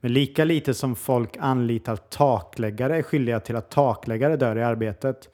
Men 0.00 0.12
lika 0.12 0.44
lite 0.44 0.74
som 0.74 0.96
folk 0.96 1.36
anlitar 1.40 1.96
takläggare 1.96 2.96
är 2.96 3.02
skyldiga 3.02 3.40
till 3.40 3.56
att 3.56 3.70
takläggare 3.70 4.36
dör 4.36 4.58
i 4.58 4.62
arbetet 4.62 5.28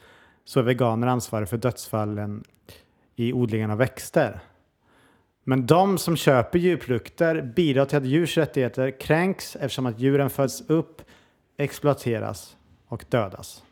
så 0.45 0.61
är 0.61 0.65
veganer 0.65 1.07
ansvariga 1.07 1.47
för 1.47 1.57
dödsfallen 1.57 2.45
i 3.17 3.33
odlingen 3.33 3.71
av 3.71 3.79
växter. 3.79 4.41
Men 5.45 5.67
de 5.67 5.99
som 5.99 6.17
köper 6.17 6.59
djurprodukter 6.59 7.43
bidrar 7.43 7.85
till 7.85 7.99
att 7.99 8.05
djurs 8.05 8.39
rättigheter 8.39 9.01
kränks 9.01 9.57
eftersom 9.57 9.87
att 9.87 10.01
djuren 10.01 10.31
föds 10.31 10.71
upp, 10.71 11.03
exploateras 11.57 12.57
och 12.89 13.05
dödas. 13.09 13.63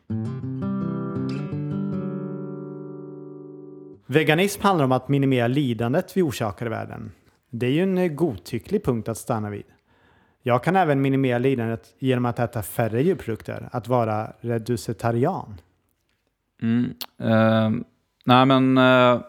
Veganism 4.06 4.62
handlar 4.62 4.84
om 4.84 4.92
att 4.92 5.08
minimera 5.08 5.46
lidandet 5.46 6.16
vi 6.16 6.22
orsakar 6.22 6.66
i 6.66 6.68
världen. 6.68 7.12
Det 7.50 7.66
är 7.66 7.70
ju 7.70 7.82
en 7.82 8.16
godtycklig 8.16 8.84
punkt 8.84 9.08
att 9.08 9.18
stanna 9.18 9.50
vid. 9.50 9.64
Jag 10.42 10.64
kan 10.64 10.76
även 10.76 11.02
minimera 11.02 11.38
lidandet 11.38 11.94
genom 11.98 12.24
att 12.24 12.38
äta 12.38 12.62
färre 12.62 13.02
djurprodukter, 13.02 13.68
att 13.72 13.88
vara 13.88 14.32
reducetarian. 14.40 15.60
Mm. 16.62 16.94
Eh, 17.18 17.70
nej, 18.24 18.46
men 18.46 18.78
eh, 18.78 19.20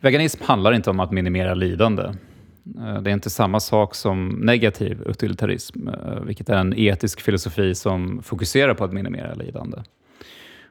veganism 0.00 0.42
handlar 0.44 0.72
inte 0.72 0.90
om 0.90 1.00
att 1.00 1.10
minimera 1.10 1.54
lidande. 1.54 2.02
Eh, 2.78 3.02
det 3.02 3.10
är 3.10 3.14
inte 3.14 3.30
samma 3.30 3.60
sak 3.60 3.94
som 3.94 4.28
negativ 4.28 5.02
utilitarism, 5.06 5.88
eh, 5.88 6.20
vilket 6.22 6.48
är 6.48 6.56
en 6.56 6.78
etisk 6.78 7.20
filosofi 7.20 7.74
som 7.74 8.22
fokuserar 8.22 8.74
på 8.74 8.84
att 8.84 8.92
minimera 8.92 9.34
lidande. 9.34 9.78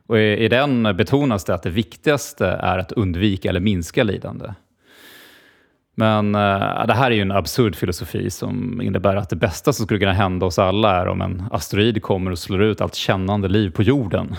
Och 0.08 0.20
i, 0.20 0.46
I 0.46 0.48
den 0.48 0.84
betonas 0.84 1.46
det 1.46 1.54
att 1.54 1.64
det 1.64 1.70
viktigaste 1.70 2.48
är 2.48 2.78
att 2.78 2.92
undvika 2.92 3.50
eller 3.50 3.60
minska 3.60 4.04
lidande. 4.04 4.54
Men 5.96 6.36
eh, 6.36 6.86
det 6.88 6.94
här 6.94 7.12
är 7.12 7.16
ju 7.16 7.22
en 7.22 7.32
absurd 7.32 7.76
filosofi 7.76 8.30
som 8.30 8.82
innebär 8.82 9.16
att 9.16 9.30
det 9.30 9.36
bästa 9.36 9.74
som 9.74 9.86
skulle 9.86 10.00
kunna 10.00 10.14
hända 10.14 10.46
oss 10.46 10.60
alla 10.60 11.02
är 11.02 11.08
om 11.08 11.22
en 11.22 11.44
asteroid 11.52 12.02
kommer 12.02 12.32
och 12.32 12.40
slår 12.40 12.64
ut 12.64 12.82
allt 12.82 12.96
kännande 12.96 13.48
liv 13.48 13.70
på 13.70 13.84
jorden. 13.84 14.36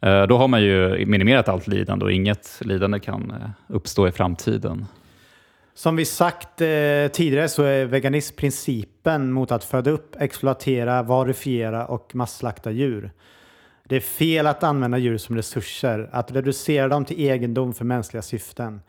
Eh, 0.00 0.22
då 0.22 0.36
har 0.36 0.48
man 0.48 0.62
ju 0.62 1.06
minimerat 1.06 1.48
allt 1.48 1.66
lidande 1.66 2.04
och 2.04 2.12
inget 2.12 2.60
lidande 2.60 3.00
kan 3.00 3.30
eh, 3.30 3.74
uppstå 3.74 4.08
i 4.08 4.12
framtiden. 4.12 4.86
Som 5.74 5.96
vi 5.96 6.04
sagt 6.04 6.60
eh, 6.60 7.08
tidigare 7.12 7.48
så 7.48 7.62
är 7.62 7.84
veganism 7.84 8.36
principen 8.36 9.32
mot 9.32 9.52
att 9.52 9.64
föda 9.64 9.90
upp, 9.90 10.16
exploatera, 10.20 11.02
varifiera 11.02 11.86
och 11.86 12.14
masslakta 12.14 12.70
djur. 12.70 13.10
Det 13.84 13.96
är 13.96 14.00
fel 14.00 14.46
att 14.46 14.62
använda 14.62 14.98
djur 14.98 15.18
som 15.18 15.36
resurser, 15.36 16.08
att 16.12 16.32
reducera 16.32 16.88
dem 16.88 17.04
till 17.04 17.20
egendom 17.20 17.74
för 17.74 17.84
mänskliga 17.84 18.22
syften. 18.22 18.80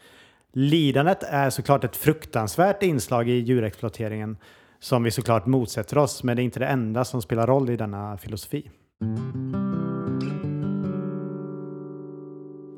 Lidandet 0.54 1.24
är 1.24 1.50
såklart 1.50 1.84
ett 1.84 1.96
fruktansvärt 1.96 2.84
inslag 2.84 3.30
i 3.30 3.34
djurexploateringen 3.34 4.38
som 4.80 5.04
vi 5.04 5.12
såklart 5.12 5.46
motsätter 5.46 5.98
oss, 5.98 6.24
men 6.24 6.36
det 6.36 6.42
är 6.42 6.44
inte 6.44 6.60
det 6.60 6.66
enda 6.66 7.06
som 7.06 7.22
spelar 7.22 7.48
roll 7.48 7.70
i 7.70 7.78
denna 7.78 8.18
filosofi. 8.18 8.70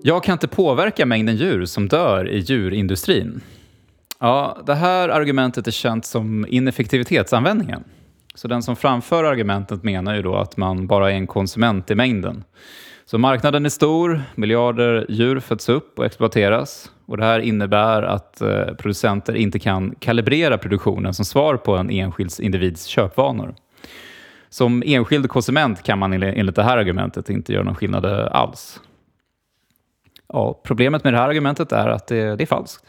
Jag 0.05 0.23
kan 0.23 0.33
inte 0.33 0.47
påverka 0.47 1.05
mängden 1.05 1.35
djur 1.35 1.65
som 1.65 1.87
dör 1.87 2.29
i 2.29 2.39
djurindustrin. 2.39 3.41
Ja, 4.19 4.57
det 4.65 4.73
här 4.73 5.09
argumentet 5.09 5.67
är 5.67 5.71
känt 5.71 6.05
som 6.05 6.45
ineffektivitetsanvändningen. 6.49 7.83
Så 8.35 8.47
den 8.47 8.63
som 8.63 8.75
framför 8.75 9.23
argumentet 9.23 9.83
menar 9.83 10.15
ju 10.15 10.21
då 10.21 10.35
att 10.35 10.57
man 10.57 10.87
bara 10.87 11.11
är 11.11 11.15
en 11.15 11.27
konsument 11.27 11.91
i 11.91 11.95
mängden. 11.95 12.43
Så 13.05 13.17
marknaden 13.17 13.65
är 13.65 13.69
stor, 13.69 14.21
miljarder 14.35 15.05
djur 15.09 15.39
föds 15.39 15.69
upp 15.69 15.99
och 15.99 16.05
exploateras. 16.05 16.91
Och 17.05 17.17
det 17.17 17.23
här 17.23 17.39
innebär 17.39 18.03
att 18.03 18.41
eh, 18.41 18.65
producenter 18.65 19.35
inte 19.35 19.59
kan 19.59 19.95
kalibrera 19.99 20.57
produktionen 20.57 21.13
som 21.13 21.25
svar 21.25 21.57
på 21.57 21.75
en 21.77 21.89
enskild 21.89 22.31
individs 22.39 22.85
köpvanor. 22.85 23.55
Som 24.49 24.83
enskild 24.85 25.29
konsument 25.29 25.83
kan 25.83 25.99
man 25.99 26.23
enligt 26.23 26.55
det 26.55 26.63
här 26.63 26.77
argumentet 26.77 27.29
inte 27.29 27.53
göra 27.53 27.63
någon 27.63 27.75
skillnad 27.75 28.05
alls. 28.05 28.79
Ja, 30.33 30.61
problemet 30.63 31.03
med 31.03 31.13
det 31.13 31.17
här 31.17 31.29
argumentet 31.29 31.71
är 31.71 31.87
att 31.87 32.07
det, 32.07 32.35
det 32.35 32.43
är 32.43 32.45
falskt. 32.45 32.85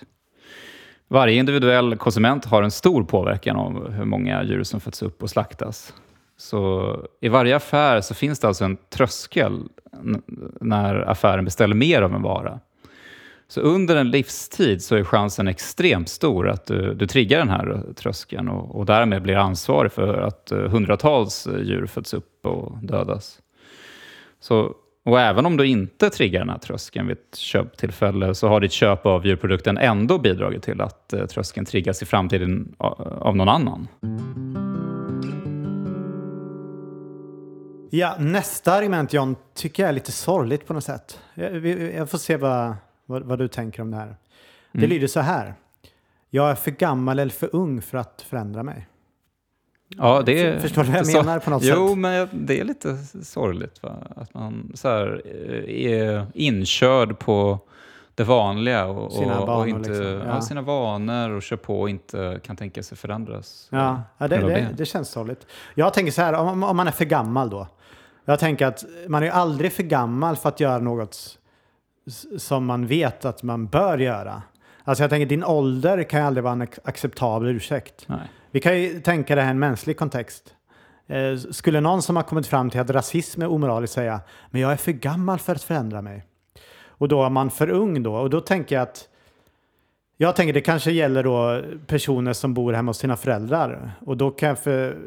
Varje 1.08 1.38
individuell 1.38 1.96
konsument 1.96 2.44
har 2.44 2.62
en 2.62 2.70
stor 2.70 3.04
påverkan 3.04 3.56
av 3.56 3.92
hur 3.92 4.04
många 4.04 4.42
djur 4.44 4.62
som 4.62 4.80
föds 4.80 5.02
upp 5.02 5.22
och 5.22 5.30
slaktas. 5.30 5.94
Så 6.36 6.96
i 7.20 7.28
varje 7.28 7.56
affär 7.56 8.00
så 8.00 8.14
finns 8.14 8.40
det 8.40 8.48
alltså 8.48 8.64
en 8.64 8.76
tröskel 8.76 9.62
när 10.60 11.10
affären 11.10 11.44
beställer 11.44 11.74
mer 11.74 12.02
av 12.02 12.14
en 12.14 12.22
vara. 12.22 12.60
Så 13.48 13.60
under 13.60 13.96
en 13.96 14.10
livstid 14.10 14.82
så 14.82 14.96
är 14.96 15.04
chansen 15.04 15.48
extremt 15.48 16.08
stor 16.08 16.48
att 16.48 16.66
du, 16.66 16.94
du 16.94 17.06
triggar 17.06 17.38
den 17.38 17.48
här 17.48 17.82
tröskeln 17.96 18.48
och, 18.48 18.76
och 18.76 18.86
därmed 18.86 19.22
blir 19.22 19.36
ansvarig 19.36 19.92
för 19.92 20.18
att 20.18 20.52
eh, 20.52 20.58
hundratals 20.58 21.46
djur 21.46 21.86
föds 21.86 22.14
upp 22.14 22.46
och 22.46 22.78
dödas. 22.82 23.40
Så, 24.40 24.74
och 25.04 25.20
även 25.20 25.46
om 25.46 25.56
du 25.56 25.66
inte 25.66 26.10
triggar 26.10 26.40
den 26.40 26.48
här 26.48 26.58
tröskeln 26.58 27.06
vid 27.06 27.16
ett 27.16 27.36
köptillfälle 27.36 28.34
så 28.34 28.48
har 28.48 28.60
ditt 28.60 28.72
köp 28.72 29.06
av 29.06 29.26
djurprodukten 29.26 29.78
ändå 29.78 30.18
bidragit 30.18 30.62
till 30.62 30.80
att 30.80 31.12
eh, 31.12 31.26
tröskeln 31.26 31.66
triggas 31.66 32.02
i 32.02 32.06
framtiden 32.06 32.74
av 32.78 33.36
någon 33.36 33.48
annan. 33.48 33.88
Ja, 37.90 38.16
nästa 38.18 38.72
argument 38.72 39.12
John 39.12 39.36
tycker 39.54 39.82
jag 39.82 39.88
är 39.90 39.92
lite 39.92 40.12
sorgligt 40.12 40.66
på 40.66 40.74
något 40.74 40.84
sätt. 40.84 41.20
Jag, 41.34 42.10
får 42.10 42.18
se 42.18 42.36
vad, 42.36 42.74
vad, 43.06 43.22
vad 43.22 43.38
du 43.38 43.48
tänker 43.48 43.82
om 43.82 43.90
det 43.90 43.96
här. 43.96 44.16
Det 44.72 44.86
lyder 44.86 45.06
så 45.06 45.20
här. 45.20 45.54
Jag 46.30 46.50
är 46.50 46.54
för 46.54 46.70
gammal 46.70 47.18
eller 47.18 47.32
för 47.32 47.48
ung 47.52 47.82
för 47.82 47.98
att 47.98 48.24
förändra 48.28 48.62
mig. 48.62 48.86
Ja, 49.98 50.22
det 50.26 50.62
Förstår 50.62 50.82
du 50.82 50.88
vad 50.88 50.98
jag 50.98 51.06
så- 51.06 51.22
menar 51.22 51.38
på 51.38 51.50
något 51.50 51.62
jo, 51.62 51.88
sätt? 51.88 51.98
men 51.98 52.12
jag- 52.12 52.28
det 52.32 52.60
är 52.60 52.64
lite 52.64 52.96
sorgligt. 53.22 53.82
Va? 53.82 53.92
Att 54.16 54.34
man 54.34 54.72
så 54.74 54.88
här, 54.88 55.22
eh, 55.24 55.86
är 55.86 56.26
inkörd 56.34 57.18
på 57.18 57.58
det 58.14 58.24
vanliga 58.24 58.86
och, 58.86 59.12
Sina 59.12 59.40
och, 59.40 59.58
och 59.60 59.68
inte, 59.68 59.88
liksom, 59.90 60.06
ja. 60.06 60.34
ja. 60.34 60.40
sina 60.40 60.62
vanor 60.62 61.30
och 61.30 61.42
kör 61.42 61.56
på 61.56 61.80
och 61.80 61.90
inte 61.90 62.40
kan 62.46 62.56
tänka 62.56 62.82
sig 62.82 62.98
förändras. 62.98 63.68
Ja, 63.70 64.02
ja 64.18 64.28
det, 64.28 64.36
det, 64.36 64.68
det. 64.76 64.84
känns 64.86 65.08
sorgligt. 65.08 65.46
Jag 65.74 65.94
tänker 65.94 66.12
så 66.12 66.22
här, 66.22 66.32
om, 66.32 66.62
om 66.62 66.76
man 66.76 66.86
är 66.86 66.92
för 66.92 67.04
gammal 67.04 67.50
då. 67.50 67.68
Jag 68.24 68.38
tänker 68.38 68.66
att 68.66 68.84
man 69.08 69.22
är 69.22 69.30
aldrig 69.30 69.72
för 69.72 69.82
gammal 69.82 70.36
för 70.36 70.48
att 70.48 70.60
göra 70.60 70.78
något 70.78 71.38
som 72.38 72.66
man 72.66 72.86
vet 72.86 73.24
att 73.24 73.42
man 73.42 73.66
bör 73.66 73.98
göra. 73.98 74.42
Alltså 74.84 75.02
jag 75.04 75.10
tänker 75.10 75.26
din 75.26 75.44
ålder 75.44 76.02
kan 76.02 76.20
ju 76.20 76.26
aldrig 76.26 76.44
vara 76.44 76.52
en 76.52 76.62
ac- 76.62 76.78
acceptabel 76.84 77.48
ursäkt. 77.48 78.04
Nej. 78.08 78.18
Vi 78.50 78.60
kan 78.60 78.80
ju 78.80 79.00
tänka 79.00 79.34
det 79.34 79.40
här 79.40 79.48
i 79.48 79.50
en 79.50 79.58
mänsklig 79.58 79.96
kontext. 79.96 80.54
Eh, 81.06 81.36
skulle 81.36 81.80
någon 81.80 82.02
som 82.02 82.16
har 82.16 82.22
kommit 82.22 82.46
fram 82.46 82.70
till 82.70 82.80
att 82.80 82.90
rasism 82.90 83.42
är 83.42 83.46
omoraliskt 83.46 83.94
säga 83.94 84.20
men 84.50 84.60
jag 84.60 84.72
är 84.72 84.76
för 84.76 84.92
gammal 84.92 85.38
för 85.38 85.52
att 85.54 85.62
förändra 85.62 86.02
mig. 86.02 86.24
Och 86.88 87.08
då 87.08 87.24
är 87.24 87.30
man 87.30 87.50
för 87.50 87.70
ung 87.70 88.02
då. 88.02 88.14
Och 88.16 88.30
då 88.30 88.40
tänker 88.40 88.74
jag 88.74 88.82
att 88.82 89.08
jag 90.16 90.36
tänker 90.36 90.52
det 90.52 90.60
kanske 90.60 90.90
gäller 90.92 91.22
då 91.22 91.62
personer 91.86 92.32
som 92.32 92.54
bor 92.54 92.72
hemma 92.72 92.90
hos 92.90 92.98
sina 92.98 93.16
föräldrar. 93.16 93.92
Och 94.00 94.16
då 94.16 94.30
kan 94.30 94.48
jag 94.48 94.58
för, 94.58 94.98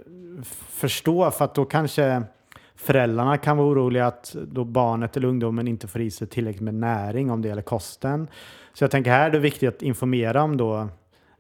förstå 0.69 1.31
för 1.31 1.45
att 1.45 1.55
då 1.55 1.65
kanske 1.65 2.23
föräldrarna 2.75 3.37
kan 3.37 3.57
vara 3.57 3.67
oroliga 3.67 4.07
att 4.07 4.35
då 4.47 4.63
barnet 4.63 5.17
eller 5.17 5.27
ungdomen 5.27 5.67
inte 5.67 5.87
får 5.87 6.01
i 6.01 6.11
sig 6.11 6.27
tillräckligt 6.27 6.61
med 6.63 6.73
näring 6.73 7.31
om 7.31 7.41
det 7.41 7.47
gäller 7.47 7.61
kosten. 7.61 8.27
Så 8.77 8.83
jag 8.83 8.91
tänker 8.91 9.11
här 9.11 9.27
är 9.27 9.31
det 9.31 9.39
viktigt 9.39 9.75
att 9.75 9.81
informera 9.81 10.43
om 10.43 10.57
då 10.57 10.89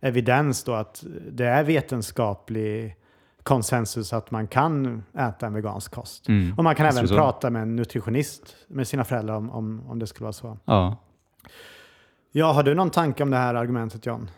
evidens 0.01 0.63
då 0.63 0.73
att 0.73 1.03
det 1.31 1.45
är 1.45 1.63
vetenskaplig 1.63 2.95
konsensus 3.43 4.13
att 4.13 4.31
man 4.31 4.47
kan 4.47 5.03
äta 5.17 5.47
en 5.47 5.53
vegansk 5.53 5.91
kost. 5.91 6.27
Mm. 6.27 6.53
Och 6.57 6.63
man 6.63 6.75
kan 6.75 6.85
även 6.85 7.07
så. 7.07 7.15
prata 7.15 7.49
med 7.49 7.61
en 7.61 7.75
nutritionist 7.75 8.55
med 8.67 8.87
sina 8.87 9.03
föräldrar 9.03 9.35
om, 9.35 9.51
om, 9.51 9.83
om 9.89 9.99
det 9.99 10.07
skulle 10.07 10.23
vara 10.23 10.33
så. 10.33 10.57
Ja. 10.65 10.97
Ja, 12.31 12.51
har 12.51 12.63
du 12.63 12.73
någon 12.73 12.89
tanke 12.89 13.23
om 13.23 13.29
det 13.29 13.37
här 13.37 13.55
argumentet 13.55 14.05
John? 14.05 14.29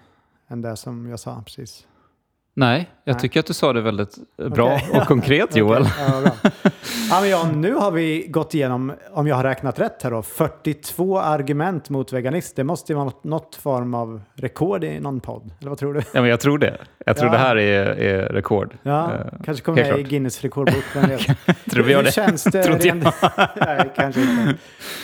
Än 0.47 0.61
det 0.61 0.75
som 0.75 1.09
jag 1.09 1.19
sa 1.19 1.43
precis. 1.45 1.87
Nej, 2.59 2.89
jag 3.03 3.13
Nej. 3.13 3.21
tycker 3.21 3.39
att 3.39 3.45
du 3.45 3.53
sa 3.53 3.73
det 3.73 3.81
väldigt 3.81 4.15
bra 4.37 4.73
Okej. 4.87 4.99
och 5.01 5.07
konkret 5.07 5.55
Joel. 5.55 5.81
Okej, 5.81 5.93
ja, 6.07 6.21
bra. 7.09 7.25
ja, 7.27 7.49
nu 7.55 7.73
har 7.73 7.91
vi 7.91 8.25
gått 8.29 8.53
igenom, 8.53 8.93
om 9.11 9.27
jag 9.27 9.35
har 9.35 9.43
räknat 9.43 9.79
rätt 9.79 10.03
här 10.03 10.11
då, 10.11 10.21
42 10.21 11.19
argument 11.19 11.89
mot 11.89 12.13
veganism. 12.13 12.53
Det 12.55 12.63
måste 12.63 12.91
ju 12.91 12.95
vara 12.95 13.05
något, 13.05 13.23
något 13.23 13.55
form 13.55 13.93
av 13.93 14.21
rekord 14.35 14.83
i 14.83 14.99
någon 14.99 15.19
podd. 15.19 15.51
Eller 15.59 15.69
vad 15.69 15.77
tror 15.79 15.93
du? 15.93 15.99
Ja, 16.13 16.21
men 16.21 16.29
jag 16.29 16.39
tror 16.39 16.57
det. 16.57 16.77
Jag 17.05 17.17
tror 17.17 17.27
Ja. 17.27 17.31
det 17.33 17.37
här 17.39 17.55
är, 17.55 17.85
är 17.85 18.29
rekord. 18.29 18.77
Ja, 18.83 19.11
Eh, 19.13 19.25
kanske 19.45 19.63
kommer 19.63 19.83
med 19.91 19.99
i. 19.99 20.03
Guinness 20.03 20.41
rekordbok. 20.41 20.83
Tror 21.71 21.83
vi 21.83 21.91
gör 21.91 21.97
Hur 21.99 22.03
det? 22.05 22.11
känns 22.11 22.43
det 22.43 22.61
rent... 22.83 23.03
Nej, 23.55 23.89
kanske 23.95 24.21
inte. 24.21 24.55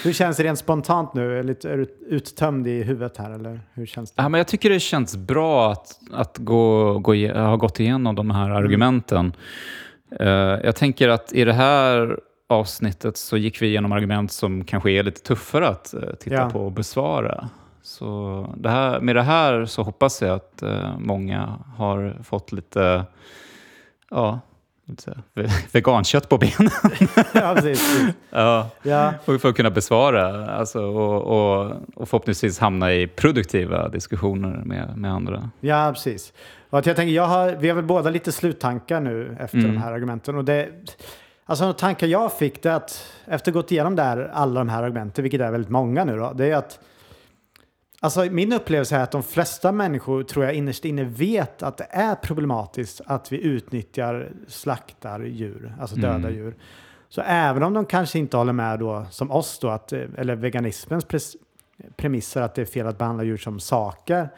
Hur 0.03 0.14
känns 0.14 0.38
det 0.38 0.43
rent 0.43 0.60
spontant 0.60 1.14
nu? 1.14 1.39
Är, 1.39 1.43
lite, 1.43 1.70
är 1.72 1.78
du 1.78 1.88
uttömd 2.08 2.68
i 2.68 2.84
huvudet 2.84 3.18
här 3.18 3.32
eller 3.32 3.60
hur 3.74 3.86
känns 3.86 4.12
det? 4.12 4.22
Ja, 4.22 4.30
men 4.30 4.38
jag 4.38 4.47
tycker 4.47 4.70
det 4.70 4.80
känns 4.80 5.16
bra 5.18 5.72
att, 5.72 5.99
att 6.14 6.38
gå, 6.38 6.93
gå, 6.99 7.16
ige- 7.45 7.49
ha 7.49 7.55
gått 7.55 7.79
igenom 7.79 8.15
de 8.15 8.31
här 8.31 8.49
argumenten. 8.49 9.33
Eh, 10.19 10.27
jag 10.63 10.75
tänker 10.75 11.09
att 11.09 11.33
i 11.33 11.43
det 11.45 11.53
här 11.53 12.19
avsnittet 12.49 13.17
så 13.17 13.37
gick 13.37 13.61
vi 13.61 13.67
igenom 13.67 13.91
argument 13.91 14.31
som 14.31 14.63
kanske 14.63 14.91
är 14.91 15.03
lite 15.03 15.21
tuffare 15.21 15.67
att 15.67 15.93
eh, 15.93 15.99
titta 16.19 16.35
Ja. 16.35 16.49
på 16.49 16.65
och 16.65 16.71
besvara. 16.71 17.49
Så 17.83 18.49
det 18.57 18.69
här, 18.69 18.99
med 18.99 19.15
det 19.15 19.21
här 19.21 19.65
så 19.65 19.83
hoppas 19.83 20.21
jag 20.21 20.31
att 20.35 20.61
eh, 20.61 20.97
många 20.99 21.57
har 21.77 22.17
fått 22.23 22.51
lite, 22.51 23.03
ja, 24.09 24.39
vegankött 25.71 26.29
på 26.29 26.37
benen. 26.37 26.71
ja, 27.33 27.53
precis. 27.55 27.99
ja. 28.29 28.69
Ja, 28.83 29.13
Och 29.25 29.41
för 29.41 29.49
att 29.49 29.55
kunna 29.55 29.69
besvara 29.69 30.49
alltså, 30.51 30.81
och, 30.81 31.21
och, 31.21 31.71
och 31.95 32.09
förhoppningsvis 32.09 32.59
hamna 32.59 32.93
i 32.93 33.07
produktiva 33.07 33.89
diskussioner 33.89 34.61
med, 34.65 34.97
med 34.97 35.11
andra. 35.13 35.49
Ja, 35.59 35.91
precis. 35.93 36.33
Och 36.76 36.80
att 36.80 36.86
jag 36.86 36.95
tänker, 36.95 37.13
jag 37.13 37.28
har, 37.28 37.51
vi 37.51 37.67
har 37.69 37.76
väl 37.76 37.86
båda 37.86 38.09
lite 38.09 38.32
sluttankar 38.32 38.99
nu 38.99 39.38
efter 39.39 39.57
Mm. 39.57 39.71
de 39.73 39.78
här 39.78 39.91
argumenten. 39.91 40.36
Och 40.38 40.45
det, 40.45 40.69
alltså 41.45 41.65
de 41.65 41.73
tankar 41.73 42.07
jag 42.07 42.38
fick 42.38 42.63
det 42.63 42.76
att 42.76 43.13
efter 43.26 43.51
att 43.51 43.53
gått 43.53 43.71
igenom 43.71 43.95
där, 43.95 44.30
alla 44.34 44.59
de 44.59 44.69
här 44.69 44.84
argumenten, 44.84 45.23
vilket 45.23 45.41
är 45.41 45.51
väldigt 45.51 45.69
många 45.69 46.05
nu 46.05 46.17
då, 46.17 46.34
det 46.34 46.45
är 46.45 46.55
att 46.55 46.80
Alltså 47.99 48.26
min 48.26 48.53
upplevelse 48.53 48.95
är 48.95 48.99
att 49.03 49.11
de 49.11 49.23
flesta 49.23 49.71
människor 49.71 50.23
tror 50.23 50.45
jag 50.45 50.53
innerst 50.53 50.86
inne 50.86 51.03
vet 51.03 51.63
att 51.63 51.78
det 51.78 51.88
är 51.89 52.15
problematiskt 52.15 53.01
att 53.05 53.32
vi 53.32 53.41
utnyttjar 53.43 54.30
slaktar 54.47 55.19
djur, 55.19 55.76
alltså 55.80 55.95
döda 55.95 56.15
Mm. 56.15 56.34
djur. 56.34 56.55
Så 57.09 57.21
även 57.21 57.63
om 57.63 57.73
de 57.73 57.86
kanske 57.86 58.19
inte 58.19 58.38
håller 58.38 58.53
med 58.53 58.80
då, 58.80 59.05
som 59.09 59.32
oss 59.32 59.59
då, 59.59 59.69
att, 59.69 59.93
eller 59.93 60.36
veganismens 60.36 61.05
premisser 61.95 62.41
att 62.41 62.55
det 62.55 62.61
är 62.61 62.65
fel 62.65 62.88
att 62.88 62.97
behandla 62.97 63.23
djur 63.23 63.38
som 63.38 63.59
saker, 63.59 64.30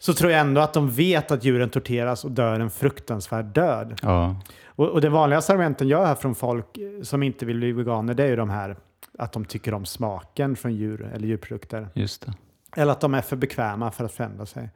så 0.00 0.14
tror 0.14 0.30
jag 0.30 0.40
ändå 0.40 0.60
att 0.60 0.72
de 0.72 0.90
vet 0.90 1.30
att 1.30 1.44
djuren 1.44 1.70
torteras 1.70 2.24
och 2.24 2.30
dör 2.30 2.60
en 2.60 2.70
fruktansvärd 2.70 3.44
död. 3.44 4.00
Ja, 4.02 4.36
Och, 4.66 4.88
och 4.88 5.00
det 5.00 5.08
vanligaste 5.08 5.52
argumenten 5.52 5.88
jag 5.88 6.06
hör 6.06 6.14
från 6.14 6.34
folk 6.34 6.66
som 7.02 7.22
inte 7.22 7.46
vill 7.46 7.56
bli 7.56 7.72
veganer, 7.72 8.14
det 8.14 8.24
är 8.24 8.28
ju 8.28 8.36
de 8.36 8.50
här 8.50 8.76
att 9.18 9.32
de 9.32 9.44
tycker 9.44 9.74
om 9.74 9.86
smaken 9.86 10.56
från 10.56 10.74
djur 10.74 11.10
eller 11.14 11.26
djurprodukter. 11.28 11.88
just 11.94 12.26
det. 12.26 12.32
Eller 12.76 12.92
att 12.92 13.00
de 13.00 13.14
är 13.14 13.20
för 13.20 13.36
bekväma 13.36 13.90
för 13.90 14.04
att 14.04 14.12
förändra 14.12 14.46
sig. 14.46 14.70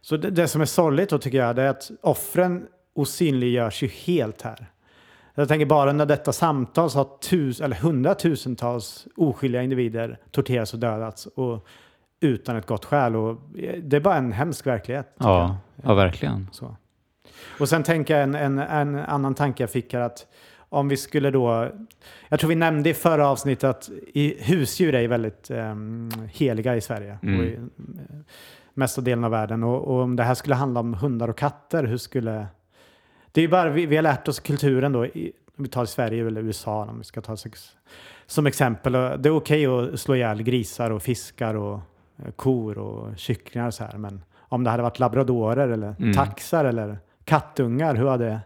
Så 0.00 0.16
det, 0.16 0.30
det 0.30 0.48
som 0.48 0.60
är 0.60 0.64
sorgligt 0.64 1.10
då 1.10 1.18
tycker 1.18 1.38
jag, 1.38 1.56
det 1.56 1.62
är 1.62 1.68
att 1.68 1.90
offren 2.00 2.66
osynliggörs 2.94 3.82
ju 3.82 3.88
helt 3.88 4.42
här. 4.42 4.66
Jag 5.34 5.48
tänker 5.48 5.66
bara 5.66 5.90
under 5.90 6.06
detta 6.06 6.32
samtal 6.32 6.90
så 6.90 6.98
har 6.98 7.18
tus, 7.20 7.60
eller 7.60 7.76
hundratusentals 7.76 9.06
oskyldiga 9.16 9.62
individer 9.62 10.18
torterats 10.30 10.74
och 10.74 10.80
dödats 10.80 11.26
och 11.26 11.66
utan 12.20 12.56
ett 12.56 12.66
gott 12.66 12.84
skäl. 12.84 13.16
Och 13.16 13.30
eh, 13.58 13.78
det 13.82 13.96
är 13.96 14.00
bara 14.00 14.16
en 14.16 14.32
hemsk 14.32 14.66
verklighet. 14.66 15.14
Ja, 15.18 15.56
ja 15.82 15.94
verkligen. 15.94 16.48
så. 16.52 16.76
Och 17.60 17.68
sen 17.68 17.82
tänker 17.82 18.14
jag 18.14 18.22
en, 18.22 18.34
en, 18.34 18.58
en 18.58 18.98
annan 18.98 19.34
tanke 19.34 19.62
jag 19.62 19.70
fick 19.70 19.92
här 19.92 20.00
att 20.00 20.26
om 20.72 20.88
vi 20.88 20.96
skulle 20.96 21.30
då, 21.30 21.68
jag 22.28 22.40
tror 22.40 22.48
vi 22.48 22.54
nämnde 22.54 22.90
i 22.90 22.94
förra 22.94 23.28
avsnittet 23.28 23.64
att 23.64 23.90
i, 24.14 24.42
husdjur 24.44 24.94
är 24.94 25.08
väldigt 25.08 25.50
um, 25.50 26.10
heliga 26.32 26.76
i 26.76 26.80
Sverige 26.80 27.18
Mm. 27.22 27.38
och 27.40 27.46
i 27.46 27.54
eh, 27.54 27.60
mesta 28.74 29.00
delen 29.00 29.24
av 29.24 29.30
världen. 29.30 29.62
Och, 29.64 29.88
och 29.88 30.02
om 30.02 30.16
det 30.16 30.22
här 30.22 30.34
skulle 30.34 30.54
handla 30.54 30.80
om 30.80 30.94
hundar 30.94 31.28
och 31.28 31.38
katter, 31.38 31.84
hur 31.84 31.96
skulle... 31.96 32.46
Det 33.32 33.40
är 33.40 33.42
ju 33.42 33.48
bara, 33.48 33.70
vi, 33.70 33.86
vi 33.86 33.96
har 33.96 34.02
lärt 34.02 34.28
oss 34.28 34.40
kulturen 34.40 34.92
då, 34.92 35.06
i, 35.06 35.32
om 35.56 35.64
vi 35.64 35.70
tar 35.70 35.84
Sverige 35.84 36.26
eller 36.26 36.40
USA 36.42 36.84
om 36.84 36.98
vi 36.98 37.04
ska 37.04 37.20
ta 37.20 37.36
sex, 37.36 37.76
som 38.26 38.46
exempel. 38.46 38.96
Och 38.96 39.20
Det 39.20 39.28
är 39.28 39.36
okej 39.36 39.66
att 39.66 40.00
slå 40.00 40.14
ihjäl 40.16 40.42
grisar 40.42 40.90
och 40.90 41.02
fiskar 41.02 41.54
och 41.54 41.80
kor 42.36 42.78
och 42.78 43.18
kycklingar 43.18 43.66
och 43.66 43.74
så 43.74 43.84
här. 43.84 43.98
Men 43.98 44.22
om 44.38 44.64
det 44.64 44.70
hade 44.70 44.82
varit 44.82 44.98
labradorer 44.98 45.68
eller 45.68 45.94
Mm. 45.98 46.14
taxar 46.14 46.64
eller 46.64 46.98
kattungar, 47.24 47.94
hur 47.94 48.06
hade, 48.08 48.24
hur 48.30 48.40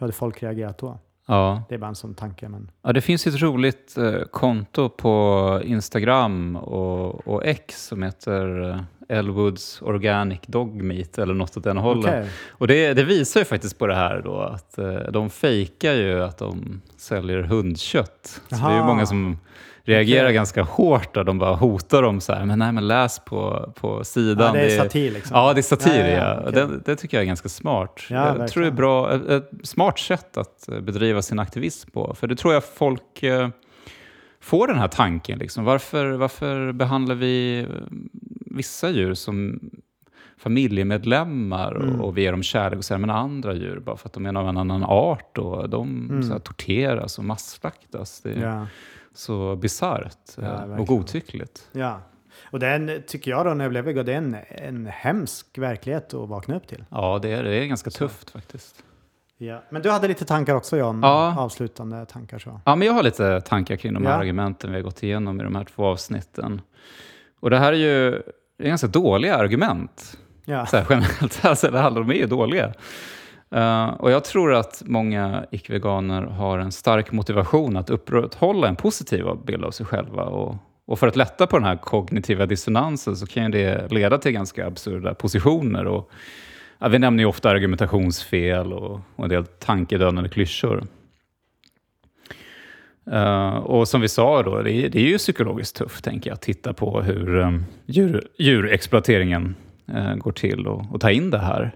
hade 0.00 0.12
folk 0.12 0.42
reagerat 0.42 0.78
då? 0.78 0.98
Ja. 1.26 1.62
Det 1.68 1.74
är 1.74 1.78
bara 1.78 1.88
en 1.88 1.94
sån 1.94 2.14
tanke. 2.14 2.48
Men... 2.48 2.70
ja, 2.82 2.92
det 2.92 3.00
finns 3.00 3.26
ett 3.26 3.42
roligt 3.42 3.98
eh, 3.98 4.20
konto 4.30 4.88
på 4.88 5.60
Instagram 5.64 6.56
och, 6.56 7.28
och 7.28 7.46
X 7.46 7.86
som 7.86 8.02
heter 8.02 8.70
eh, 8.70 8.80
Elwoods 9.18 9.82
Organic 9.82 10.40
Dog 10.46 10.82
Meat 10.82 11.18
eller 11.18 11.34
något 11.34 11.56
åt 11.56 11.64
den 11.64 11.76
hållet. 11.76 12.04
Okej. 12.10 12.30
Och 12.50 12.66
det, 12.66 12.94
det 12.94 13.04
visar 13.04 13.40
ju 13.40 13.44
faktiskt 13.44 13.78
på 13.78 13.86
det 13.86 13.94
här 13.94 14.22
då 14.24 14.38
att 14.40 14.78
eh, 14.78 14.94
de 15.12 15.30
fejkar 15.30 15.92
ju 15.92 16.22
att 16.22 16.38
de 16.38 16.80
säljer 16.96 17.42
hundkött. 17.42 18.40
Så 18.48 18.56
det 18.56 18.72
är 18.72 18.76
ju 18.76 18.84
många 18.84 19.06
som 19.06 19.38
reagerar 19.90 20.24
Okej. 20.24 20.34
ganska 20.34 20.62
hårt 20.62 21.14
där 21.14 21.24
de 21.24 21.38
bara 21.38 21.54
hotar 21.54 22.02
dem 22.02 22.20
så 22.20 22.32
här, 22.32 22.44
men 22.44 22.58
nej 22.58 22.72
men 22.72 22.88
läs 22.88 23.18
på, 23.18 23.72
på 23.80 24.04
sidan. 24.04 24.46
Ja, 24.46 24.52
det 24.52 24.74
är 24.74 24.78
satir 24.78 25.10
liksom. 25.10 25.36
Ja, 25.36 25.52
det 25.52 25.60
är 25.60 25.62
satir, 25.62 26.04
ja. 26.04 26.16
Ja, 26.18 26.18
ja, 26.18 26.40
okej. 26.48 26.52
det, 26.52 26.80
det 26.84 26.96
tycker 26.96 27.16
jag 27.16 27.22
är 27.22 27.26
ganska 27.26 27.48
smart. 27.48 28.00
Ja, 28.10 28.16
jag 28.16 28.48
tror 28.48 28.62
det 28.62 28.68
är 28.68 28.70
verkligen. 28.70 28.76
bra, 28.76 29.14
ett, 29.14 29.28
ett 29.28 29.50
smart 29.62 29.98
sätt 29.98 30.36
att 30.36 30.68
eh, 30.68 30.80
bedriva 30.80 31.22
sin 31.22 31.38
aktivism 31.38 31.90
på. 31.90 32.14
För 32.14 32.26
det 32.26 32.36
tror 32.36 32.54
jag 32.54 32.64
folk 32.64 33.22
eh, 33.22 33.48
får 34.40 34.66
den 34.66 34.78
här 34.78 34.88
tanken. 34.88 35.38
Liksom. 35.38 35.64
Varför, 35.64 36.06
varför 36.10 36.72
behandlar 36.72 37.14
vi 37.14 37.58
eh, 37.60 37.66
vissa 38.46 38.90
djur 38.90 39.14
som 39.14 39.60
familjemedlemmar 40.38 41.72
och, 41.72 41.82
Mm. 41.84 42.00
och 42.00 42.18
vi 42.18 42.22
ger 42.22 42.32
dem 42.32 42.42
kärlek 42.42 42.78
och 42.78 42.84
säger 42.84 42.98
men 42.98 43.10
andra 43.10 43.54
djur 43.54 43.80
bara 43.80 43.96
för 43.96 44.08
att 44.08 44.12
de 44.12 44.26
är 44.26 44.34
av 44.38 44.48
en 44.48 44.56
annan 44.56 44.84
art 44.84 45.38
och 45.38 45.68
de 45.70 46.08
Mm. 46.10 46.22
så 46.22 46.32
här, 46.32 46.38
torteras 46.40 47.18
och 47.18 47.24
masslaktas. 47.24 48.20
Det 48.20 48.30
Ja. 48.40 48.66
Så 49.14 49.56
bisarrt 49.56 50.16
Ja, 50.36 50.42
eh, 50.64 50.80
och 50.80 50.86
godtyckligt. 50.86 51.68
ja. 51.72 52.00
Och 52.50 52.58
den 52.60 53.02
tycker 53.06 53.30
jag 53.30 53.46
då 53.46 53.54
när 53.54 53.64
jag 53.64 53.70
blev 53.70 53.84
vegan, 53.84 54.04
det 54.06 54.12
är 54.12 54.16
en, 54.16 54.36
en 54.48 54.86
hemsk 54.86 55.58
verklighet 55.58 56.14
att 56.14 56.28
vakna 56.28 56.56
upp 56.56 56.66
till. 56.66 56.84
Ja, 56.90 57.18
det 57.22 57.28
är, 57.32 57.44
det 57.44 57.54
är 57.54 57.66
ganska 57.66 57.90
tufft 57.90 58.30
faktiskt. 58.30 58.84
Ja. 59.38 59.62
Men 59.70 59.82
du 59.82 59.90
hade 59.90 60.08
lite 60.08 60.24
tankar 60.24 60.54
också 60.54 60.76
John? 60.76 61.00
Ja. 61.02 61.34
Avslutande 61.38 62.06
tankar 62.06 62.38
så. 62.38 62.60
Ja, 62.64 62.76
men 62.76 62.86
jag 62.86 62.94
har 62.94 63.02
lite 63.02 63.40
tankar 63.40 63.76
kring 63.76 63.94
de 63.94 64.06
här 64.06 64.12
Ja. 64.12 64.18
argumenten 64.18 64.70
vi 64.70 64.76
har 64.76 64.82
gått 64.82 65.02
igenom 65.02 65.40
i 65.40 65.44
de 65.44 65.54
här 65.54 65.64
två 65.64 65.84
avsnitten. 65.86 66.60
Och 67.40 67.50
det 67.50 67.58
här 67.58 67.72
är 67.72 67.76
ju 67.76 68.10
det 68.58 68.64
är 68.64 68.68
ganska 68.68 68.86
dåliga 68.86 69.36
argument. 69.36 70.18
Ja. 70.44 70.66
Så 70.66 70.76
här, 70.76 70.86
generellt, 70.90 71.40
alltså, 71.44 71.70
de 71.70 72.10
är 72.10 72.14
ju 72.14 72.26
dåliga. 72.26 72.72
Eh, 73.54 73.88
och 73.88 74.10
jag 74.10 74.24
tror 74.24 74.54
att 74.54 74.82
många 74.86 75.46
icke-veganer 75.50 76.22
har 76.22 76.58
en 76.58 76.72
stark 76.72 77.12
motivation 77.12 77.76
att 77.76 77.90
upprätthålla 77.90 78.68
en 78.68 78.76
positiv 78.76 79.24
bild 79.46 79.64
av 79.64 79.70
sig 79.70 79.86
själva. 79.86 80.22
Och, 80.22 80.56
och 80.86 80.98
för 80.98 81.06
att 81.06 81.16
lätta 81.16 81.46
på 81.46 81.58
den 81.58 81.66
här 81.66 81.76
kognitiva 81.76 82.46
dissonansen 82.46 83.16
så 83.16 83.26
kan 83.26 83.44
ju 83.44 83.48
det 83.48 83.92
leda 83.92 84.18
till 84.18 84.32
ganska 84.32 84.66
absurda 84.66 85.14
positioner. 85.14 85.86
Och, 85.86 86.10
ja, 86.78 86.88
vi 86.88 86.98
nämner 86.98 87.22
ju 87.22 87.28
ofta 87.28 87.50
argumentationsfel 87.50 88.72
och, 88.72 89.00
och 89.16 89.24
en 89.24 89.30
del 89.30 89.46
tankedödande 89.46 90.28
klyschor. 90.28 90.86
Uh, 93.12 93.56
och 93.56 93.88
som 93.88 94.00
vi 94.00 94.08
sa 94.08 94.42
då, 94.42 94.62
det 94.62 94.72
är, 94.72 94.88
det 94.88 94.98
är 94.98 95.08
ju 95.08 95.18
psykologiskt 95.18 95.76
tufft 95.76 96.04
tänker 96.04 96.30
jag, 96.30 96.34
att 96.34 96.42
titta 96.42 96.72
på 96.72 97.02
hur 97.02 97.36
um, 97.36 97.64
djur, 97.86 98.28
djurexploateringen 98.38 99.54
uh, 99.94 100.14
går 100.14 100.32
till 100.32 100.66
och, 100.66 100.84
och, 100.90 101.00
ta 101.00 101.10
in 101.10 101.30
det 101.30 101.38
här. 101.38 101.72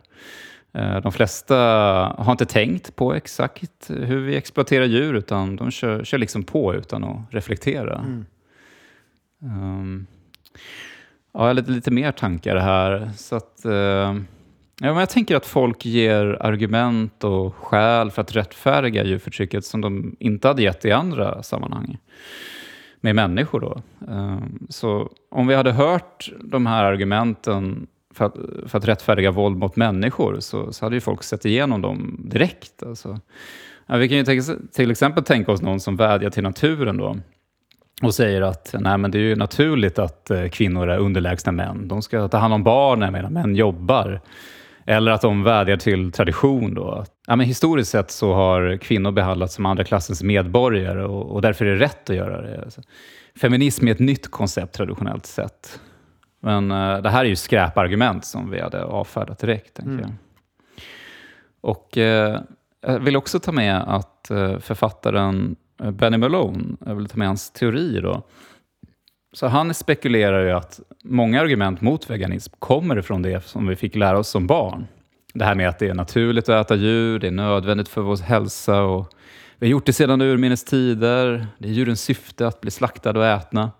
Uh, 0.78 1.00
de 1.00 1.12
flesta 1.12 1.56
har 2.18 2.32
inte 2.32 2.46
tänkt 2.46 2.96
på 2.96 3.14
exakt 3.14 3.90
hur 3.90 4.20
vi 4.20 4.36
exploaterar 4.36 4.84
djur 4.84 5.14
utan 5.14 5.56
de 5.56 5.70
kör, 5.70 6.04
kör 6.04 6.18
liksom 6.18 6.42
på 6.42 6.74
utan 6.74 7.04
att 7.04 7.20
reflektera. 7.30 7.98
Mm. 7.98 8.24
Um, 9.40 10.06
ja, 11.32 11.52
lite, 11.52 11.70
lite 11.70 11.90
mer 11.90 12.12
tankar 12.12 12.56
här. 12.56 13.10
Så 13.16 13.36
att, 13.36 13.66
Ja, 14.80 14.86
men 14.86 14.96
jag 14.96 15.10
tänker 15.10 15.36
att 15.36 15.46
folk 15.46 15.84
ger 15.84 16.24
argument 16.40 17.24
och 17.24 17.54
skäl 17.54 18.10
för 18.10 18.22
att 18.22 18.36
rättfärdiga 18.36 19.04
djurförtrycket 19.04 19.64
som 19.64 19.80
de 19.80 20.16
inte 20.18 20.48
hade 20.48 20.62
gett 20.62 20.84
i 20.84 20.92
andra 20.92 21.42
sammanhang 21.42 21.98
med 23.00 23.14
människor. 23.14 23.60
Då. 23.60 23.82
Ehm, 24.12 24.66
så 24.68 25.10
om 25.30 25.46
vi 25.46 25.54
hade 25.54 25.72
hört 25.72 26.32
de 26.40 26.66
här 26.66 26.84
argumenten 26.84 27.86
för 28.14 28.24
att, 28.24 28.36
för 28.66 28.78
att 28.78 28.88
rättfärdiga 28.88 29.30
våld 29.30 29.56
mot 29.56 29.76
människor 29.76 30.40
så, 30.40 30.72
så 30.72 30.84
hade 30.84 30.96
ju 30.96 31.00
folk 31.00 31.22
sett 31.22 31.44
igenom 31.44 31.82
dem 31.82 32.20
direkt. 32.24 32.82
Alltså. 32.82 33.20
Ja, 33.86 33.96
vi 33.96 34.08
kan 34.08 34.18
ju 34.18 34.42
till 34.72 34.90
exempel 34.90 35.24
tänka 35.24 35.52
oss 35.52 35.62
någon 35.62 35.80
som 35.80 35.96
vädjar 35.96 36.30
till 36.30 36.42
naturen 36.42 36.96
då 36.96 37.16
och 38.02 38.14
säger 38.14 38.42
att 38.42 38.74
nej, 38.78 38.98
men 38.98 39.10
det 39.10 39.18
är 39.18 39.22
ju 39.22 39.36
naturligt 39.36 39.98
att 39.98 40.30
eh, 40.30 40.48
kvinnor 40.48 40.88
är 40.88 40.98
underlägsna 40.98 41.52
män. 41.52 41.88
De 41.88 42.02
ska 42.02 42.28
ta 42.28 42.38
hand 42.38 42.54
om 42.54 42.64
barnen 42.64 43.12
medan 43.12 43.32
män 43.32 43.56
jobbar. 43.56 44.20
Eller 44.86 45.12
att 45.12 45.20
de 45.20 45.42
vädjar 45.42 45.76
till 45.76 46.12
tradition. 46.12 46.74
Då. 46.74 47.04
Ja, 47.26 47.36
men 47.36 47.46
historiskt 47.46 47.90
sett 47.90 48.10
så 48.10 48.34
har 48.34 48.76
kvinnor 48.76 49.12
behandlats 49.12 49.54
som 49.54 49.66
andra 49.66 49.84
klassens 49.84 50.22
medborgare 50.22 51.04
och, 51.04 51.34
och 51.34 51.42
därför 51.42 51.64
är 51.64 51.70
det 51.70 51.84
rätt 51.84 52.10
att 52.10 52.16
göra 52.16 52.42
det. 52.42 52.62
Alltså, 52.62 52.80
feminism 53.40 53.88
är 53.88 53.92
ett 53.92 53.98
nytt 53.98 54.30
koncept 54.30 54.74
traditionellt 54.74 55.26
sett. 55.26 55.80
Men 56.44 56.70
uh, 56.70 57.02
det 57.02 57.10
här 57.10 57.24
är 57.24 57.28
ju 57.28 57.36
skräpargument 57.36 58.24
som 58.24 58.50
vi 58.50 58.60
hade 58.60 58.84
avfärdat 58.84 59.38
direkt. 59.38 59.74
Tänker 59.74 59.92
mm. 59.92 60.00
jag. 60.00 60.12
Och 61.60 61.96
uh, 61.96 62.40
jag 62.86 63.00
vill 63.00 63.16
också 63.16 63.40
ta 63.40 63.52
med 63.52 63.82
att 63.86 64.28
uh, 64.30 64.58
författaren 64.58 65.56
Benny 65.92 66.16
Malone, 66.16 66.76
jag 66.86 66.94
vill 66.94 67.08
ta 67.08 67.16
med 67.16 67.26
hans 67.26 67.50
teori 67.50 68.00
då, 68.00 68.22
så 69.32 69.46
han 69.46 69.74
spekulerar 69.74 70.44
ju 70.44 70.50
att 70.50 70.80
många 71.04 71.40
argument 71.40 71.80
mot 71.80 72.10
veganism 72.10 72.54
kommer 72.58 72.98
ifrån 72.98 73.22
det 73.22 73.44
som 73.44 73.66
vi 73.66 73.76
fick 73.76 73.94
lära 73.94 74.18
oss 74.18 74.28
som 74.28 74.46
barn. 74.46 74.86
Det 75.34 75.44
här 75.44 75.54
med 75.54 75.68
att 75.68 75.78
det 75.78 75.88
är 75.88 75.94
naturligt 75.94 76.48
att 76.48 76.66
äta 76.66 76.74
djur, 76.74 77.18
det 77.18 77.26
är 77.26 77.30
nödvändigt 77.30 77.88
för 77.88 78.00
vår 78.00 78.22
hälsa 78.22 78.82
och 78.82 79.14
vi 79.58 79.66
har 79.66 79.70
gjort 79.70 79.86
det 79.86 79.92
sedan 79.92 80.20
urminnes 80.20 80.64
tider. 80.64 81.46
Det 81.58 81.68
är 81.68 81.72
djurens 81.72 82.02
syfte 82.02 82.46
att 82.46 82.60
bli 82.60 82.70
slaktade 82.70 83.18
och 83.18 83.26
ätna. 83.26 83.70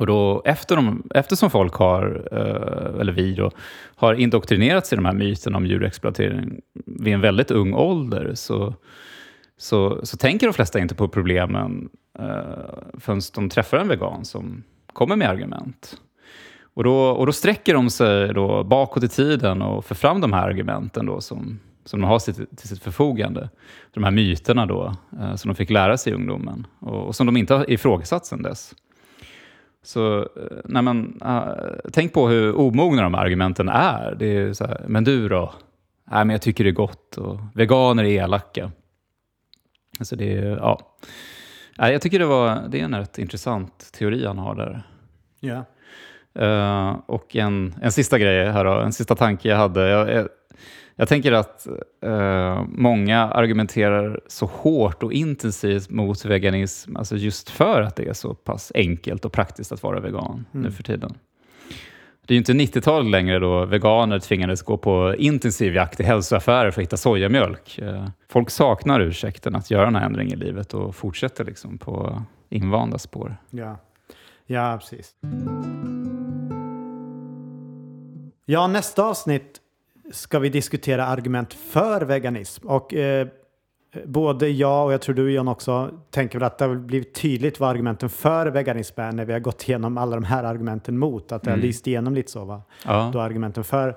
Och 0.00 0.06
då, 0.06 0.42
efter 0.44 0.76
de, 0.76 1.02
eftersom 1.14 1.50
folk 1.50 1.74
har, 1.74 2.28
eh, 2.32 3.00
eller 3.00 3.12
vi 3.12 3.34
då, 3.34 3.50
har 3.96 4.14
indoktrinerats 4.14 4.92
i 4.92 4.96
de 4.96 5.04
här 5.04 5.12
myterna 5.12 5.56
om 5.56 5.66
djurexploatering 5.66 6.60
vid 6.86 7.14
en 7.14 7.20
väldigt 7.20 7.50
ung 7.50 7.74
ålder 7.74 8.34
så, 8.34 8.74
så, 9.56 10.00
så 10.06 10.16
tänker 10.16 10.46
de 10.46 10.52
flesta 10.52 10.78
inte 10.78 10.94
på 10.94 11.08
problemen 11.08 11.88
eh, 12.18 12.24
förrän 12.98 13.20
de 13.34 13.48
träffar 13.48 13.78
en 13.78 13.88
vegan 13.88 14.24
som 14.24 14.62
kommer 14.92 15.16
med 15.16 15.28
argument. 15.28 16.00
Och 16.74 16.84
då, 16.84 16.96
och 16.96 17.26
då 17.26 17.32
sträcker 17.32 17.74
de 17.74 17.90
sig 17.90 18.34
då 18.34 18.64
bakåt 18.64 19.02
i 19.02 19.08
tiden 19.08 19.62
och 19.62 19.84
för 19.84 19.94
fram 19.94 20.20
de 20.20 20.32
här 20.32 20.48
argumenten 20.48 21.06
då 21.06 21.20
som, 21.20 21.58
som 21.84 22.00
de 22.00 22.06
har 22.06 22.18
sitt, 22.18 22.36
till 22.36 22.68
sitt 22.68 22.82
förfogande. 22.82 23.50
De 23.94 24.04
här 24.04 24.10
myterna 24.10 24.66
då, 24.66 24.94
eh, 25.20 25.34
som 25.34 25.48
de 25.48 25.54
fick 25.54 25.70
lära 25.70 25.96
sig 25.96 26.12
i 26.12 26.16
ungdomen 26.16 26.66
och, 26.78 27.06
och 27.06 27.16
som 27.16 27.26
de 27.26 27.36
inte 27.36 27.54
har 27.54 27.70
ifrågasatt 27.70 28.26
sedan 28.26 28.42
dess. 28.42 28.74
Så 29.82 30.18
eh, 30.18 30.26
nej 30.64 30.82
men, 30.82 31.20
äh, 31.24 31.52
tänk 31.92 32.12
på 32.12 32.28
hur 32.28 32.58
omogna 32.58 33.02
de 33.02 33.14
här 33.14 33.24
argumenten 33.24 33.68
är. 33.68 34.14
Det 34.18 34.26
är 34.26 34.52
så 34.52 34.66
här, 34.66 34.84
men 34.88 35.04
du 35.04 35.28
då? 35.28 35.52
Nej, 36.10 36.24
men 36.24 36.34
jag 36.34 36.42
tycker 36.42 36.64
det 36.64 36.70
är 36.70 36.74
gott 36.74 37.16
och 37.16 37.38
veganer 37.54 38.04
är 38.04 38.08
elaka. 38.08 38.70
Alltså 39.98 40.16
det 40.16 40.38
är, 40.38 40.56
ja. 40.56 40.80
Jag 41.76 42.02
tycker 42.02 42.18
det, 42.18 42.26
var, 42.26 42.62
det 42.68 42.80
är 42.80 42.84
en 42.84 42.94
rätt 42.94 43.18
intressant 43.18 43.92
teori 43.92 44.26
han 44.26 44.38
har 44.38 44.54
där. 44.54 44.82
Ja. 45.40 45.64
Uh, 46.38 46.98
och 47.06 47.36
en, 47.36 47.74
en 47.82 47.92
sista 47.92 48.18
grej 48.18 48.50
här 48.50 48.64
då, 48.64 48.72
en 48.72 48.92
sista 48.92 49.16
tanke 49.16 49.48
jag 49.48 49.56
hade. 49.56 49.88
Jag, 49.88 50.28
jag, 51.00 51.08
tänker 51.08 51.32
att 51.32 51.66
uh, 52.06 52.64
många 52.68 53.18
argumenterar 53.18 54.20
så 54.26 54.46
hårt 54.46 55.02
och 55.02 55.12
intensivt 55.12 55.90
mot 55.90 56.24
veganism, 56.24 56.96
alltså 56.96 57.16
just 57.16 57.50
för 57.50 57.82
att 57.82 57.96
det 57.96 58.08
är 58.08 58.12
så 58.12 58.34
pass 58.34 58.72
enkelt 58.74 59.24
och 59.24 59.32
praktiskt 59.32 59.72
att 59.72 59.82
vara 59.82 60.00
vegan 60.00 60.46
mm. 60.52 60.64
nu 60.64 60.70
för 60.70 60.82
tiden. 60.82 61.14
Det 62.26 62.34
är 62.34 62.36
ju 62.36 62.38
inte 62.38 62.78
90-talet 62.78 63.10
längre 63.10 63.38
då 63.38 63.64
veganer 63.64 64.18
tvingades 64.18 64.62
gå 64.62 64.76
på 64.76 65.14
intensiv 65.18 65.74
jakt 65.74 66.00
i 66.00 66.02
hälsoaffärer 66.02 66.70
för 66.70 66.80
att 66.80 66.84
hitta 66.84 66.96
sojamjölk. 66.96 67.78
Eh, 67.78 68.08
folk 68.28 68.50
saknar 68.50 69.00
ursäkten 69.00 69.54
att 69.54 69.70
göra 69.70 69.84
den 69.84 69.96
här 69.96 70.06
ändringen 70.06 70.32
i 70.32 70.44
livet 70.44 70.74
och 70.74 70.96
fortsätter 70.96 71.44
liksom 71.44 71.78
på 71.78 72.22
invanda 72.48 72.98
spår. 72.98 73.36
Ja, 73.50 73.78
ja 74.46 74.78
precis. 74.80 75.14
Ja, 78.44 78.66
nästa 78.66 79.04
avsnitt 79.04 79.60
ska 80.10 80.38
vi 80.38 80.48
diskutera 80.48 81.06
argument 81.06 81.54
för 81.54 82.00
veganism. 82.00 82.68
Och 82.68 82.94
eh, 82.94 83.26
både 84.04 84.48
jag 84.48 84.86
och 84.86 84.92
jag 84.92 85.00
tror 85.00 85.14
du 85.14 85.32
John 85.32 85.48
också 85.48 85.90
tänker 86.10 86.38
väl 86.38 86.46
att 86.46 86.58
det 86.58 86.64
har 86.64 86.74
blivit 86.74 87.14
tydligt 87.14 87.60
vad 87.60 87.70
argumenten 87.70 88.08
för 88.08 88.46
veganism 88.46 89.00
är 89.00 89.12
när 89.12 89.24
vi 89.24 89.32
har 89.32 89.40
gått 89.40 89.68
igenom 89.68 89.98
alla 89.98 90.16
de 90.16 90.24
här 90.24 90.44
argumenten 90.44 90.98
mot. 90.98 91.32
Att 91.32 91.42
det 91.42 91.50
mm. 91.50 91.60
har 91.60 91.66
lyst 91.66 91.86
igenom 91.86 92.14
lite 92.14 92.30
så. 92.30 92.44
Va? 92.44 92.62
Ja. 92.84 93.10
Då 93.12 93.20
argumenten 93.20 93.64
för. 93.64 93.88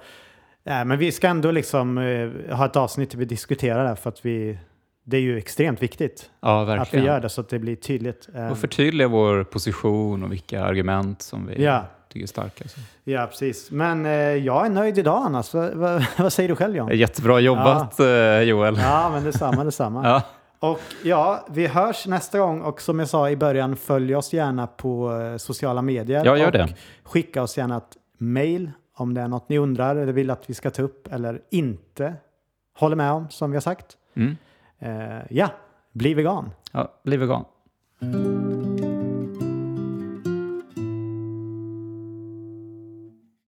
Äh, 0.63 0.85
men 0.85 0.97
vi 0.97 1.11
ska 1.11 1.27
ändå 1.27 1.51
liksom 1.51 1.97
eh, 1.97 2.55
ha 2.55 2.65
ett 2.65 2.75
avsnitt 2.75 3.11
där 3.11 3.17
vi 3.17 3.25
diskuterar 3.25 3.89
det 3.89 3.95
för 3.95 4.09
att 4.09 4.25
vi 4.25 4.59
det 5.05 5.17
är 5.17 5.21
ju 5.21 5.37
extremt 5.37 5.81
viktigt 5.81 6.31
ja, 6.39 6.77
att 6.77 6.93
vi 6.93 6.99
gör 6.99 7.21
det 7.21 7.29
så 7.29 7.41
att 7.41 7.49
det 7.49 7.59
blir 7.59 7.75
tydligt. 7.75 8.27
Och 8.33 8.39
eh. 8.39 8.55
förtydliga 8.55 9.07
vår 9.07 9.43
position 9.43 10.23
och 10.23 10.31
vilka 10.31 10.63
argument 10.63 11.21
som 11.21 11.47
vi 11.47 11.63
ja 11.63 11.85
tycker 12.13 12.23
är 12.23 12.27
starka. 12.27 12.67
Så. 12.67 12.79
Ja, 13.03 13.27
precis. 13.27 13.71
Men 13.71 14.05
eh, 14.05 14.11
jag 14.11 14.65
är 14.65 14.69
nöjd 14.69 14.97
idag 14.97 15.23
annars. 15.25 15.53
vad, 15.53 15.73
vad, 15.73 16.05
vad 16.17 16.33
säger 16.33 16.49
du 16.49 16.55
själv 16.55 16.75
John? 16.75 16.97
Jättebra 16.97 17.39
jobbat 17.39 17.95
ja. 17.97 18.05
Eh, 18.05 18.41
Joel. 18.41 18.77
Ja, 18.77 19.09
men 19.13 19.23
detsamma, 19.23 19.63
detsamma. 19.63 20.07
ja. 20.07 20.21
Och 20.59 20.79
ja, 21.03 21.45
vi 21.49 21.67
hörs 21.67 22.07
nästa 22.07 22.39
gång 22.39 22.61
och 22.61 22.81
som 22.81 22.99
jag 22.99 23.09
sa 23.09 23.29
i 23.29 23.35
början, 23.35 23.75
följ 23.75 24.15
oss 24.15 24.33
gärna 24.33 24.67
på 24.67 25.19
eh, 25.21 25.37
sociala 25.37 25.81
medier. 25.81 26.25
Ja, 26.25 26.37
gör 26.37 26.45
och 26.45 26.51
det. 26.51 26.75
Skicka 27.03 27.43
oss 27.43 27.57
gärna 27.57 27.77
ett 27.77 27.97
mail 28.17 28.71
om 28.95 29.13
det 29.13 29.21
är 29.21 29.27
något 29.27 29.49
ni 29.49 29.57
undrar 29.57 29.95
eller 29.95 30.13
vill 30.13 30.29
att 30.29 30.49
vi 30.49 30.53
ska 30.53 30.69
ta 30.69 30.81
upp 30.81 31.13
eller 31.13 31.41
inte 31.49 32.13
håller 32.77 32.95
med 32.95 33.11
om, 33.11 33.29
som 33.29 33.51
vi 33.51 33.55
har 33.55 33.61
sagt. 33.61 33.97
Mm. 34.13 34.37
Uh, 34.83 35.21
ja, 35.29 35.49
bli 35.91 36.13
vegan. 36.13 36.51
Ja, 36.71 36.93
bli 37.03 37.17
vegan. 37.17 37.45